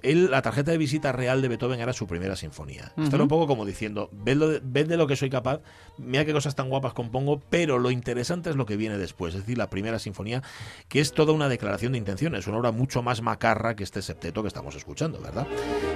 él- 0.03 0.31
la 0.31 0.43
tarjeta 0.43 0.71
de 0.71 0.79
visita 0.79 1.13
real 1.13 1.43
de 1.43 1.49
Beethoven 1.49 1.81
era 1.81 1.93
su 1.93 2.07
primera 2.07 2.37
sinfonía. 2.37 2.93
Esto 2.97 3.17
era 3.17 3.23
un 3.23 3.29
poco 3.29 3.47
como 3.47 3.65
diciendo, 3.65 4.09
ved, 4.13 4.37
lo 4.37 4.49
de, 4.49 4.61
ved 4.63 4.87
de 4.89 4.97
lo 4.97 5.07
que 5.07 5.17
soy 5.17 5.31
capaz, 5.31 5.61
mira 5.99 6.25
qué 6.25 6.33
cosas 6.33 6.55
tan 6.55 6.69
guapas 6.69 6.93
compongo, 6.93 7.41
pero 7.51 7.79
lo 7.79 7.91
interesante 7.91 8.51
es 8.51 8.57
lo 8.57 8.67
que 8.67 8.77
viene 8.77 8.99
después, 8.99 9.35
es 9.35 9.41
decir, 9.41 9.59
la 9.59 9.71
primera 9.71 9.99
sinfonía, 9.99 10.43
que 10.89 11.01
es 11.01 11.13
toda 11.13 11.33
una 11.33 11.49
declaración 11.49 11.93
de 11.93 11.99
intenciones, 11.99 12.47
una 12.47 12.59
obra 12.59 12.73
mucho 12.73 13.03
más 13.03 13.23
macarra 13.23 13.77
que 13.77 13.85
este 13.85 14.03
septeto 14.03 14.43
que 14.43 14.49
estamos 14.49 14.75
escuchando, 14.75 15.21
¿verdad? 15.21 15.47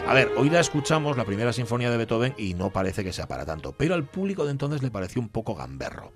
A 0.07 0.14
ver, 0.14 0.31
hoy 0.37 0.50
la 0.50 0.61
escuchamos, 0.61 1.16
la 1.16 1.24
primera 1.24 1.53
sinfonía 1.53 1.90
de 1.90 1.96
Beethoven, 1.96 2.35
y 2.38 2.55
no 2.55 2.70
parece 2.70 3.05
que 3.05 3.12
sea 3.12 3.26
para 3.26 3.44
tanto, 3.46 3.72
pero 3.76 3.94
al 3.94 4.05
público 4.05 4.44
de 4.44 4.50
entonces 4.53 4.83
le 4.83 4.90
pareció 4.90 5.20
un 5.20 5.29
poco 5.29 5.55
gamberro. 5.55 6.12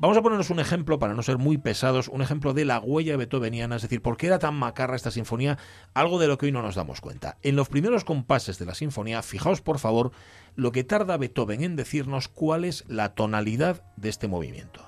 Vamos 0.00 0.16
a 0.16 0.22
ponernos 0.22 0.48
un 0.50 0.60
ejemplo, 0.60 1.00
para 1.00 1.14
no 1.14 1.24
ser 1.24 1.38
muy 1.38 1.58
pesados, 1.58 2.06
un 2.06 2.22
ejemplo 2.22 2.54
de 2.54 2.64
la 2.64 2.78
huella 2.78 3.16
beethoveniana, 3.16 3.74
es 3.74 3.82
decir, 3.82 4.00
por 4.00 4.16
qué 4.16 4.28
era 4.28 4.38
tan 4.38 4.54
macarra 4.54 4.94
esta 4.94 5.10
sinfonía, 5.10 5.58
algo 5.92 6.20
de 6.20 6.28
lo 6.28 6.38
que 6.38 6.46
hoy 6.46 6.52
no 6.52 6.62
nos 6.62 6.76
damos 6.76 7.00
cuenta. 7.00 7.07
En 7.42 7.56
los 7.56 7.68
primeros 7.68 8.04
compases 8.04 8.58
de 8.58 8.66
la 8.66 8.74
sinfonía, 8.74 9.22
fijaos 9.22 9.60
por 9.60 9.78
favor 9.78 10.12
lo 10.56 10.72
que 10.72 10.84
tarda 10.84 11.16
Beethoven 11.16 11.62
en 11.62 11.76
decirnos 11.76 12.28
cuál 12.28 12.64
es 12.64 12.84
la 12.88 13.14
tonalidad 13.14 13.82
de 13.96 14.08
este 14.08 14.28
movimiento. 14.28 14.84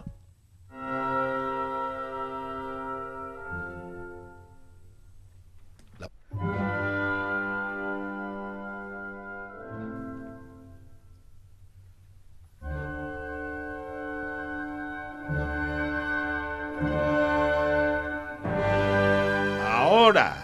Ahora, 19.63 20.40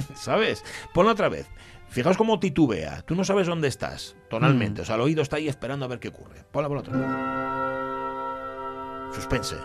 ¿sabes? 0.14 0.64
Ponlo 0.92 1.12
otra 1.12 1.28
vez. 1.28 1.46
Fijaos 1.88 2.16
cómo 2.16 2.38
titubea. 2.38 3.02
Tú 3.02 3.14
no 3.16 3.24
sabes 3.24 3.48
dónde 3.48 3.68
estás, 3.68 4.16
tonalmente. 4.28 4.82
O 4.82 4.84
sea, 4.84 4.94
el 4.94 5.00
oído 5.00 5.22
está 5.22 5.36
ahí 5.36 5.48
esperando 5.48 5.84
a 5.84 5.88
ver 5.88 5.98
qué 5.98 6.08
ocurre. 6.08 6.44
Ponla 6.52 6.68
por 6.68 6.78
otra 6.78 6.96
vez. 6.96 7.06
Suspense. 9.14 9.56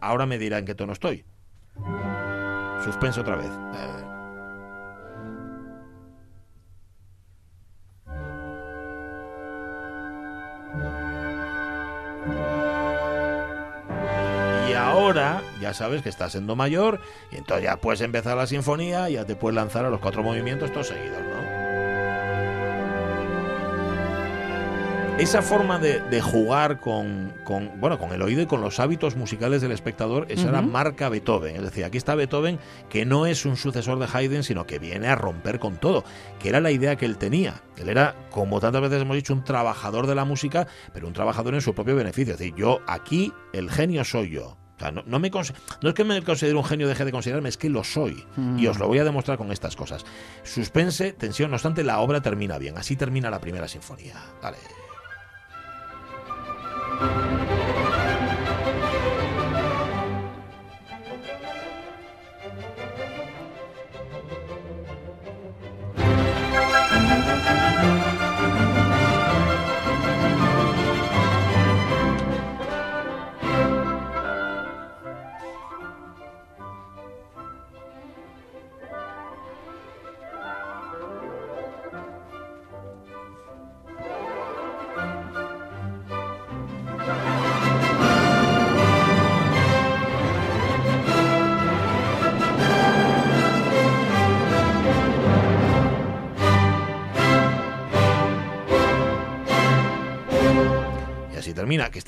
Ahora 0.00 0.26
me 0.26 0.38
dirá 0.38 0.58
en 0.58 0.64
qué 0.64 0.74
tono 0.74 0.92
estoy. 0.92 1.24
Suspense 2.84 3.20
otra 3.20 3.36
vez. 3.36 3.50
Ahora 15.10 15.42
ya 15.60 15.74
sabes 15.74 16.02
que 16.02 16.08
estás 16.08 16.32
siendo 16.32 16.56
mayor 16.56 17.00
y 17.30 17.36
entonces 17.36 17.64
ya 17.64 17.76
puedes 17.76 18.00
empezar 18.00 18.36
la 18.36 18.46
sinfonía 18.46 19.10
y 19.10 19.14
ya 19.14 19.24
te 19.24 19.36
puedes 19.36 19.56
lanzar 19.56 19.84
a 19.84 19.90
los 19.90 20.00
cuatro 20.00 20.22
movimientos 20.22 20.72
todos 20.72 20.88
seguidos, 20.88 21.18
¿no? 21.22 21.40
esa 25.18 25.42
forma 25.42 25.78
de, 25.78 26.00
de 26.00 26.22
jugar 26.22 26.80
con, 26.80 27.34
con, 27.44 27.78
bueno, 27.78 27.98
con 27.98 28.12
el 28.14 28.22
oído 28.22 28.40
y 28.40 28.46
con 28.46 28.62
los 28.62 28.80
hábitos 28.80 29.16
musicales 29.16 29.60
del 29.60 29.70
espectador, 29.70 30.24
esa 30.30 30.48
era 30.48 30.60
Ujú. 30.60 30.70
marca 30.70 31.10
Beethoven. 31.10 31.56
Es 31.56 31.62
decir, 31.62 31.84
aquí 31.84 31.98
está 31.98 32.14
Beethoven 32.14 32.58
que 32.88 33.04
no 33.04 33.26
es 33.26 33.44
un 33.44 33.58
sucesor 33.58 33.98
de 33.98 34.08
Haydn, 34.10 34.42
sino 34.42 34.66
que 34.66 34.78
viene 34.78 35.08
a 35.08 35.16
romper 35.16 35.58
con 35.58 35.76
todo, 35.76 36.04
que 36.38 36.48
era 36.48 36.60
la 36.60 36.70
idea 36.70 36.96
que 36.96 37.04
él 37.04 37.18
tenía. 37.18 37.60
Él 37.76 37.90
era, 37.90 38.14
como 38.30 38.60
tantas 38.60 38.80
veces 38.80 39.02
hemos 39.02 39.14
dicho, 39.14 39.34
un 39.34 39.44
trabajador 39.44 40.06
de 40.06 40.14
la 40.14 40.24
música, 40.24 40.66
pero 40.94 41.06
un 41.06 41.12
trabajador 41.12 41.52
en 41.52 41.60
su 41.60 41.74
propio 41.74 41.96
beneficio. 41.96 42.32
Es 42.32 42.38
decir, 42.38 42.54
yo 42.56 42.80
aquí, 42.86 43.30
el 43.52 43.70
genio 43.70 44.04
soy 44.06 44.30
yo. 44.30 44.59
No, 44.90 45.02
no 45.06 45.18
me 45.18 45.30
no 45.30 45.88
es 45.88 45.94
que 45.94 46.04
me 46.04 46.22
considere 46.22 46.56
un 46.56 46.64
genio, 46.64 46.88
deje 46.88 47.04
de 47.04 47.12
considerarme, 47.12 47.48
es 47.48 47.56
que 47.56 47.68
lo 47.68 47.84
soy. 47.84 48.24
Y 48.56 48.66
os 48.66 48.78
lo 48.78 48.88
voy 48.88 48.98
a 48.98 49.04
demostrar 49.04 49.36
con 49.36 49.52
estas 49.52 49.76
cosas. 49.76 50.04
Suspense, 50.42 51.12
tensión, 51.12 51.50
no 51.50 51.56
obstante, 51.56 51.84
la 51.84 52.00
obra 52.00 52.20
termina 52.20 52.58
bien. 52.58 52.78
Así 52.78 52.96
termina 52.96 53.30
la 53.30 53.40
primera 53.40 53.68
sinfonía. 53.68 54.14
Dale. 54.42 54.58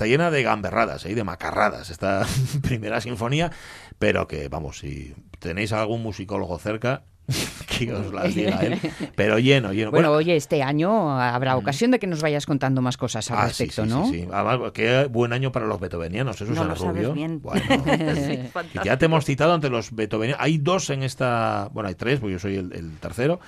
Está 0.02 0.06
llena 0.10 0.30
de 0.30 0.42
gamberradas, 0.42 1.06
¿eh? 1.06 1.12
y 1.12 1.14
de 1.14 1.22
macarradas 1.22 1.90
esta 1.90 2.26
primera 2.62 3.00
sinfonía, 3.00 3.52
pero 3.98 4.26
que, 4.26 4.48
vamos, 4.48 4.78
si 4.78 5.14
tenéis 5.38 5.72
algún 5.72 6.02
musicólogo 6.02 6.58
cerca, 6.58 7.04
que 7.78 7.92
os 7.92 8.12
las 8.12 8.34
diga 8.34 8.60
él, 8.62 8.80
pero 9.14 9.38
lleno, 9.38 9.72
lleno. 9.72 9.92
Bueno, 9.92 10.10
oye, 10.10 10.34
este 10.34 10.60
año 10.60 11.20
habrá 11.20 11.56
ocasión 11.56 11.92
de 11.92 12.00
que 12.00 12.08
nos 12.08 12.20
vayas 12.20 12.46
contando 12.46 12.82
más 12.82 12.96
cosas 12.96 13.30
al 13.30 13.38
ah, 13.38 13.42
sí, 13.42 13.64
respecto, 13.64 13.84
sí, 13.84 13.88
¿no? 13.88 14.06
sí, 14.06 14.22
sí. 14.22 14.28
Además, 14.32 14.72
qué 14.74 15.06
buen 15.08 15.32
año 15.32 15.52
para 15.52 15.66
los 15.66 15.78
beethovenianos, 15.78 16.40
¿eh, 16.40 16.46
No 16.48 16.64
lo 16.64 16.74
sabes 16.74 17.14
bien. 17.14 17.40
Bueno, 17.40 17.62
Sí, 18.16 18.50
ya 18.84 18.98
te 18.98 19.04
hemos 19.04 19.24
citado 19.24 19.54
ante 19.54 19.70
los 19.70 19.94
beethovenianos. 19.94 20.44
Hay 20.44 20.58
dos 20.58 20.90
en 20.90 21.04
esta, 21.04 21.70
bueno, 21.72 21.88
hay 21.88 21.94
tres, 21.94 22.18
porque 22.18 22.32
yo 22.32 22.38
soy 22.40 22.56
el, 22.56 22.72
el 22.72 22.98
tercero. 22.98 23.38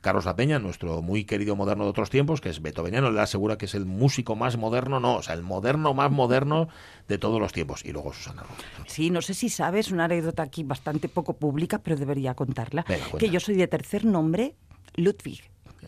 Carlos 0.00 0.24
La 0.26 0.36
Peña, 0.36 0.58
nuestro 0.58 1.02
muy 1.02 1.24
querido 1.24 1.56
moderno 1.56 1.84
de 1.84 1.90
otros 1.90 2.08
tiempos, 2.10 2.40
que 2.40 2.48
es 2.50 2.62
beethoveniano, 2.62 3.10
le 3.10 3.20
asegura 3.20 3.58
que 3.58 3.66
es 3.66 3.74
el 3.74 3.84
músico 3.84 4.36
más 4.36 4.56
moderno, 4.56 5.00
no, 5.00 5.16
o 5.16 5.22
sea, 5.22 5.34
el 5.34 5.42
moderno 5.42 5.92
más 5.94 6.10
moderno 6.10 6.68
de 7.08 7.18
todos 7.18 7.40
los 7.40 7.52
tiempos. 7.52 7.84
Y 7.84 7.92
luego 7.92 8.12
Susana. 8.12 8.44
Sí, 8.86 9.10
no 9.10 9.22
sé 9.22 9.34
si 9.34 9.48
sabes 9.48 9.90
una 9.90 10.04
anécdota 10.04 10.42
aquí 10.44 10.62
bastante 10.62 11.08
poco 11.08 11.36
pública, 11.36 11.80
pero 11.80 11.96
debería 11.96 12.34
contarla. 12.34 12.84
Venga, 12.88 13.06
que 13.18 13.28
yo 13.30 13.40
soy 13.40 13.56
de 13.56 13.66
tercer 13.66 14.04
nombre, 14.04 14.54
Ludwig. 14.94 15.42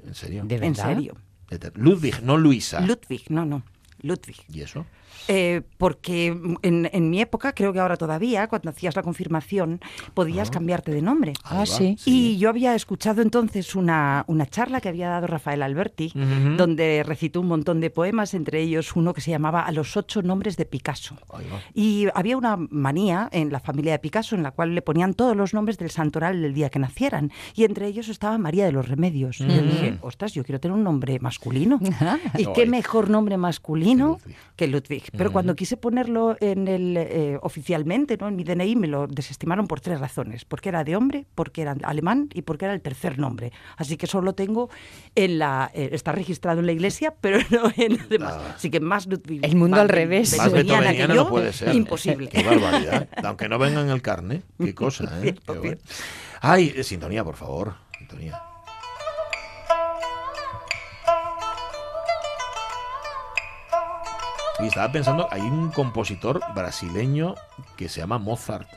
¿En 0.04 0.14
serio? 0.14 0.42
¿De 0.44 0.56
En 0.56 0.60
verdad? 0.60 0.86
serio. 0.86 1.16
Ludwig, 1.74 2.22
no 2.22 2.36
Luisa. 2.36 2.80
Ludwig, 2.80 3.24
no, 3.28 3.44
no. 3.44 3.62
Ludwig. 4.02 4.36
¿Y 4.52 4.62
eso? 4.62 4.86
Eh, 5.28 5.62
porque 5.78 6.26
en, 6.62 6.88
en 6.92 7.10
mi 7.10 7.20
época, 7.20 7.52
creo 7.52 7.72
que 7.72 7.78
ahora 7.78 7.96
todavía, 7.96 8.48
cuando 8.48 8.70
hacías 8.70 8.96
la 8.96 9.02
confirmación, 9.02 9.80
podías 10.14 10.50
cambiarte 10.50 10.90
de 10.92 11.02
nombre. 11.02 11.34
Ah, 11.44 11.66
sí. 11.66 11.96
Y 12.04 12.38
yo 12.38 12.48
había 12.48 12.74
escuchado 12.74 13.22
entonces 13.22 13.74
una, 13.74 14.24
una 14.28 14.46
charla 14.46 14.80
que 14.80 14.88
había 14.88 15.08
dado 15.08 15.26
Rafael 15.26 15.62
Alberti, 15.62 16.12
donde 16.56 17.02
recitó 17.06 17.40
un 17.40 17.48
montón 17.48 17.80
de 17.80 17.90
poemas, 17.90 18.34
entre 18.34 18.60
ellos 18.60 18.96
uno 18.96 19.14
que 19.14 19.20
se 19.20 19.30
llamaba 19.30 19.62
A 19.62 19.72
los 19.72 19.96
ocho 19.96 20.22
nombres 20.22 20.56
de 20.56 20.64
Picasso. 20.64 21.16
Y 21.74 22.06
había 22.14 22.36
una 22.36 22.56
manía 22.56 23.28
en 23.32 23.52
la 23.52 23.60
familia 23.60 23.92
de 23.92 23.98
Picasso 23.98 24.34
en 24.34 24.42
la 24.42 24.50
cual 24.50 24.74
le 24.74 24.82
ponían 24.82 25.14
todos 25.14 25.36
los 25.36 25.54
nombres 25.54 25.78
del 25.78 25.90
santoral 25.90 26.40
del 26.42 26.54
día 26.54 26.70
que 26.70 26.78
nacieran. 26.78 27.30
Y 27.54 27.64
entre 27.64 27.86
ellos 27.86 28.08
estaba 28.08 28.38
María 28.38 28.64
de 28.64 28.72
los 28.72 28.88
Remedios. 28.88 29.40
Y 29.40 29.46
yo 29.46 29.62
dije, 29.62 29.98
ostras, 30.00 30.32
yo 30.32 30.44
quiero 30.44 30.60
tener 30.60 30.76
un 30.76 30.84
nombre 30.84 31.18
masculino. 31.20 31.78
¿Y 32.38 32.46
qué 32.52 32.66
mejor 32.66 33.10
nombre 33.10 33.36
masculino 33.36 33.89
Que 33.96 34.02
Ludwig. 34.02 34.36
que 34.56 34.66
Ludwig? 34.66 35.02
Pero 35.16 35.32
cuando 35.32 35.54
quise 35.54 35.76
ponerlo 35.76 36.36
en 36.40 36.68
el 36.68 36.96
eh, 36.96 37.38
oficialmente, 37.42 38.16
¿no? 38.16 38.28
en 38.28 38.36
mi 38.36 38.44
DNI, 38.44 38.76
me 38.76 38.86
lo 38.86 39.06
desestimaron 39.06 39.66
por 39.66 39.80
tres 39.80 40.00
razones. 40.00 40.44
Porque 40.44 40.68
era 40.68 40.84
de 40.84 40.96
hombre, 40.96 41.26
porque 41.34 41.62
era 41.62 41.76
alemán 41.82 42.28
y 42.34 42.42
porque 42.42 42.66
era 42.66 42.74
el 42.74 42.80
tercer 42.80 43.18
nombre. 43.18 43.52
Así 43.76 43.96
que 43.96 44.06
solo 44.06 44.34
tengo 44.34 44.70
en 45.14 45.38
la... 45.38 45.70
eh, 45.74 45.90
está 45.92 46.12
registrado 46.12 46.60
en 46.60 46.66
la 46.66 46.72
iglesia, 46.72 47.14
pero 47.20 47.38
no 47.50 47.72
en 47.76 47.98
los 47.98 48.08
demás. 48.08 48.34
Ah. 48.36 48.54
Así 48.56 48.70
que 48.70 48.80
más 48.80 49.06
Ludwig. 49.06 49.44
El 49.44 49.56
mundo 49.56 49.76
más 49.76 49.82
al 49.82 49.88
revés. 49.88 50.36
Más 50.36 50.52
beethoveniana 50.52 50.92
que 50.92 51.14
yo, 51.14 51.24
no 51.24 51.28
puede 51.28 51.52
ser. 51.52 51.74
Imposible. 51.74 52.28
Qué 52.28 52.42
barbaridad. 52.42 53.08
Aunque 53.24 53.48
no 53.48 53.58
venga 53.58 53.80
en 53.80 53.90
el 53.90 54.02
carne. 54.02 54.42
Qué 54.58 54.74
cosa, 54.74 55.04
¿eh? 55.22 55.34
Qué 55.46 55.52
bueno. 55.52 55.76
Ay, 56.40 56.72
eh, 56.74 56.84
sintonía, 56.84 57.22
por 57.24 57.36
favor. 57.36 57.74
Sintonía. 57.98 58.42
Y 64.62 64.66
estaba 64.66 64.92
pensando, 64.92 65.26
hay 65.30 65.40
un 65.42 65.70
compositor 65.70 66.40
brasileño 66.54 67.34
que 67.76 67.88
se 67.88 68.00
llama 68.00 68.18
Mozart, 68.18 68.68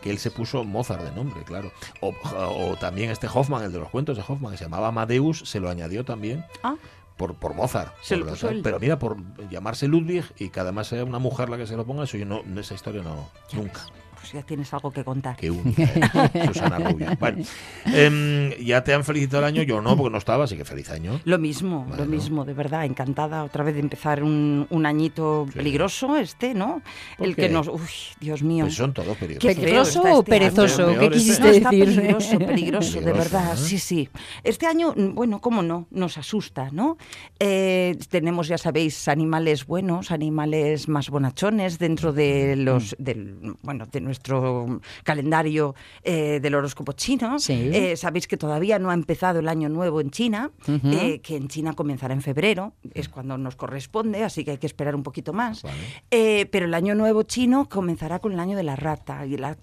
que 0.00 0.10
él 0.10 0.18
se 0.18 0.30
puso 0.30 0.64
Mozart 0.64 1.02
de 1.02 1.12
nombre, 1.12 1.42
claro. 1.44 1.70
O, 2.00 2.14
o 2.36 2.76
también 2.76 3.10
este 3.10 3.26
Hoffman, 3.32 3.62
el 3.64 3.72
de 3.72 3.78
los 3.80 3.90
cuentos 3.90 4.16
de 4.16 4.24
Hoffman, 4.26 4.52
que 4.52 4.58
se 4.58 4.64
llamaba 4.64 4.88
Amadeus, 4.88 5.40
se 5.40 5.60
lo 5.60 5.68
añadió 5.68 6.04
también 6.04 6.44
Ah, 6.62 6.76
por, 7.16 7.34
por 7.34 7.54
Mozart. 7.54 7.92
Se 8.00 8.14
por 8.14 8.20
lo 8.20 8.26
la- 8.26 8.32
puso 8.32 8.48
él. 8.48 8.60
Pero 8.62 8.80
mira, 8.80 8.98
por 8.98 9.16
llamarse 9.50 9.86
Ludwig 9.86 10.24
y 10.38 10.48
que 10.50 10.60
además 10.60 10.86
sea 10.86 11.04
una 11.04 11.18
mujer 11.18 11.48
la 11.50 11.56
que 11.58 11.66
se 11.66 11.76
lo 11.76 11.84
ponga, 11.84 12.04
eso 12.04 12.16
yo 12.16 12.24
no, 12.24 12.40
esa 12.58 12.74
historia 12.74 13.02
no, 13.02 13.28
nunca. 13.52 13.80
ves, 13.84 13.92
Pues 14.20 14.32
ya 14.32 14.42
tienes 14.42 14.72
algo 14.74 14.90
que 14.90 15.04
contar. 15.04 15.36
Qué 15.36 15.50
única, 15.50 15.82
¿eh? 15.84 16.46
Susana 16.52 16.78
Rubio. 16.78 17.08
Bueno, 17.20 17.44
em, 17.86 18.50
ya 18.64 18.82
te 18.82 18.92
han 18.92 19.04
felicitado 19.04 19.38
el 19.44 19.54
año, 19.54 19.62
yo 19.62 19.80
no, 19.80 19.96
porque 19.96 20.10
no 20.10 20.18
estaba, 20.18 20.44
así 20.44 20.56
que 20.56 20.64
feliz 20.64 20.90
año. 20.90 21.20
Lo 21.24 21.38
mismo, 21.38 21.86
lo 21.96 22.04
mismo, 22.04 22.44
de 22.44 22.52
verdad, 22.52 22.84
encantada 22.84 23.44
otra 23.44 23.64
vez 23.64 23.74
de 23.74 23.80
empezar 23.80 24.22
un, 24.22 24.66
un 24.70 24.86
añito 24.86 25.46
Sí. 25.48 25.58
peligroso 25.58 26.16
este, 26.16 26.54
¿no? 26.54 26.82
¿Por 27.16 27.26
El 27.28 27.36
qué? 27.36 27.42
que 27.42 27.48
nos... 27.48 27.68
Uy, 27.68 27.80
Dios 28.20 28.42
mío. 28.42 28.64
Pues 28.64 28.74
son 28.74 28.92
todos 28.92 29.16
peligrosos. 29.16 29.54
feo 29.54 29.62
¿Peligroso 29.62 30.02
o 30.02 30.18
este 30.18 30.30
perezoso? 30.30 30.86
¿Qué 30.86 30.92
este. 30.92 31.10
quisiste 31.10 31.42
No, 31.42 31.48
está 31.50 31.70
decir? 31.70 31.94
peligroso, 31.96 32.38
peligroso, 32.46 33.00
de 33.00 33.12
verdad. 33.12 33.54
¿eh? 33.54 33.56
Sí, 33.56 33.78
sí. 33.78 34.08
Este 34.44 34.66
año, 34.66 34.94
bueno, 34.96 35.40
cómo 35.40 35.62
no, 35.62 35.86
nos 35.90 36.18
asusta, 36.18 36.70
¿no? 36.72 36.96
Eh, 37.38 37.96
tenemos, 38.10 38.48
ya 38.48 38.58
sabéis, 38.58 39.08
animales 39.08 39.66
buenos, 39.66 40.10
animales 40.10 40.88
más 40.88 41.08
bonachones 41.10 41.78
dentro 41.78 42.12
de 42.12 42.56
los, 42.56 42.96
del, 42.98 43.54
bueno, 43.62 43.86
de 43.86 44.00
nuestro 44.08 44.80
calendario 45.04 45.74
eh, 46.02 46.40
del 46.40 46.54
horóscopo 46.54 46.92
chino. 46.92 47.38
Sí. 47.38 47.52
Eh, 47.72 47.96
sabéis 47.96 48.26
que 48.26 48.36
todavía 48.36 48.78
no 48.78 48.90
ha 48.90 48.94
empezado 48.94 49.38
el 49.38 49.48
año 49.48 49.68
nuevo 49.68 50.00
en 50.00 50.10
China, 50.10 50.50
eh, 50.66 51.20
que 51.20 51.36
en 51.36 51.48
China 51.48 51.74
comenzará 51.74 52.14
en 52.14 52.22
febrero, 52.22 52.72
es 52.94 53.08
cuando 53.08 53.36
nos 53.38 53.54
corresponde, 53.56 54.24
así 54.24 54.44
que 54.44 54.52
hay 54.52 54.58
que 54.58 54.66
esperar 54.66 54.94
un 54.94 55.02
poquito 55.02 55.32
más. 55.32 55.62
Vale. 55.62 56.46
Pero 56.50 56.66
el 56.66 56.74
año 56.74 56.94
nuevo 56.94 57.22
chino 57.22 57.68
comenzará 57.68 58.18
con 58.18 58.32
el 58.32 58.40
año 58.40 58.56
de 58.56 58.62
la 58.64 58.74
rata. 58.76 59.24
Y 59.26 59.34
el 59.34 59.44
año 59.44 59.56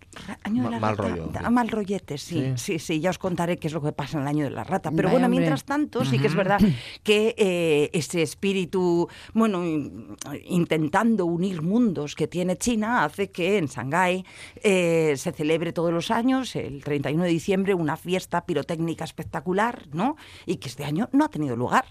de 0.64 0.70
la 0.70 0.80
mal 0.80 0.96
rata 0.98 1.10
rollo. 1.10 1.28
da 1.34 1.50
mal 1.50 1.68
rollete, 1.70 2.18
sí, 2.18 2.54
Sí. 2.56 2.78
sí, 2.78 2.80
sí, 2.80 3.00
ya 3.00 3.10
os 3.10 3.18
contaré 3.18 3.58
qué 3.58 3.68
es 3.68 3.74
lo 3.74 3.82
que 3.82 3.92
pasa 3.92 4.18
en 4.18 4.24
el 4.24 4.28
año 4.30 4.44
de 4.46 4.52
la 4.52 4.64
rata. 4.64 4.92
Pero 4.92 5.08
Vaya, 5.08 5.12
bueno, 5.14 5.26
hombre. 5.26 5.40
mientras 5.40 5.64
tanto, 5.66 6.06
sí 6.06 6.20
que 6.20 6.28
es 6.28 6.36
verdad 6.36 6.60
que 7.04 7.90
ese 7.94 8.22
espíritu, 8.22 9.10
bueno, 9.34 9.66
in- 9.66 10.16
intentando 10.48 11.26
unir 11.26 11.62
mundos 11.62 12.16
que 12.16 12.28
tiene 12.28 12.58
China, 12.58 13.04
hace 13.04 13.32
que 13.32 13.58
en 13.58 13.66
Shanghái 13.68 14.24
eh, 14.64 15.16
se 15.18 15.32
celebre 15.32 15.74
todos 15.74 15.92
los 15.92 16.12
años, 16.12 16.56
el 16.56 16.84
31 16.84 17.24
de 17.24 17.30
diciembre, 17.30 17.74
una 17.74 17.98
fiesta 17.98 18.46
pirotécnica 18.46 19.04
espectacular, 19.04 19.88
¿no? 19.92 20.16
Y 20.46 20.58
que 20.58 20.70
este 20.70 20.86
año 20.86 21.10
no 21.12 21.26
ha 21.26 21.30
tenido 21.30 21.56
lugar. 21.56 21.86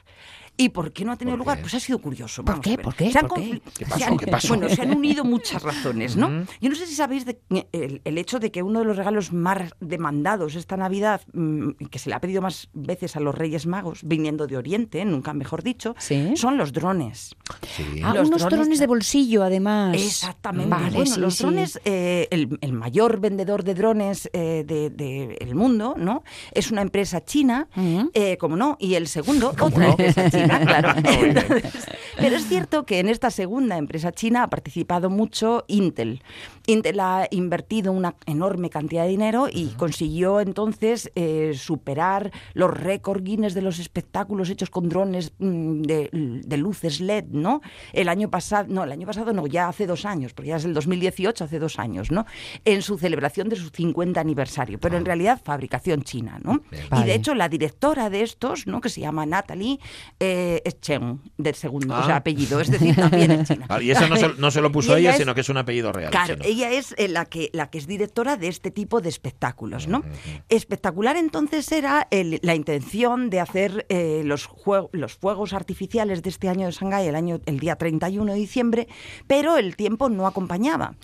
¿Y 0.57 0.69
por 0.69 0.93
qué 0.93 1.05
no 1.05 1.13
ha 1.13 1.17
tenido 1.17 1.37
¿Por 1.37 1.47
lugar? 1.47 1.61
Pues 1.61 1.75
ha 1.75 1.81
sido 1.81 1.99
curioso. 1.99 2.45
¿Por 2.45 2.61
qué? 2.61 2.79
¿Por 2.79 2.95
qué? 2.95 3.11
Se 3.11 3.19
han 3.19 3.27
¿Por 3.29 3.41
qué? 3.41 3.61
¿Qué 3.77 3.87
pasó? 3.87 4.05
han- 4.07 4.17
¿Qué 4.17 4.27
pasó? 4.29 4.49
Bueno, 4.49 4.69
se 4.69 4.83
han 4.83 4.97
unido 4.97 5.25
muchas 5.25 5.63
razones, 5.63 6.17
¿no? 6.17 6.29
Yo 6.61 6.69
no 6.71 6.77
sé 6.77 6.87
si 6.87 6.95
sabéis 6.95 7.25
de- 7.27 7.41
el, 7.73 8.01
el 8.05 8.19
hecho 8.19 8.39
de 8.39 8.53
que 8.53 8.63
uno 8.63 8.79
de 8.79 8.85
los 8.85 8.97
regalos 8.97 9.33
más 9.33 9.73
demandados 9.81 10.55
esta 10.55 10.77
Navidad, 10.77 11.23
mm, 11.33 11.71
que 11.91 11.99
se 11.99 12.09
le 12.09 12.15
ha 12.15 12.21
pedido 12.21 12.41
más 12.43 12.69
veces 12.73 13.17
a 13.17 13.21
los 13.21 13.35
Reyes 13.35 13.67
Magos, 13.67 14.01
viniendo 14.05 14.47
de 14.47 14.57
Oriente, 14.57 15.05
nunca 15.05 15.33
mejor 15.35 15.63
dicho, 15.63 15.95
Sí. 15.99 16.35
son 16.37 16.57
los 16.57 16.73
drones. 16.73 17.35
Sí. 17.77 17.85
Ah, 18.05 18.15
Los 18.15 18.29
unos 18.29 18.41
drones 18.43 18.59
drones 18.61 18.79
de 18.79 18.87
bolsillo, 18.87 19.43
además. 19.43 19.97
Exactamente. 19.97 20.71
Vale, 20.71 20.97
bueno, 20.97 21.15
sí, 21.15 21.21
los 21.21 21.39
drones, 21.39 21.81
eh, 21.85 22.29
el, 22.31 22.59
el 22.61 22.73
mayor 22.73 23.19
vendedor 23.21 23.65
de 23.65 23.75
drones 23.75 24.31
del 24.33 24.67
de, 24.67 24.91
de 24.91 25.37
el 25.41 25.55
mundo, 25.55 25.95
¿no? 25.99 26.23
Es 26.53 26.71
una 26.71 26.83
empresa 26.83 27.25
china, 27.25 27.69
Ujú. 27.77 28.11
eh, 28.15 28.37
como 28.39 28.57
no, 28.57 28.77
y 28.79 28.95
el 28.95 29.09
segundo, 29.09 29.53
otra 29.61 29.89
empresa 29.89 30.31
china, 30.31 30.44
claro. 30.67 30.95
Entonces, 30.97 31.87
pero 32.17 32.37
es 32.37 32.47
cierto 32.47 32.87
que 32.87 33.01
en 33.01 33.09
esta 33.09 33.31
segunda 33.31 33.77
empresa 33.77 34.13
china 34.13 34.45
ha 34.45 34.51
participado 34.51 35.11
mucho 35.11 35.65
Intel. 35.69 36.23
Intel 36.67 37.01
ha 37.01 37.29
invertido 37.31 37.93
una 37.93 38.15
enorme 38.27 38.71
cantidad 38.71 39.05
de 39.05 39.11
dinero 39.11 39.49
y 39.51 39.69
consiguió 39.77 40.41
entonces 40.41 41.11
eh, 41.15 41.53
superar 41.55 42.33
los 42.55 42.71
récord 42.71 43.23
Guinness 43.23 43.55
de 43.55 43.63
los 43.63 43.79
espectáculos 43.79 44.51
hechos 44.51 44.71
con 44.71 44.89
drones 44.89 45.33
mm, 45.39 45.83
de, 45.83 46.09
de 46.13 46.57
luces 46.57 47.01
LED, 47.01 47.27
¿no? 47.31 47.61
El 47.93 48.09
año 48.09 48.31
pasado, 48.31 48.67
no, 48.69 48.85
el 48.85 48.93
año 48.93 49.07
pasado 49.07 49.33
no, 49.33 49.47
ya 49.47 49.69
hace 49.69 49.87
dos 49.87 50.05
años, 50.05 50.33
porque 50.33 50.51
ya 50.51 50.57
es 50.57 50.65
el 50.65 50.75
2018, 50.75 51.45
hace 51.45 51.59
dos 51.59 51.79
años, 51.79 52.11
¿no? 52.11 52.25
En 52.65 52.83
su 52.83 52.99
celebración 52.99 53.49
de 53.49 53.57
su 53.57 53.69
50 53.69 54.21
aniversario, 54.21 54.79
pero 54.79 54.97
en 54.97 55.05
realidad 55.05 55.41
fabricación 55.43 56.03
china, 56.03 56.39
¿no? 56.43 56.63
Y 56.73 56.89
Vale. 56.89 57.07
de 57.07 57.15
hecho 57.15 57.35
la 57.35 57.49
directora 57.49 58.11
de 58.11 58.23
estos, 58.23 58.67
¿no? 58.67 58.81
Que 58.81 58.89
se 58.89 59.01
llama 59.01 59.27
Natalie, 59.27 59.79
eh, 60.21 60.63
es 60.65 60.81
Chen, 60.81 61.21
del 61.37 61.55
segundo, 61.55 61.95
o 62.05 62.07
sea, 62.07 62.17
apellido, 62.17 62.61
es 62.61 62.71
decir, 62.71 62.95
también 62.95 63.31
es 63.33 63.49
china. 63.49 63.67
Vale, 63.69 63.85
y 63.85 63.91
eso 63.91 64.07
no 64.09 64.17
se, 64.17 64.29
no 64.39 64.51
se 64.51 64.61
lo 64.61 64.71
puso 64.73 64.97
ella, 64.97 65.11
es- 65.11 65.19
sino 65.19 65.35
que 65.35 65.41
es 65.43 65.49
un 65.49 65.57
apellido 65.57 65.93
real. 65.93 66.11
Claro, 66.11 66.35
chino. 66.35 66.45
ella 66.47 66.71
es 66.71 66.95
eh, 66.99 67.09
la 67.09 67.25
que, 67.27 67.51
la 67.53 67.71
que 67.71 67.79
es 67.79 67.87
directora 67.87 68.37
de 68.37 68.49
este 68.49 68.71
tipo 68.71 69.01
de 69.01 69.09
espectáculos, 69.09 69.89
¿no? 69.89 70.03
Espectacular 70.49 71.17
entonces 71.17 71.71
era 71.73 72.07
el- 72.11 72.39
la 72.43 72.55
intención 72.55 73.31
de 73.31 73.41
hacer 73.41 73.87
eh, 73.89 74.23
los, 74.25 74.49
los 74.93 75.15
fuegos 75.15 75.53
artificiales 75.53 76.23
de 76.23 76.31
este 76.31 76.49
año 76.49 76.67
de 76.67 76.73
Shanghái 76.73 77.07
el, 77.07 77.15
año, 77.17 77.41
el 77.47 77.59
día 77.61 77.77
31 77.77 78.33
de 78.33 78.39
diciembre, 78.39 78.89
pero 79.27 79.57
el 79.57 79.77
tiempo 79.77 80.09
no 80.09 80.27
acompañaba. 80.27 80.95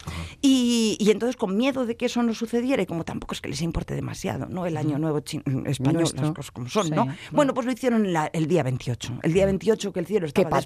Y, 0.42 0.96
y 1.00 1.10
entonces 1.10 1.36
con 1.36 1.56
miedo 1.56 1.86
de 1.86 1.96
que 1.96 2.06
eso 2.06 2.22
no 2.22 2.34
sucediera, 2.34 2.82
y 2.82 2.86
como 2.86 3.04
tampoco 3.04 3.34
es 3.34 3.40
que 3.40 3.48
les 3.48 3.62
importe 3.62 3.94
demasiado, 3.94 4.46
¿no? 4.46 4.66
El 4.66 4.76
año 4.76 4.98
nuevo 4.98 5.20
chin- 5.20 5.42
español, 5.66 6.00
Nuestro. 6.02 6.22
las 6.26 6.32
cosas 6.34 6.50
como 6.50 6.68
son, 6.68 6.84
Sí, 6.86 6.90
¿no? 6.90 7.04
bueno. 7.06 7.16
Bueno, 7.32 7.54
pues 7.54 7.66
lo 7.66 7.72
hicieron 7.72 8.12
la- 8.12 8.30
el 8.32 8.46
día 8.46 8.62
28. 8.62 9.20
El 9.22 9.32
día 9.32 9.46
28 9.46 9.92
que 9.92 10.00
el 10.00 10.06
cielo 10.06 10.26
estaba 10.26 10.50
pa' 10.50 10.58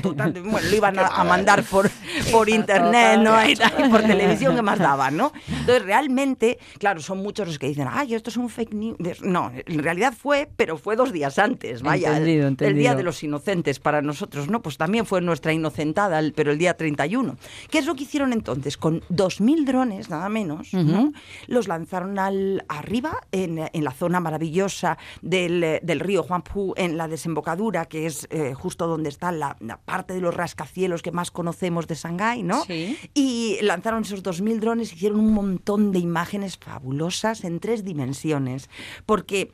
total, 0.00 0.32
bueno, 0.44 0.68
lo 0.68 0.76
iban 0.76 0.98
a, 0.98 1.06
a 1.06 1.24
mandar 1.24 1.62
por, 1.64 1.90
por 2.32 2.48
internet, 2.48 3.18
¿no? 3.20 3.36
Y, 3.48 3.56
por 3.90 4.02
televisión, 4.02 4.54
que 4.56 4.62
más 4.62 4.78
daban, 4.78 5.16
no? 5.16 5.32
Entonces, 5.48 5.82
realmente, 5.84 6.58
claro, 6.78 7.00
son 7.00 7.18
muchos 7.18 7.46
los 7.48 7.58
que 7.58 7.68
dicen, 7.68 7.88
ay, 7.90 8.14
esto 8.14 8.30
es 8.30 8.36
un 8.36 8.48
fake 8.48 8.72
news. 8.74 8.96
No, 9.22 9.50
en 9.54 9.82
realidad 9.82 10.12
fue, 10.16 10.48
pero 10.56 10.76
fue 10.78 10.96
dos 10.96 11.12
días 11.12 11.38
antes, 11.38 11.82
vaya. 11.82 12.16
el- 12.16 12.20
Entendido, 12.28 12.48
El 12.48 12.56
Día 12.56 12.66
entendido. 12.68 12.96
de 12.96 13.02
los 13.02 13.22
Inocentes 13.22 13.78
para 13.80 14.02
nosotros, 14.02 14.48
¿no? 14.48 14.62
Pues 14.62 14.76
también 14.76 15.06
fue 15.06 15.20
nuestra 15.20 15.52
inocentada, 15.52 16.20
pero 16.34 16.52
el 16.52 16.58
día 16.58 16.74
31. 16.76 17.36
¿Qué 17.70 17.78
es 17.78 17.86
lo 17.86 17.94
que 17.94 18.04
hicieron 18.04 18.32
entonces? 18.32 18.76
Con 18.76 19.00
2.000 19.10 19.64
drones, 19.64 20.10
nada 20.10 20.28
menos, 20.28 20.72
¿no? 20.74 21.12
Los 21.46 21.68
lanzaron 21.68 22.18
al, 22.18 22.64
arriba, 22.68 23.18
en, 23.32 23.58
en 23.72 23.84
la 23.84 23.92
zona 23.92 24.20
maravillosa 24.20 24.98
del, 25.22 25.80
del 25.82 26.00
río 26.00 26.22
Huangpu, 26.22 26.74
en 26.76 26.96
la 26.96 27.08
desembocadura, 27.08 27.86
que 27.86 28.06
es 28.06 28.26
eh, 28.30 28.54
justo 28.54 28.86
donde 28.86 29.08
está 29.20 29.32
la, 29.32 29.56
la 29.60 29.76
parte 29.76 30.14
de 30.14 30.20
los 30.22 30.34
rascacielos 30.34 31.02
que 31.02 31.12
más 31.12 31.30
conocemos 31.30 31.86
de 31.86 31.94
Shanghái, 31.94 32.42
¿no? 32.42 32.64
Sí. 32.64 32.96
Y 33.12 33.58
lanzaron 33.60 34.02
esos 34.02 34.22
2.000 34.22 34.60
drones, 34.60 34.94
hicieron 34.94 35.20
un 35.20 35.34
montón 35.34 35.92
de 35.92 35.98
imágenes 35.98 36.56
fabulosas 36.56 37.44
en 37.44 37.60
tres 37.60 37.84
dimensiones, 37.84 38.70
porque 39.04 39.52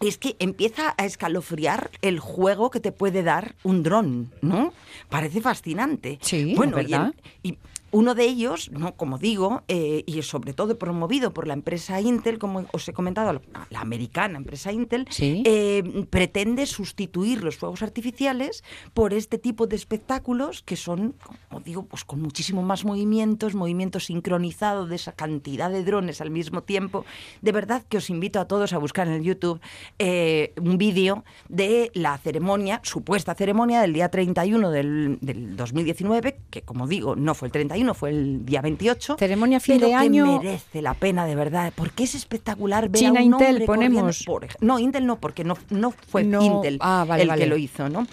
es 0.00 0.18
que 0.18 0.34
empieza 0.40 0.94
a 0.98 1.04
escalofriar 1.04 1.92
el 2.02 2.18
juego 2.18 2.70
que 2.70 2.80
te 2.80 2.90
puede 2.90 3.22
dar 3.22 3.54
un 3.62 3.84
dron, 3.84 4.32
¿no? 4.42 4.72
Parece 5.08 5.40
fascinante. 5.40 6.18
Sí, 6.20 6.54
bueno, 6.56 6.76
¿verdad? 6.76 7.14
Y 7.44 7.58
uno 7.96 8.14
de 8.14 8.24
ellos, 8.24 8.70
no, 8.72 8.94
como 8.96 9.16
digo, 9.16 9.62
eh, 9.68 10.04
y 10.06 10.20
sobre 10.22 10.52
todo 10.52 10.78
promovido 10.78 11.32
por 11.32 11.46
la 11.46 11.54
empresa 11.54 11.98
Intel, 12.00 12.38
como 12.38 12.66
os 12.72 12.86
he 12.88 12.92
comentado, 12.92 13.32
la, 13.32 13.40
la 13.70 13.80
americana 13.80 14.36
empresa 14.36 14.70
Intel, 14.70 15.06
Sí. 15.08 15.42
eh, 15.46 16.04
pretende 16.10 16.66
sustituir 16.66 17.42
los 17.42 17.56
fuegos 17.56 17.82
artificiales 17.82 18.62
por 18.92 19.14
este 19.14 19.38
tipo 19.38 19.66
de 19.66 19.76
espectáculos 19.76 20.62
que 20.62 20.76
son, 20.76 21.14
como 21.48 21.60
digo, 21.62 21.84
pues 21.86 22.04
con 22.04 22.20
muchísimo 22.20 22.62
más 22.62 22.84
movimientos, 22.84 23.54
movimiento 23.54 23.98
sincronizado 23.98 24.86
de 24.86 24.96
esa 24.96 25.12
cantidad 25.12 25.70
de 25.70 25.82
drones 25.82 26.20
al 26.20 26.30
mismo 26.30 26.62
tiempo. 26.62 27.06
De 27.40 27.52
verdad 27.52 27.82
que 27.88 27.96
os 27.96 28.10
invito 28.10 28.40
a 28.40 28.46
todos 28.46 28.74
a 28.74 28.78
buscar 28.78 29.06
en 29.08 29.14
el 29.14 29.22
YouTube 29.22 29.60
eh, 29.98 30.52
un 30.60 30.76
vídeo 30.76 31.24
de 31.48 31.90
la 31.94 32.18
ceremonia, 32.18 32.80
supuesta 32.82 33.34
ceremonia 33.34 33.80
del 33.80 33.94
día 33.94 34.10
31 34.10 34.70
del, 34.70 35.18
del 35.22 35.56
2019, 35.56 36.38
que 36.50 36.60
como 36.62 36.86
digo, 36.86 37.16
no 37.16 37.34
fue 37.34 37.48
el 37.48 37.52
31, 37.52 37.85
fue 37.94 38.10
el 38.10 38.44
día 38.44 38.60
28. 38.62 39.16
Ceremonia 39.18 39.60
fin 39.60 39.76
pero 39.76 39.86
de 39.86 39.92
que 39.92 39.96
año. 39.96 40.38
merece 40.38 40.82
la 40.82 40.94
pena 40.94 41.26
de 41.26 41.34
verdad, 41.34 41.72
porque 41.74 42.04
es 42.04 42.14
espectacular 42.14 42.88
ver 42.88 43.00
China 43.00 43.20
a 43.20 43.22
un 43.24 43.32
Intel, 43.32 43.48
hombre 43.48 43.66
ponemos. 43.66 44.22
por 44.24 44.46
no, 44.60 44.78
Intel 44.78 45.06
no, 45.06 45.16
porque 45.20 45.44
no, 45.44 45.56
no 45.70 45.90
fue 45.90 46.24
No, 46.24 46.42
Intel 46.42 46.78
ah, 46.80 47.04
vale, 47.06 47.22
el 47.22 47.28
vale. 47.28 47.44
que 47.44 47.50
lo 47.50 47.56
hizo, 47.56 47.88
¿no? 47.88 48.06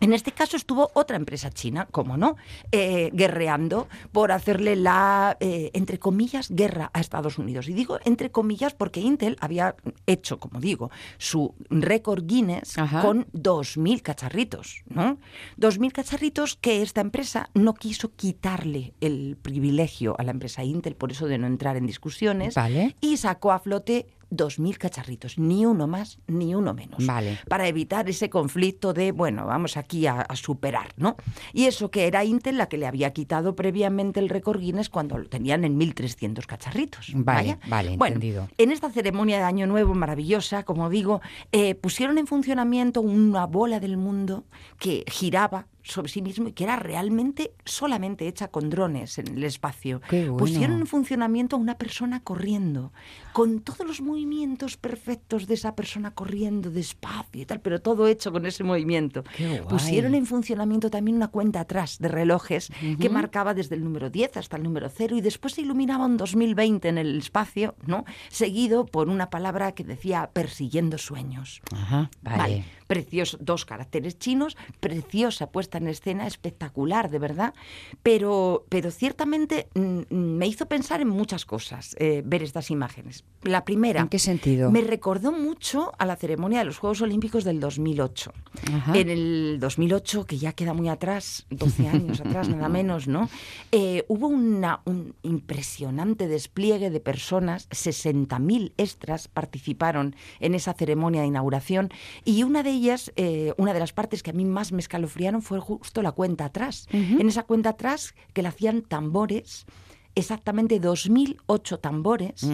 En 0.00 0.12
este 0.12 0.32
caso 0.32 0.56
estuvo 0.56 0.90
otra 0.94 1.16
empresa 1.16 1.50
china, 1.50 1.88
como 1.90 2.16
no, 2.16 2.36
eh, 2.70 3.10
guerreando 3.12 3.88
por 4.12 4.30
hacerle 4.30 4.76
la, 4.76 5.36
eh, 5.40 5.70
entre 5.72 5.98
comillas, 5.98 6.50
guerra 6.50 6.90
a 6.92 7.00
Estados 7.00 7.38
Unidos. 7.38 7.68
Y 7.68 7.72
digo 7.72 7.98
entre 8.04 8.30
comillas 8.30 8.74
porque 8.74 9.00
Intel 9.00 9.36
había 9.40 9.74
hecho, 10.06 10.38
como 10.38 10.60
digo, 10.60 10.90
su 11.18 11.54
récord 11.70 12.24
Guinness 12.26 12.78
Ajá. 12.78 13.02
con 13.02 13.26
2.000 13.32 14.02
cacharritos, 14.02 14.82
¿no? 14.88 15.18
2.000 15.58 15.92
cacharritos 15.92 16.56
que 16.56 16.82
esta 16.82 17.00
empresa 17.00 17.50
no 17.54 17.74
quiso 17.74 18.12
quitarle 18.14 18.94
el 19.00 19.36
privilegio 19.40 20.14
a 20.18 20.24
la 20.24 20.30
empresa 20.32 20.62
Intel, 20.64 20.94
por 20.94 21.10
eso 21.12 21.26
de 21.26 21.38
no 21.38 21.46
entrar 21.46 21.76
en 21.76 21.86
discusiones, 21.86 22.54
Vale. 22.54 22.96
y 23.00 23.16
sacó 23.16 23.52
a 23.52 23.58
flote 23.58 24.06
2.000 24.30 24.76
cacharritos, 24.78 25.38
ni 25.38 25.64
uno 25.66 25.86
más 25.86 26.18
ni 26.26 26.54
uno 26.54 26.74
menos 26.74 27.06
Vale. 27.06 27.38
para 27.48 27.68
evitar 27.68 28.08
ese 28.08 28.28
conflicto 28.30 28.92
de, 28.92 29.12
bueno, 29.12 29.46
vamos 29.46 29.76
aquí 29.76 30.06
a, 30.06 30.20
a 30.22 30.36
superar, 30.36 30.88
¿no? 30.96 31.16
Y 31.52 31.64
eso 31.66 31.90
que 31.90 32.06
era 32.06 32.24
Intel 32.24 32.58
la 32.58 32.68
que 32.68 32.76
le 32.78 32.86
había 32.86 33.12
quitado 33.12 33.54
previamente 33.56 34.20
el 34.20 34.28
récord 34.28 34.60
Guinness 34.60 34.88
cuando 34.88 35.16
lo 35.18 35.28
tenían 35.28 35.64
en 35.64 35.78
1.300 35.78 36.44
cacharritos. 36.46 37.12
Vale, 37.14 37.24
¿vaya? 37.56 37.58
vale, 37.68 37.96
Bueno, 37.96 38.16
entendido. 38.16 38.48
en 38.58 38.72
esta 38.72 38.90
ceremonia 38.90 39.38
de 39.38 39.44
Año 39.44 39.66
Nuevo 39.66 39.94
maravillosa, 39.94 40.64
como 40.64 40.90
digo, 40.90 41.20
eh, 41.52 41.74
pusieron 41.74 42.18
en 42.18 42.26
funcionamiento 42.26 43.00
una 43.00 43.46
bola 43.46 43.80
del 43.80 43.96
mundo 43.96 44.44
que 44.78 45.04
giraba 45.08 45.66
sobre 45.86 46.10
sí 46.10 46.22
mismo 46.22 46.48
y 46.48 46.52
que 46.52 46.64
era 46.64 46.76
realmente 46.76 47.52
solamente 47.64 48.26
hecha 48.26 48.48
con 48.48 48.70
drones 48.70 49.18
en 49.18 49.28
el 49.28 49.44
espacio. 49.44 50.00
Qué 50.08 50.22
bueno. 50.28 50.36
Pusieron 50.36 50.80
en 50.80 50.86
funcionamiento 50.86 51.56
a 51.56 51.58
una 51.58 51.78
persona 51.78 52.20
corriendo, 52.20 52.92
con 53.32 53.60
todos 53.60 53.86
los 53.86 54.00
movimientos 54.00 54.76
perfectos 54.76 55.46
de 55.46 55.54
esa 55.54 55.74
persona 55.74 56.10
corriendo 56.10 56.70
despacio 56.70 57.42
y 57.42 57.46
tal, 57.46 57.60
pero 57.60 57.80
todo 57.80 58.08
hecho 58.08 58.32
con 58.32 58.46
ese 58.46 58.64
movimiento. 58.64 59.24
Qué 59.36 59.60
guay. 59.60 59.68
Pusieron 59.68 60.14
en 60.14 60.26
funcionamiento 60.26 60.90
también 60.90 61.16
una 61.16 61.28
cuenta 61.28 61.60
atrás 61.60 61.98
de 61.98 62.08
relojes 62.08 62.70
que 63.00 63.08
marcaba 63.08 63.54
desde 63.54 63.76
el 63.76 63.84
número 63.84 64.10
10 64.10 64.36
hasta 64.36 64.56
el 64.56 64.62
número 64.62 64.88
0 64.88 65.16
y 65.16 65.20
después 65.20 65.54
se 65.54 65.62
iluminaba 65.62 66.06
un 66.06 66.16
2020 66.16 66.88
en 66.88 66.98
el 66.98 67.18
espacio, 67.18 67.76
¿no? 67.86 68.04
Seguido 68.28 68.86
por 68.86 69.08
una 69.08 69.30
palabra 69.30 69.72
que 69.72 69.84
decía 69.84 70.30
persiguiendo 70.32 70.98
sueños. 70.98 71.62
Ajá, 71.72 72.10
vale. 72.22 72.64
Precioso, 72.86 73.36
dos 73.40 73.64
caracteres 73.64 74.18
chinos, 74.18 74.56
preciosa 74.80 75.50
puesta 75.50 75.78
en 75.78 75.88
escena, 75.88 76.26
espectacular, 76.26 77.10
de 77.10 77.18
verdad. 77.18 77.54
Pero, 78.02 78.64
pero 78.68 78.90
ciertamente 78.90 79.68
mm, 79.74 79.80
mm, 79.80 80.36
me 80.36 80.46
hizo 80.46 80.66
pensar 80.66 81.00
en 81.00 81.08
muchas 81.08 81.44
cosas 81.44 81.96
eh, 81.98 82.22
ver 82.24 82.42
estas 82.42 82.70
imágenes. 82.70 83.24
La 83.42 83.64
primera, 83.64 84.00
¿En 84.00 84.08
qué 84.08 84.18
sentido? 84.18 84.70
me 84.70 84.80
recordó 84.80 85.32
mucho 85.32 85.92
a 85.98 86.06
la 86.06 86.16
ceremonia 86.16 86.60
de 86.60 86.64
los 86.64 86.78
Juegos 86.78 87.00
Olímpicos 87.02 87.44
del 87.44 87.60
2008. 87.60 88.32
Ajá. 88.74 88.96
En 88.96 89.08
el 89.10 89.58
2008, 89.60 90.24
que 90.24 90.38
ya 90.38 90.52
queda 90.52 90.74
muy 90.74 90.88
atrás, 90.88 91.46
12 91.50 91.88
años 91.88 92.20
atrás, 92.20 92.48
nada 92.48 92.68
menos, 92.68 93.06
¿no? 93.08 93.28
Eh, 93.72 94.04
hubo 94.08 94.28
una- 94.28 94.80
un 94.84 95.14
impresionante 95.22 96.28
despliegue 96.28 96.90
de 96.90 97.00
personas, 97.00 97.68
60.000 97.70 98.72
extras 98.76 99.28
participaron 99.28 100.14
en 100.40 100.54
esa 100.54 100.72
ceremonia 100.74 101.22
de 101.22 101.28
inauguración 101.28 101.90
y 102.24 102.42
una 102.42 102.62
de 102.62 102.75
ellas, 102.76 103.12
eh, 103.16 103.52
una 103.58 103.72
de 103.74 103.80
las 103.80 103.92
partes 103.92 104.22
que 104.22 104.30
a 104.30 104.34
mí 104.34 104.44
más 104.44 104.72
me 104.72 104.80
escalofriaron 104.80 105.42
fue 105.42 105.58
justo 105.60 106.02
la 106.02 106.12
cuenta 106.12 106.44
atrás. 106.46 106.86
En 106.92 107.28
esa 107.28 107.42
cuenta 107.42 107.70
atrás 107.70 108.14
que 108.32 108.42
le 108.42 108.48
hacían 108.48 108.82
tambores 108.82 109.66
exactamente 110.14 110.80
2.008 110.80 111.78
tambores 111.80 112.46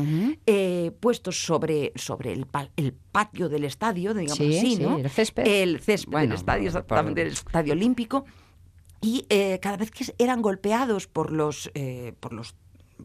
eh, 0.47 0.91
puestos 0.99 1.45
sobre, 1.45 1.93
sobre 1.95 2.33
el, 2.33 2.47
pa- 2.47 2.71
el 2.77 2.93
patio 2.93 3.49
del 3.49 3.65
estadio, 3.65 4.15
digamos 4.15 4.39
Sí, 4.39 4.57
así, 4.59 4.77
sí, 4.77 4.83
¿no? 4.83 4.99
el 4.99 5.09
césped. 5.11 5.47
El 5.47 5.81
césped 5.81 6.11
Bueno, 6.11 6.29
del 6.31 6.39
estadio, 6.39 6.63
por- 6.73 6.81
exactamente, 6.81 7.23
el 7.23 7.29
estadio 7.29 7.73
olímpico. 7.75 8.25
Y 9.01 9.27
eh, 9.31 9.59
cada 9.61 9.77
vez 9.77 9.91
que 9.91 10.05
eran 10.19 10.43
golpeados 10.43 11.07
por 11.07 11.33
los, 11.33 11.71
eh, 11.75 12.15
por 12.21 12.33
los 12.33 12.55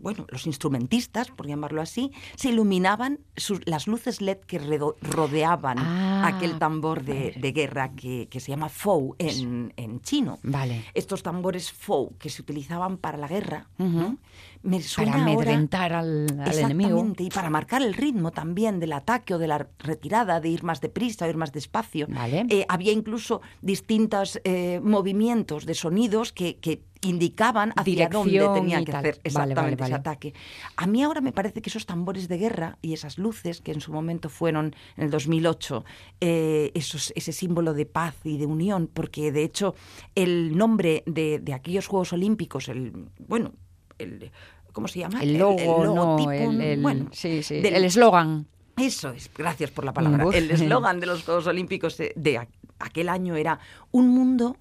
bueno, 0.02 0.26
los 0.30 0.46
instrumentistas, 0.48 1.30
por 1.32 1.48
llamarlo 1.48 1.82
así, 1.82 2.12
se 2.36 2.50
iluminaban 2.50 3.20
sus- 3.36 3.62
las 3.66 3.88
luces 3.88 4.22
LED 4.22 4.38
que 4.48 4.60
redo- 4.62 4.96
rodeaban 5.02 5.78
Ah, 5.80 6.28
aquel 6.28 6.60
tambor 6.60 7.04
de, 7.04 7.34
de 7.40 7.52
guerra 7.52 7.92
que, 7.94 8.28
que 8.30 8.40
se 8.40 8.52
llama 8.52 8.70
Fou 8.70 9.16
en, 9.20 9.74
en 9.78 10.02
chino. 10.02 10.40
Vale. 10.44 10.84
Estos 10.94 11.24
tambores 11.24 11.72
Fou 11.72 12.14
que 12.18 12.30
se 12.30 12.42
utilizaban 12.42 12.98
para 12.98 13.18
la 13.18 13.28
guerra, 13.28 13.68
¿no? 13.78 14.18
me 14.64 14.82
suena 14.82 15.12
Para 15.14 15.24
ahora- 15.24 15.34
amedrentar 15.34 15.94
al, 15.94 16.28
al 16.42 16.58
enemigo. 16.58 16.90
Exactamente, 16.90 17.24
y 17.24 17.30
para 17.30 17.50
marcar 17.50 17.82
el 17.82 17.94
ritmo 17.94 18.32
también 18.32 18.80
del 18.80 18.94
ataque 18.94 19.34
o 19.36 19.38
de 19.38 19.48
la 19.48 19.68
retirada, 19.80 20.40
de 20.42 20.50
ir 20.50 20.64
más 20.64 20.82
deprisa 20.82 21.26
o 21.26 21.30
ir 21.30 21.38
más 21.38 21.52
despacio. 21.54 22.08
Vale. 22.10 22.46
Eh, 22.50 22.66
había 22.68 22.92
incluso 22.92 23.42
distintos 23.62 24.42
eh, 24.44 24.82
movimientos 24.84 25.66
de 25.66 25.74
sonidos 25.76 26.34
que, 26.34 26.58
que 26.58 26.82
indicaban 27.02 27.74
hacia 27.76 28.10
dónde 28.10 28.48
tenían 28.54 28.84
que 28.86 28.92
hacer 28.92 29.16
Vale, 29.16 29.22
exactamente 29.24 29.82
vale, 29.82 29.92
ese 29.94 30.00
ataque. 30.00 30.34
A 30.76 30.88
mí 30.88 31.04
ahora 31.04 31.22
me 31.22 31.32
parece 31.32 31.62
que 31.62 31.70
esos 31.70 31.86
tambores 31.86 32.28
de 32.28 32.38
guerra 32.38 32.78
y 32.82 32.94
esas 32.94 33.18
luces 33.18 33.62
que 33.62 33.72
en 33.72 33.82
su 33.82 33.92
momento 33.94 34.30
fueron 34.30 34.76
en 34.96 35.04
el 35.04 35.10
2008, 35.12 35.86
eh, 36.22 36.72
esos, 36.74 37.14
ese 37.16 37.32
símbolo 37.32 37.74
de 37.74 37.86
paz 37.86 38.16
y 38.24 38.38
de 38.38 38.46
unión, 38.46 38.90
porque 38.94 39.32
de 39.32 39.44
hecho 39.44 39.76
el 40.16 40.58
nombre 40.58 41.04
de, 41.06 41.40
de 41.40 41.54
aquellos 41.54 41.88
Juegos 41.88 42.14
Olímpicos, 42.14 42.70
el 42.70 43.10
bueno, 43.28 43.54
el 43.98 44.32
¿cómo 44.74 44.88
se 44.88 45.00
llama? 45.00 45.22
El 45.24 45.38
logo, 45.38 45.84
logotipo, 45.86 46.32
el, 46.32 46.62
el- 46.62 46.82
bueno, 46.82 47.10
sí, 47.12 47.42
sí, 47.44 47.62
del- 47.62 47.76
el 47.76 47.84
eslogan. 47.86 48.48
eso 48.78 49.10
es, 49.12 49.30
gracias 49.36 49.72
por 49.72 49.86
la 49.86 49.94
palabra. 49.94 50.26
Uf. 50.28 50.36
El 50.36 50.52
eslogan 50.52 51.00
de 51.00 51.08
los 51.08 51.24
Juegos 51.24 51.48
Olímpicos 51.48 51.98
de, 51.98 52.48
aquel 52.80 53.10
año 53.10 53.36
era 53.36 53.60
un 53.92 54.10
mundo, 54.10 54.56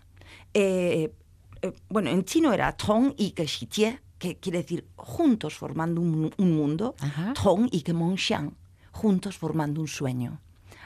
eh, 0.55 1.11
eh, 1.67 1.73
bueno, 1.89 2.11
en 2.11 2.25
chino 2.25 2.53
era 2.53 2.73
Tong 2.73 3.13
y 3.17 3.31
que 3.33 3.47
Xijie, 3.47 4.01
que 4.19 4.37
quiere 4.37 4.59
decir 4.59 4.87
juntos 4.97 5.55
formando 5.55 6.01
un, 6.01 6.33
un 6.37 6.57
mundo, 6.57 6.95
Ajá. 7.01 7.33
Tong 7.35 7.69
y 7.71 7.83
que 7.83 7.93
Mongxiang, 7.93 8.53
juntos 8.93 9.37
formando 9.37 9.81
un 9.81 9.89
sueño. 9.89 10.41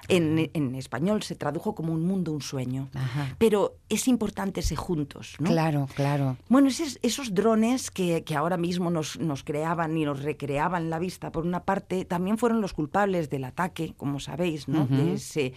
En, 0.08 0.50
en 0.54 0.74
español 0.74 1.22
se 1.22 1.36
tradujo 1.36 1.76
como 1.76 1.92
un 1.92 2.04
mundo, 2.04 2.32
un 2.32 2.40
sueño. 2.42 2.88
Ajá. 2.94 3.36
Pero 3.38 3.76
es 3.88 4.08
importante 4.08 4.58
ese 4.58 4.74
juntos, 4.74 5.36
¿no? 5.38 5.48
Claro, 5.48 5.86
claro. 5.94 6.36
Bueno, 6.48 6.66
esos, 6.68 6.98
esos 7.02 7.32
drones 7.32 7.92
que, 7.92 8.24
que 8.24 8.34
ahora 8.34 8.56
mismo 8.56 8.90
nos, 8.90 9.20
nos 9.20 9.44
creaban 9.44 9.96
y 9.96 10.04
nos 10.04 10.24
recreaban 10.24 10.90
la 10.90 10.98
vista, 10.98 11.30
por 11.30 11.46
una 11.46 11.62
parte, 11.62 12.04
también 12.04 12.38
fueron 12.38 12.60
los 12.60 12.72
culpables 12.72 13.30
del 13.30 13.44
ataque, 13.44 13.94
como 13.96 14.18
sabéis, 14.18 14.66
¿no? 14.66 14.82
Ujú. 14.82 14.96
de, 14.96 15.12
ese- 15.14 15.52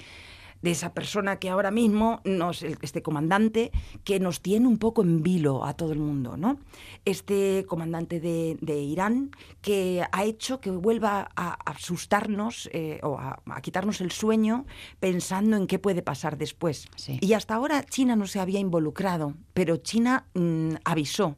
de 0.64 0.72
esa 0.72 0.94
persona 0.94 1.38
que 1.38 1.50
ahora 1.50 1.70
mismo, 1.70 2.22
nos, 2.24 2.64
este 2.64 3.04
comandante, 3.04 3.72
que 4.04 4.20
nos 4.20 4.42
tiene 4.42 4.68
un 4.68 4.78
poco 4.78 5.04
en 5.04 5.22
vilo 5.22 5.66
a 5.66 5.74
todo 5.76 5.92
el 5.92 6.00
mundo, 6.00 6.38
¿no? 6.38 6.58
Este 7.06 7.66
comandante 7.68 8.20
de, 8.20 8.58
de 8.62 8.82
Irán 8.82 9.32
que 9.62 10.04
ha 10.12 10.24
hecho 10.24 10.60
que 10.62 10.72
vuelva 10.72 11.30
a 11.36 11.54
asustarnos 11.70 12.70
eh, 12.72 13.00
o 13.04 13.20
a, 13.20 13.42
a 13.46 13.62
quitarnos 13.62 14.00
el 14.02 14.12
sueño 14.12 14.66
pensando 15.00 15.58
en 15.58 15.68
qué 15.68 15.80
puede 15.80 16.02
pasar 16.02 16.38
después. 16.38 16.88
Sí. 16.96 17.20
Y 17.22 17.34
hasta 17.34 17.56
ahora 17.56 17.84
China 17.84 18.16
no 18.16 18.26
se 18.26 18.40
había 18.40 18.60
involucrado, 18.60 19.36
pero 19.54 19.78
China 19.78 20.28
mm, 20.34 20.76
avisó 20.86 21.36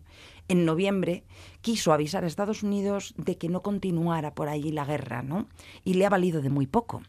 en 0.48 0.66
noviembre, 0.66 1.24
quiso 1.62 1.94
avisar 1.94 2.24
a 2.24 2.28
Estados 2.28 2.64
Unidos 2.64 3.14
de 3.18 3.38
que 3.38 3.50
no 3.50 3.62
continuara 3.62 4.34
por 4.34 4.48
allí 4.48 4.72
la 4.72 4.86
guerra, 4.86 5.24
¿no? 5.24 5.48
Y 5.84 5.96
le 5.96 6.06
ha 6.06 6.10
valido 6.10 6.42
de 6.42 6.50
muy 6.50 6.68
poco. 6.68 7.02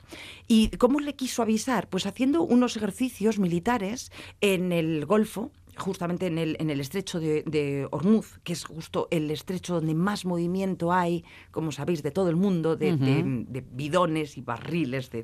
¿Y 0.49 0.69
cómo 0.77 1.01
le 1.01 1.15
quiso 1.15 1.43
avisar? 1.43 1.89
Pues 1.89 2.07
haciendo 2.07 2.43
unos 2.43 2.77
ejercicios 2.77 3.39
militares 3.39 4.11
en 4.41 4.73
el 4.73 5.05
Golfo, 5.07 5.51
justamente 5.77 6.27
en 6.27 6.39
el, 6.39 6.57
en 6.61 6.71
el 6.71 6.81
estrecho 6.81 7.21
de, 7.21 7.43
de 7.45 7.87
Hormuz, 7.91 8.39
que 8.45 8.53
es 8.53 8.65
justo 8.65 9.09
el 9.11 9.31
estrecho 9.31 9.75
donde 9.75 9.95
más 9.95 10.25
movimiento 10.25 10.93
hay, 10.93 11.25
como 11.51 11.73
sabéis, 11.73 12.03
de 12.03 12.11
todo 12.11 12.29
el 12.31 12.37
mundo, 12.37 12.77
de, 12.77 12.97
de- 12.97 13.45
de 13.49 13.65
bidones 13.73 14.37
y 14.37 14.41
barriles 14.43 15.11
de 15.11 15.23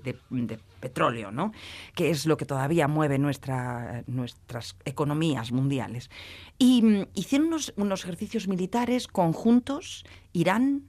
petróleo, 0.80 1.30
¿no? 1.32 1.52
Que 1.94 2.10
es 2.10 2.26
lo 2.26 2.36
que 2.36 2.44
todavía 2.44 2.88
mueve 2.88 3.18
nuestra, 3.18 4.04
nuestras 4.06 4.76
economías 4.84 5.52
mundiales. 5.52 6.10
Y 6.58 6.82
mm, 6.82 7.06
hicieron 7.14 7.48
unos, 7.48 7.72
unos 7.76 8.02
ejercicios 8.04 8.48
militares 8.48 9.08
conjuntos, 9.08 10.04
Irán, 10.32 10.84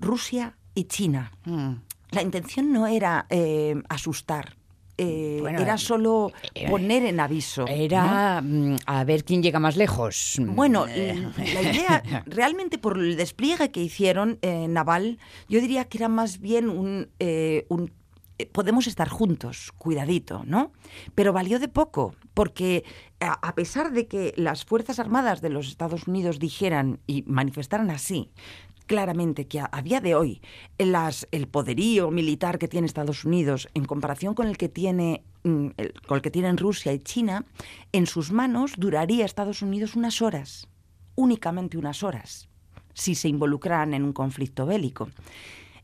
Rusia 0.00 0.56
y 0.74 0.84
China. 0.84 1.32
Mm. 1.44 1.72
La 2.12 2.22
intención 2.22 2.72
no 2.72 2.86
era 2.86 3.26
eh, 3.30 3.74
asustar, 3.88 4.55
eh, 4.98 5.38
Bueno, 5.40 5.60
era 5.60 5.76
solo 5.78 6.32
eh, 6.54 6.68
poner 6.70 7.04
en 7.04 7.20
aviso. 7.20 7.66
Era 7.66 8.40
mm, 8.42 8.76
a 8.86 9.04
ver 9.04 9.24
quién 9.24 9.42
llega 9.42 9.58
más 9.58 9.76
lejos. 9.76 10.36
Bueno, 10.40 10.86
Eh, 10.88 11.28
la 11.54 11.62
idea, 11.62 12.02
realmente 12.26 12.78
por 12.78 12.98
el 12.98 13.16
despliegue 13.16 13.70
que 13.70 13.82
hicieron 13.82 14.38
eh, 14.42 14.66
naval, 14.68 15.18
yo 15.48 15.60
diría 15.60 15.84
que 15.84 15.98
era 15.98 16.08
más 16.08 16.40
bien 16.40 16.68
un, 16.68 17.08
eh, 17.18 17.66
un, 17.68 17.92
eh, 18.38 18.46
podemos 18.46 18.86
estar 18.86 19.08
juntos, 19.08 19.72
cuidadito, 19.78 20.42
¿no? 20.46 20.72
Pero 21.14 21.32
valió 21.32 21.58
de 21.58 21.68
poco, 21.68 22.14
porque 22.34 22.84
a 23.20 23.54
pesar 23.54 23.92
de 23.92 24.06
que 24.06 24.34
las 24.36 24.66
Fuerzas 24.66 24.98
Armadas 24.98 25.40
de 25.40 25.48
los 25.48 25.68
Estados 25.68 26.06
Unidos 26.06 26.38
dijeran 26.38 27.00
y 27.06 27.22
manifestaran 27.26 27.90
así, 27.90 28.30
claramente 28.86 29.46
que 29.46 29.60
a, 29.60 29.82
día 29.82 30.00
de 30.00 30.14
hoy 30.14 30.40
el 30.78 31.48
poderío 31.48 32.10
militar 32.10 32.58
que 32.58 32.68
tiene 32.68 32.86
Estados 32.86 33.24
Unidos 33.24 33.68
en 33.74 33.84
comparación 33.84 34.34
con 34.34 34.46
el 34.46 34.56
que 34.56 34.68
tiene 34.68 35.24
mm, 35.44 35.68
con 36.06 36.16
el 36.16 36.22
que 36.22 36.30
tienen 36.30 36.56
Rusia 36.56 36.92
y 36.92 36.98
China, 37.00 37.44
en 37.92 38.06
sus 38.06 38.32
manos 38.32 38.74
duraría 38.76 39.24
Estados 39.24 39.62
Unidos 39.62 39.96
unas 39.96 40.22
horas, 40.22 40.68
únicamente 41.14 41.78
unas 41.78 42.02
horas, 42.02 42.48
si 42.94 43.14
se 43.14 43.28
involucraran 43.28 43.94
en 43.94 44.04
un 44.04 44.12
conflicto 44.12 44.66
bélico. 44.66 45.08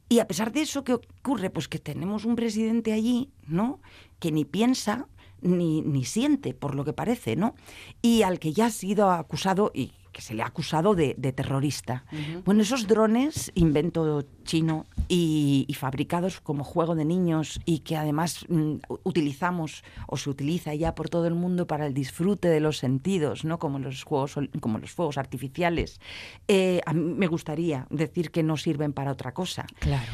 Y 0.09 0.19
a 0.19 0.27
pesar 0.27 0.53
de 0.53 0.63
eso, 0.63 0.85
¿qué 0.85 0.95
ocurre? 0.95 1.51
Pues 1.51 1.69
que 1.69 1.79
tenemos 1.79 2.25
un 2.25 2.37
presidente 2.37 2.93
allí, 2.93 3.31
¿no? 3.47 3.81
Que 4.19 4.31
ni 4.31 4.45
piensa 4.45 5.09
ni, 5.41 5.81
ni 5.81 6.05
siente, 6.05 6.53
por 6.55 6.75
lo 6.75 6.85
que 6.85 6.93
parece, 6.93 7.35
¿no? 7.35 7.55
Y 8.03 8.23
al 8.23 8.39
que 8.39 8.53
ya 8.53 8.67
ha 8.67 8.71
sido 8.71 9.11
acusado 9.11 9.71
y 9.75 9.93
que 10.13 10.23
se 10.23 10.35
le 10.35 10.43
ha 10.43 10.47
acusado 10.47 10.95
de, 10.95 11.15
de 11.17 11.33
terrorista. 11.33 12.05
Bueno, 12.45 12.63
esos 12.63 12.87
drones, 12.87 13.51
invento 13.55 14.25
chino 14.45 14.87
y, 15.09 15.65
y 15.69 15.75
fabricados 15.75 16.41
como 16.41 16.65
juego 16.65 16.95
de 16.95 17.05
niños 17.05 17.61
y 17.65 17.81
que 17.81 17.97
además 17.97 18.45
mm, 18.49 18.75
utilizamos 19.05 19.85
o 20.07 20.17
se 20.17 20.31
utiliza 20.31 20.75
ya 20.75 20.95
por 20.95 21.09
todo 21.09 21.27
el 21.27 21.35
mundo 21.35 21.67
para 21.67 21.87
el 21.87 21.95
disfrute 21.95 22.49
de 22.49 22.61
los 22.61 22.79
sentidos, 22.79 23.45
¿no? 23.45 23.59
Como 23.59 23.79
los 23.79 24.03
juegos, 24.03 24.37
como 24.61 24.79
los 24.79 24.93
fuegos 24.93 25.19
artificiales. 25.19 26.01
Eh, 26.49 26.81
a 26.87 26.93
mí 26.93 27.01
me 27.01 27.27
gustaría 27.27 27.87
decir 27.91 28.31
que 28.31 28.43
no 28.43 28.57
sirven 28.57 28.93
para 28.93 29.13
otra 29.13 29.33
cosa. 29.33 29.67
Claro. 29.79 30.13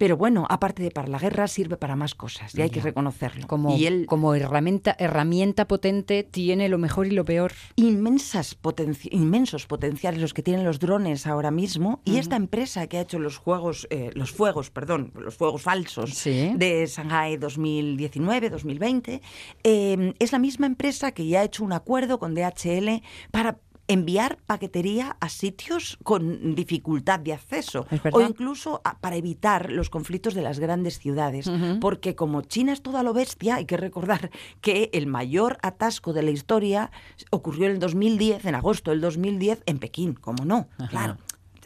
Pero 0.00 0.16
bueno, 0.16 0.46
aparte 0.48 0.82
de 0.82 0.90
para 0.90 1.08
la 1.08 1.18
guerra, 1.18 1.46
sirve 1.46 1.76
para 1.76 1.94
más 1.94 2.14
cosas 2.14 2.54
y 2.54 2.62
hay 2.62 2.70
que 2.70 2.80
reconocerlo. 2.80 3.46
Como, 3.46 3.76
y 3.76 3.84
él, 3.84 4.06
como 4.08 4.34
herramienta, 4.34 4.96
herramienta 4.98 5.68
potente 5.68 6.22
tiene 6.24 6.70
lo 6.70 6.78
mejor 6.78 7.06
y 7.06 7.10
lo 7.10 7.26
peor. 7.26 7.52
inmensas 7.76 8.56
potenci- 8.58 9.10
inmensos 9.12 9.66
potenciales 9.66 10.18
los 10.22 10.32
que 10.32 10.42
tienen 10.42 10.64
los 10.64 10.78
drones 10.78 11.26
ahora 11.26 11.50
mismo 11.50 12.00
y 12.06 12.16
esta 12.16 12.36
empresa 12.36 12.86
que 12.86 12.96
ha 12.96 13.02
hecho 13.02 13.18
los 13.18 13.36
juegos 13.36 13.86
eh, 13.90 14.08
los 14.14 14.32
fuegos 14.32 14.70
perdón 14.70 15.12
los 15.14 15.34
fuegos 15.34 15.60
falsos 15.60 16.14
Sí. 16.14 16.52
de 16.56 16.86
Shanghai 16.86 17.36
2019 17.36 18.48
2020 18.48 19.20
eh, 19.64 20.14
es 20.18 20.32
la 20.32 20.38
misma 20.38 20.66
empresa 20.66 21.12
que 21.12 21.26
ya 21.26 21.40
ha 21.40 21.44
hecho 21.44 21.62
un 21.62 21.72
acuerdo 21.74 22.18
con 22.18 22.34
DHL 22.34 23.02
para 23.30 23.58
enviar 23.92 24.38
paquetería 24.46 25.16
a 25.20 25.28
sitios 25.28 25.98
con 26.02 26.54
dificultad 26.54 27.20
de 27.20 27.32
acceso 27.32 27.86
Es 27.90 28.00
o 28.14 28.20
incluso 28.30 28.80
a- 28.84 28.98
para 28.98 29.16
evitar 29.16 29.70
los 29.70 29.90
conflictos 29.90 30.34
de 30.34 30.42
las 30.42 30.58
grandes 30.58 30.98
ciudades. 30.98 31.50
Porque 31.80 32.14
como 32.14 32.42
China 32.42 32.72
es 32.72 32.82
toda 32.82 33.02
lo 33.02 33.12
bestia 33.12 33.56
hay 33.56 33.64
que 33.66 33.76
recordar 33.76 34.30
que 34.60 34.90
el 34.92 35.06
mayor 35.06 35.58
atasco 35.62 36.12
de 36.12 36.22
la 36.22 36.30
historia 36.30 36.90
ocurrió 37.30 37.66
en 37.66 37.72
el 37.72 37.78
2010 37.78 38.44
en 38.44 38.54
agosto 38.54 38.90
del 38.90 39.00
2010 39.00 39.62
en 39.66 39.78
Pekín 39.78 40.14
como 40.14 40.44
no 40.44 40.68
claro 40.88 41.16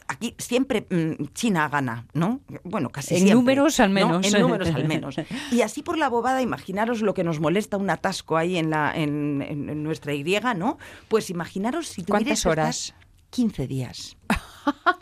Aquí 0.07 0.35
siempre 0.37 0.85
mm, 0.89 1.25
China 1.33 1.67
gana, 1.67 2.05
¿no? 2.13 2.39
Bueno, 2.63 2.89
casi 2.91 3.15
En 3.15 3.21
siempre. 3.21 3.35
números 3.35 3.79
al 3.79 3.89
¿no? 3.89 3.93
menos. 3.93 4.33
En 4.33 4.41
números 4.41 4.69
al 4.69 4.87
menos. 4.87 5.15
Y 5.51 5.61
así 5.61 5.81
por 5.81 5.97
la 5.97 6.09
bobada, 6.09 6.41
imaginaros 6.43 7.01
lo 7.01 7.13
que 7.13 7.23
nos 7.23 7.39
molesta 7.39 7.77
un 7.77 7.89
atasco 7.89 8.37
ahí 8.37 8.57
en, 8.57 8.69
la, 8.69 8.93
en, 8.95 9.41
en- 9.41 9.69
en 9.69 9.83
nuestra 9.83 10.13
Y, 10.13 10.53
¿no? 10.53 10.77
Pues 11.07 11.29
imaginaros 11.29 11.87
si 11.87 12.03
¿Cuántas 12.03 12.45
horas? 12.45 12.93
15 13.31 13.67
días. 13.67 14.17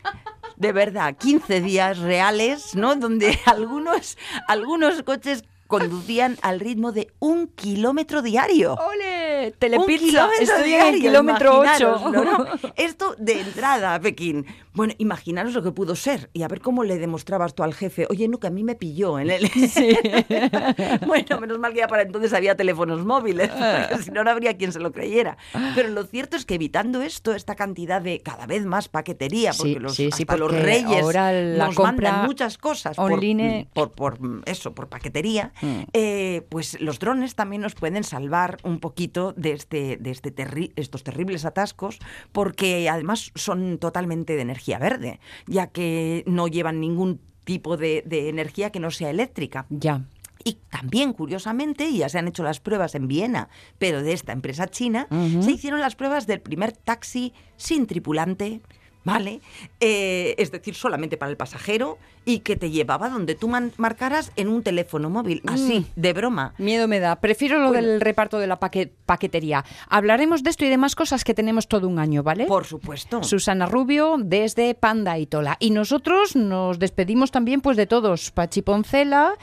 De 0.56 0.72
verdad, 0.72 1.16
15 1.18 1.62
días 1.62 1.98
reales, 1.98 2.76
¿no? 2.76 2.96
Donde 2.96 3.38
algunos, 3.46 4.18
algunos 4.48 5.02
coches 5.04 5.44
conducían 5.68 6.38
al 6.44 6.60
ritmo 6.60 6.92
de 6.92 7.12
un 7.20 7.48
kilómetro 7.48 8.22
diario. 8.22 8.76
¡Ole! 8.76 9.48
Un 9.48 9.60
Telepizza. 9.60 10.06
kilómetro 10.06 10.42
Estoy 10.44 10.60
en 10.62 10.66
diario, 10.68 10.94
el 10.96 11.02
kilómetro 11.02 11.60
8. 11.60 11.64
imaginároslo, 11.66 12.24
¿no? 12.24 12.46
Esto 12.76 13.16
de 13.18 13.42
entrada 13.42 13.96
a 13.96 14.00
Pekín. 14.00 14.46
Bueno, 14.74 14.94
imaginaros 14.98 15.54
lo 15.54 15.62
que 15.64 15.72
pudo 15.72 15.96
ser. 15.96 16.30
Y 16.34 16.44
a 16.44 16.48
ver 16.48 16.60
cómo 16.62 16.84
le 16.84 16.98
demostrabas 16.98 17.54
tú 17.56 17.64
al 17.64 17.74
jefe, 17.74 18.08
oye, 18.10 18.28
no, 18.28 18.40
que 18.40 18.48
a 18.48 18.50
mí 18.50 18.64
me 18.64 18.76
pilló 18.76 19.20
en 19.20 19.30
el... 19.30 19.50
bueno, 21.08 21.40
menos 21.40 21.60
mal 21.60 21.74
que 21.74 21.80
ya 21.80 21.88
para 21.88 22.04
entonces 22.04 22.34
había 22.34 22.56
teléfonos 22.56 23.06
móviles, 23.06 23.50
porque 23.50 24.04
si 24.04 24.12
no, 24.12 24.24
no 24.24 24.32
habría 24.32 24.58
quien 24.58 24.72
se 24.72 24.80
lo 24.80 24.92
creyera. 24.92 25.38
Pero 25.76 25.90
lo 25.90 26.04
cierto 26.06 26.38
es 26.38 26.46
que 26.46 26.56
evitando 26.56 27.02
esto, 27.02 27.34
esta 27.34 27.56
cantidad 27.56 28.02
de 28.02 28.22
cada 28.22 28.46
vez 28.46 28.66
más 28.66 28.90
paquetería, 28.90 29.52
porque 29.58 29.74
Sí, 29.74 29.80
los, 29.80 29.96
sí, 29.96 30.10
sí, 30.12 30.24
hasta 30.24 30.38
los 30.38 30.52
reyes 30.52 31.02
ahora 31.04 31.32
la 31.32 31.66
nos 31.68 31.76
compra 31.76 32.12
mandan 32.12 32.26
muchas 32.26 32.58
cosas 32.58 32.96
por- 32.96 33.14
online- 33.14 33.68
por, 33.74 33.92
por, 33.92 34.18
eso, 34.46 34.74
por 34.74 34.88
paquetería, 34.90 35.52
Mm. 35.62 35.82
eh, 35.94 36.46
pues 36.50 36.80
los 36.82 37.00
drones 37.00 37.36
también 37.36 37.62
nos 37.62 37.76
pueden 37.76 38.04
salvar 38.04 38.58
un 38.64 38.80
poquito 38.80 39.34
de, 39.38 39.52
este, 39.54 39.98
de 39.98 40.12
este 40.12 40.34
terri- 40.36 40.72
estos 40.76 41.04
terribles 41.04 41.46
atascos, 41.46 42.00
porque 42.32 42.90
además 42.90 43.32
son 43.36 43.78
totalmente 43.78 44.36
de 44.36 44.42
energía 44.42 44.63
energía 44.64 44.80
verde, 44.80 45.20
ya 45.48 45.68
que 45.68 46.24
no 46.26 46.48
llevan 46.48 46.80
ningún 46.80 47.20
tipo 47.44 47.78
de, 47.78 48.04
de 48.06 48.30
energía 48.30 48.72
que 48.72 48.80
no 48.80 48.92
sea 48.92 49.10
eléctrica. 49.10 49.66
Ya. 49.70 50.06
Y 50.46 50.58
también, 50.70 51.14
curiosamente, 51.14 51.92
ya 51.94 52.10
se 52.10 52.20
han 52.20 52.28
hecho 52.28 52.44
las 52.44 52.60
pruebas 52.60 52.96
en 52.96 53.08
Viena, 53.08 53.50
pero 53.78 54.02
de 54.02 54.12
esta 54.12 54.34
empresa 54.34 54.68
china, 54.68 55.08
se 55.40 55.52
hicieron 55.52 55.80
las 55.80 55.96
pruebas 55.96 56.28
del 56.28 56.42
primer 56.42 56.74
taxi 56.74 57.34
sin 57.56 57.88
tripulante, 57.88 58.62
¿vale? 59.04 59.42
Eh, 59.80 60.36
es 60.38 60.52
decir, 60.52 60.76
solamente 60.76 61.18
para 61.18 61.30
el 61.30 61.38
pasajero 61.38 61.98
y 62.26 62.40
que 62.40 62.56
te 62.56 62.72
llevaba 62.72 63.10
donde 63.10 63.36
tú 63.36 63.50
marcaras 63.78 64.32
en 64.38 64.48
un 64.48 64.64
teléfono 64.64 65.10
móvil, 65.10 65.42
así, 65.46 65.86
de 65.98 66.14
broma. 66.14 66.54
Miedo 66.58 66.88
me 66.88 67.00
da. 67.02 67.18
Prefiero 67.18 67.60
lo 67.60 67.68
Bueno. 67.68 67.86
del 67.88 68.00
reparto 68.00 68.40
de 68.40 68.48
la 68.48 68.60
paque- 68.60 68.94
paquetería. 69.06 69.66
Hablaremos 69.90 70.42
de 70.42 70.50
esto 70.52 70.64
y 70.64 70.70
demás 70.70 70.96
cosas 70.96 71.26
que 71.26 71.34
tenemos 71.34 71.68
todo 71.68 71.88
un 71.90 72.00
año, 72.00 72.24
¿vale? 72.24 72.46
Por 72.46 72.64
supuesto. 72.66 73.24
Susana 73.24 73.66
Rubio 73.66 74.16
desde 74.20 74.74
Panda 74.74 75.18
y 75.20 75.26
Tola. 75.26 75.58
Y 75.60 75.72
nosotros 75.72 76.38
nos 76.38 76.80
despedimos 76.80 77.32
también 77.32 77.60
pues 77.60 77.76
de 77.76 77.88
todos. 77.88 78.32
Pachi 78.32 78.62
Poncela, 78.62 79.34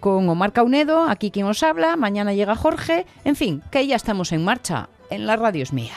con 0.00 0.28
Omar 0.28 0.52
Caunedo, 0.52 1.04
aquí 1.08 1.30
quien 1.30 1.46
os 1.46 1.62
habla. 1.62 1.96
Mañana 1.96 2.34
llega 2.34 2.54
Jorge. 2.54 3.06
En 3.24 3.34
fin, 3.36 3.62
que 3.70 3.86
ya 3.86 3.96
estamos 3.96 4.32
en 4.32 4.44
marcha. 4.44 4.90
En 5.08 5.26
la 5.26 5.36
radio 5.36 5.62
es 5.62 5.72
mía. 5.72 5.94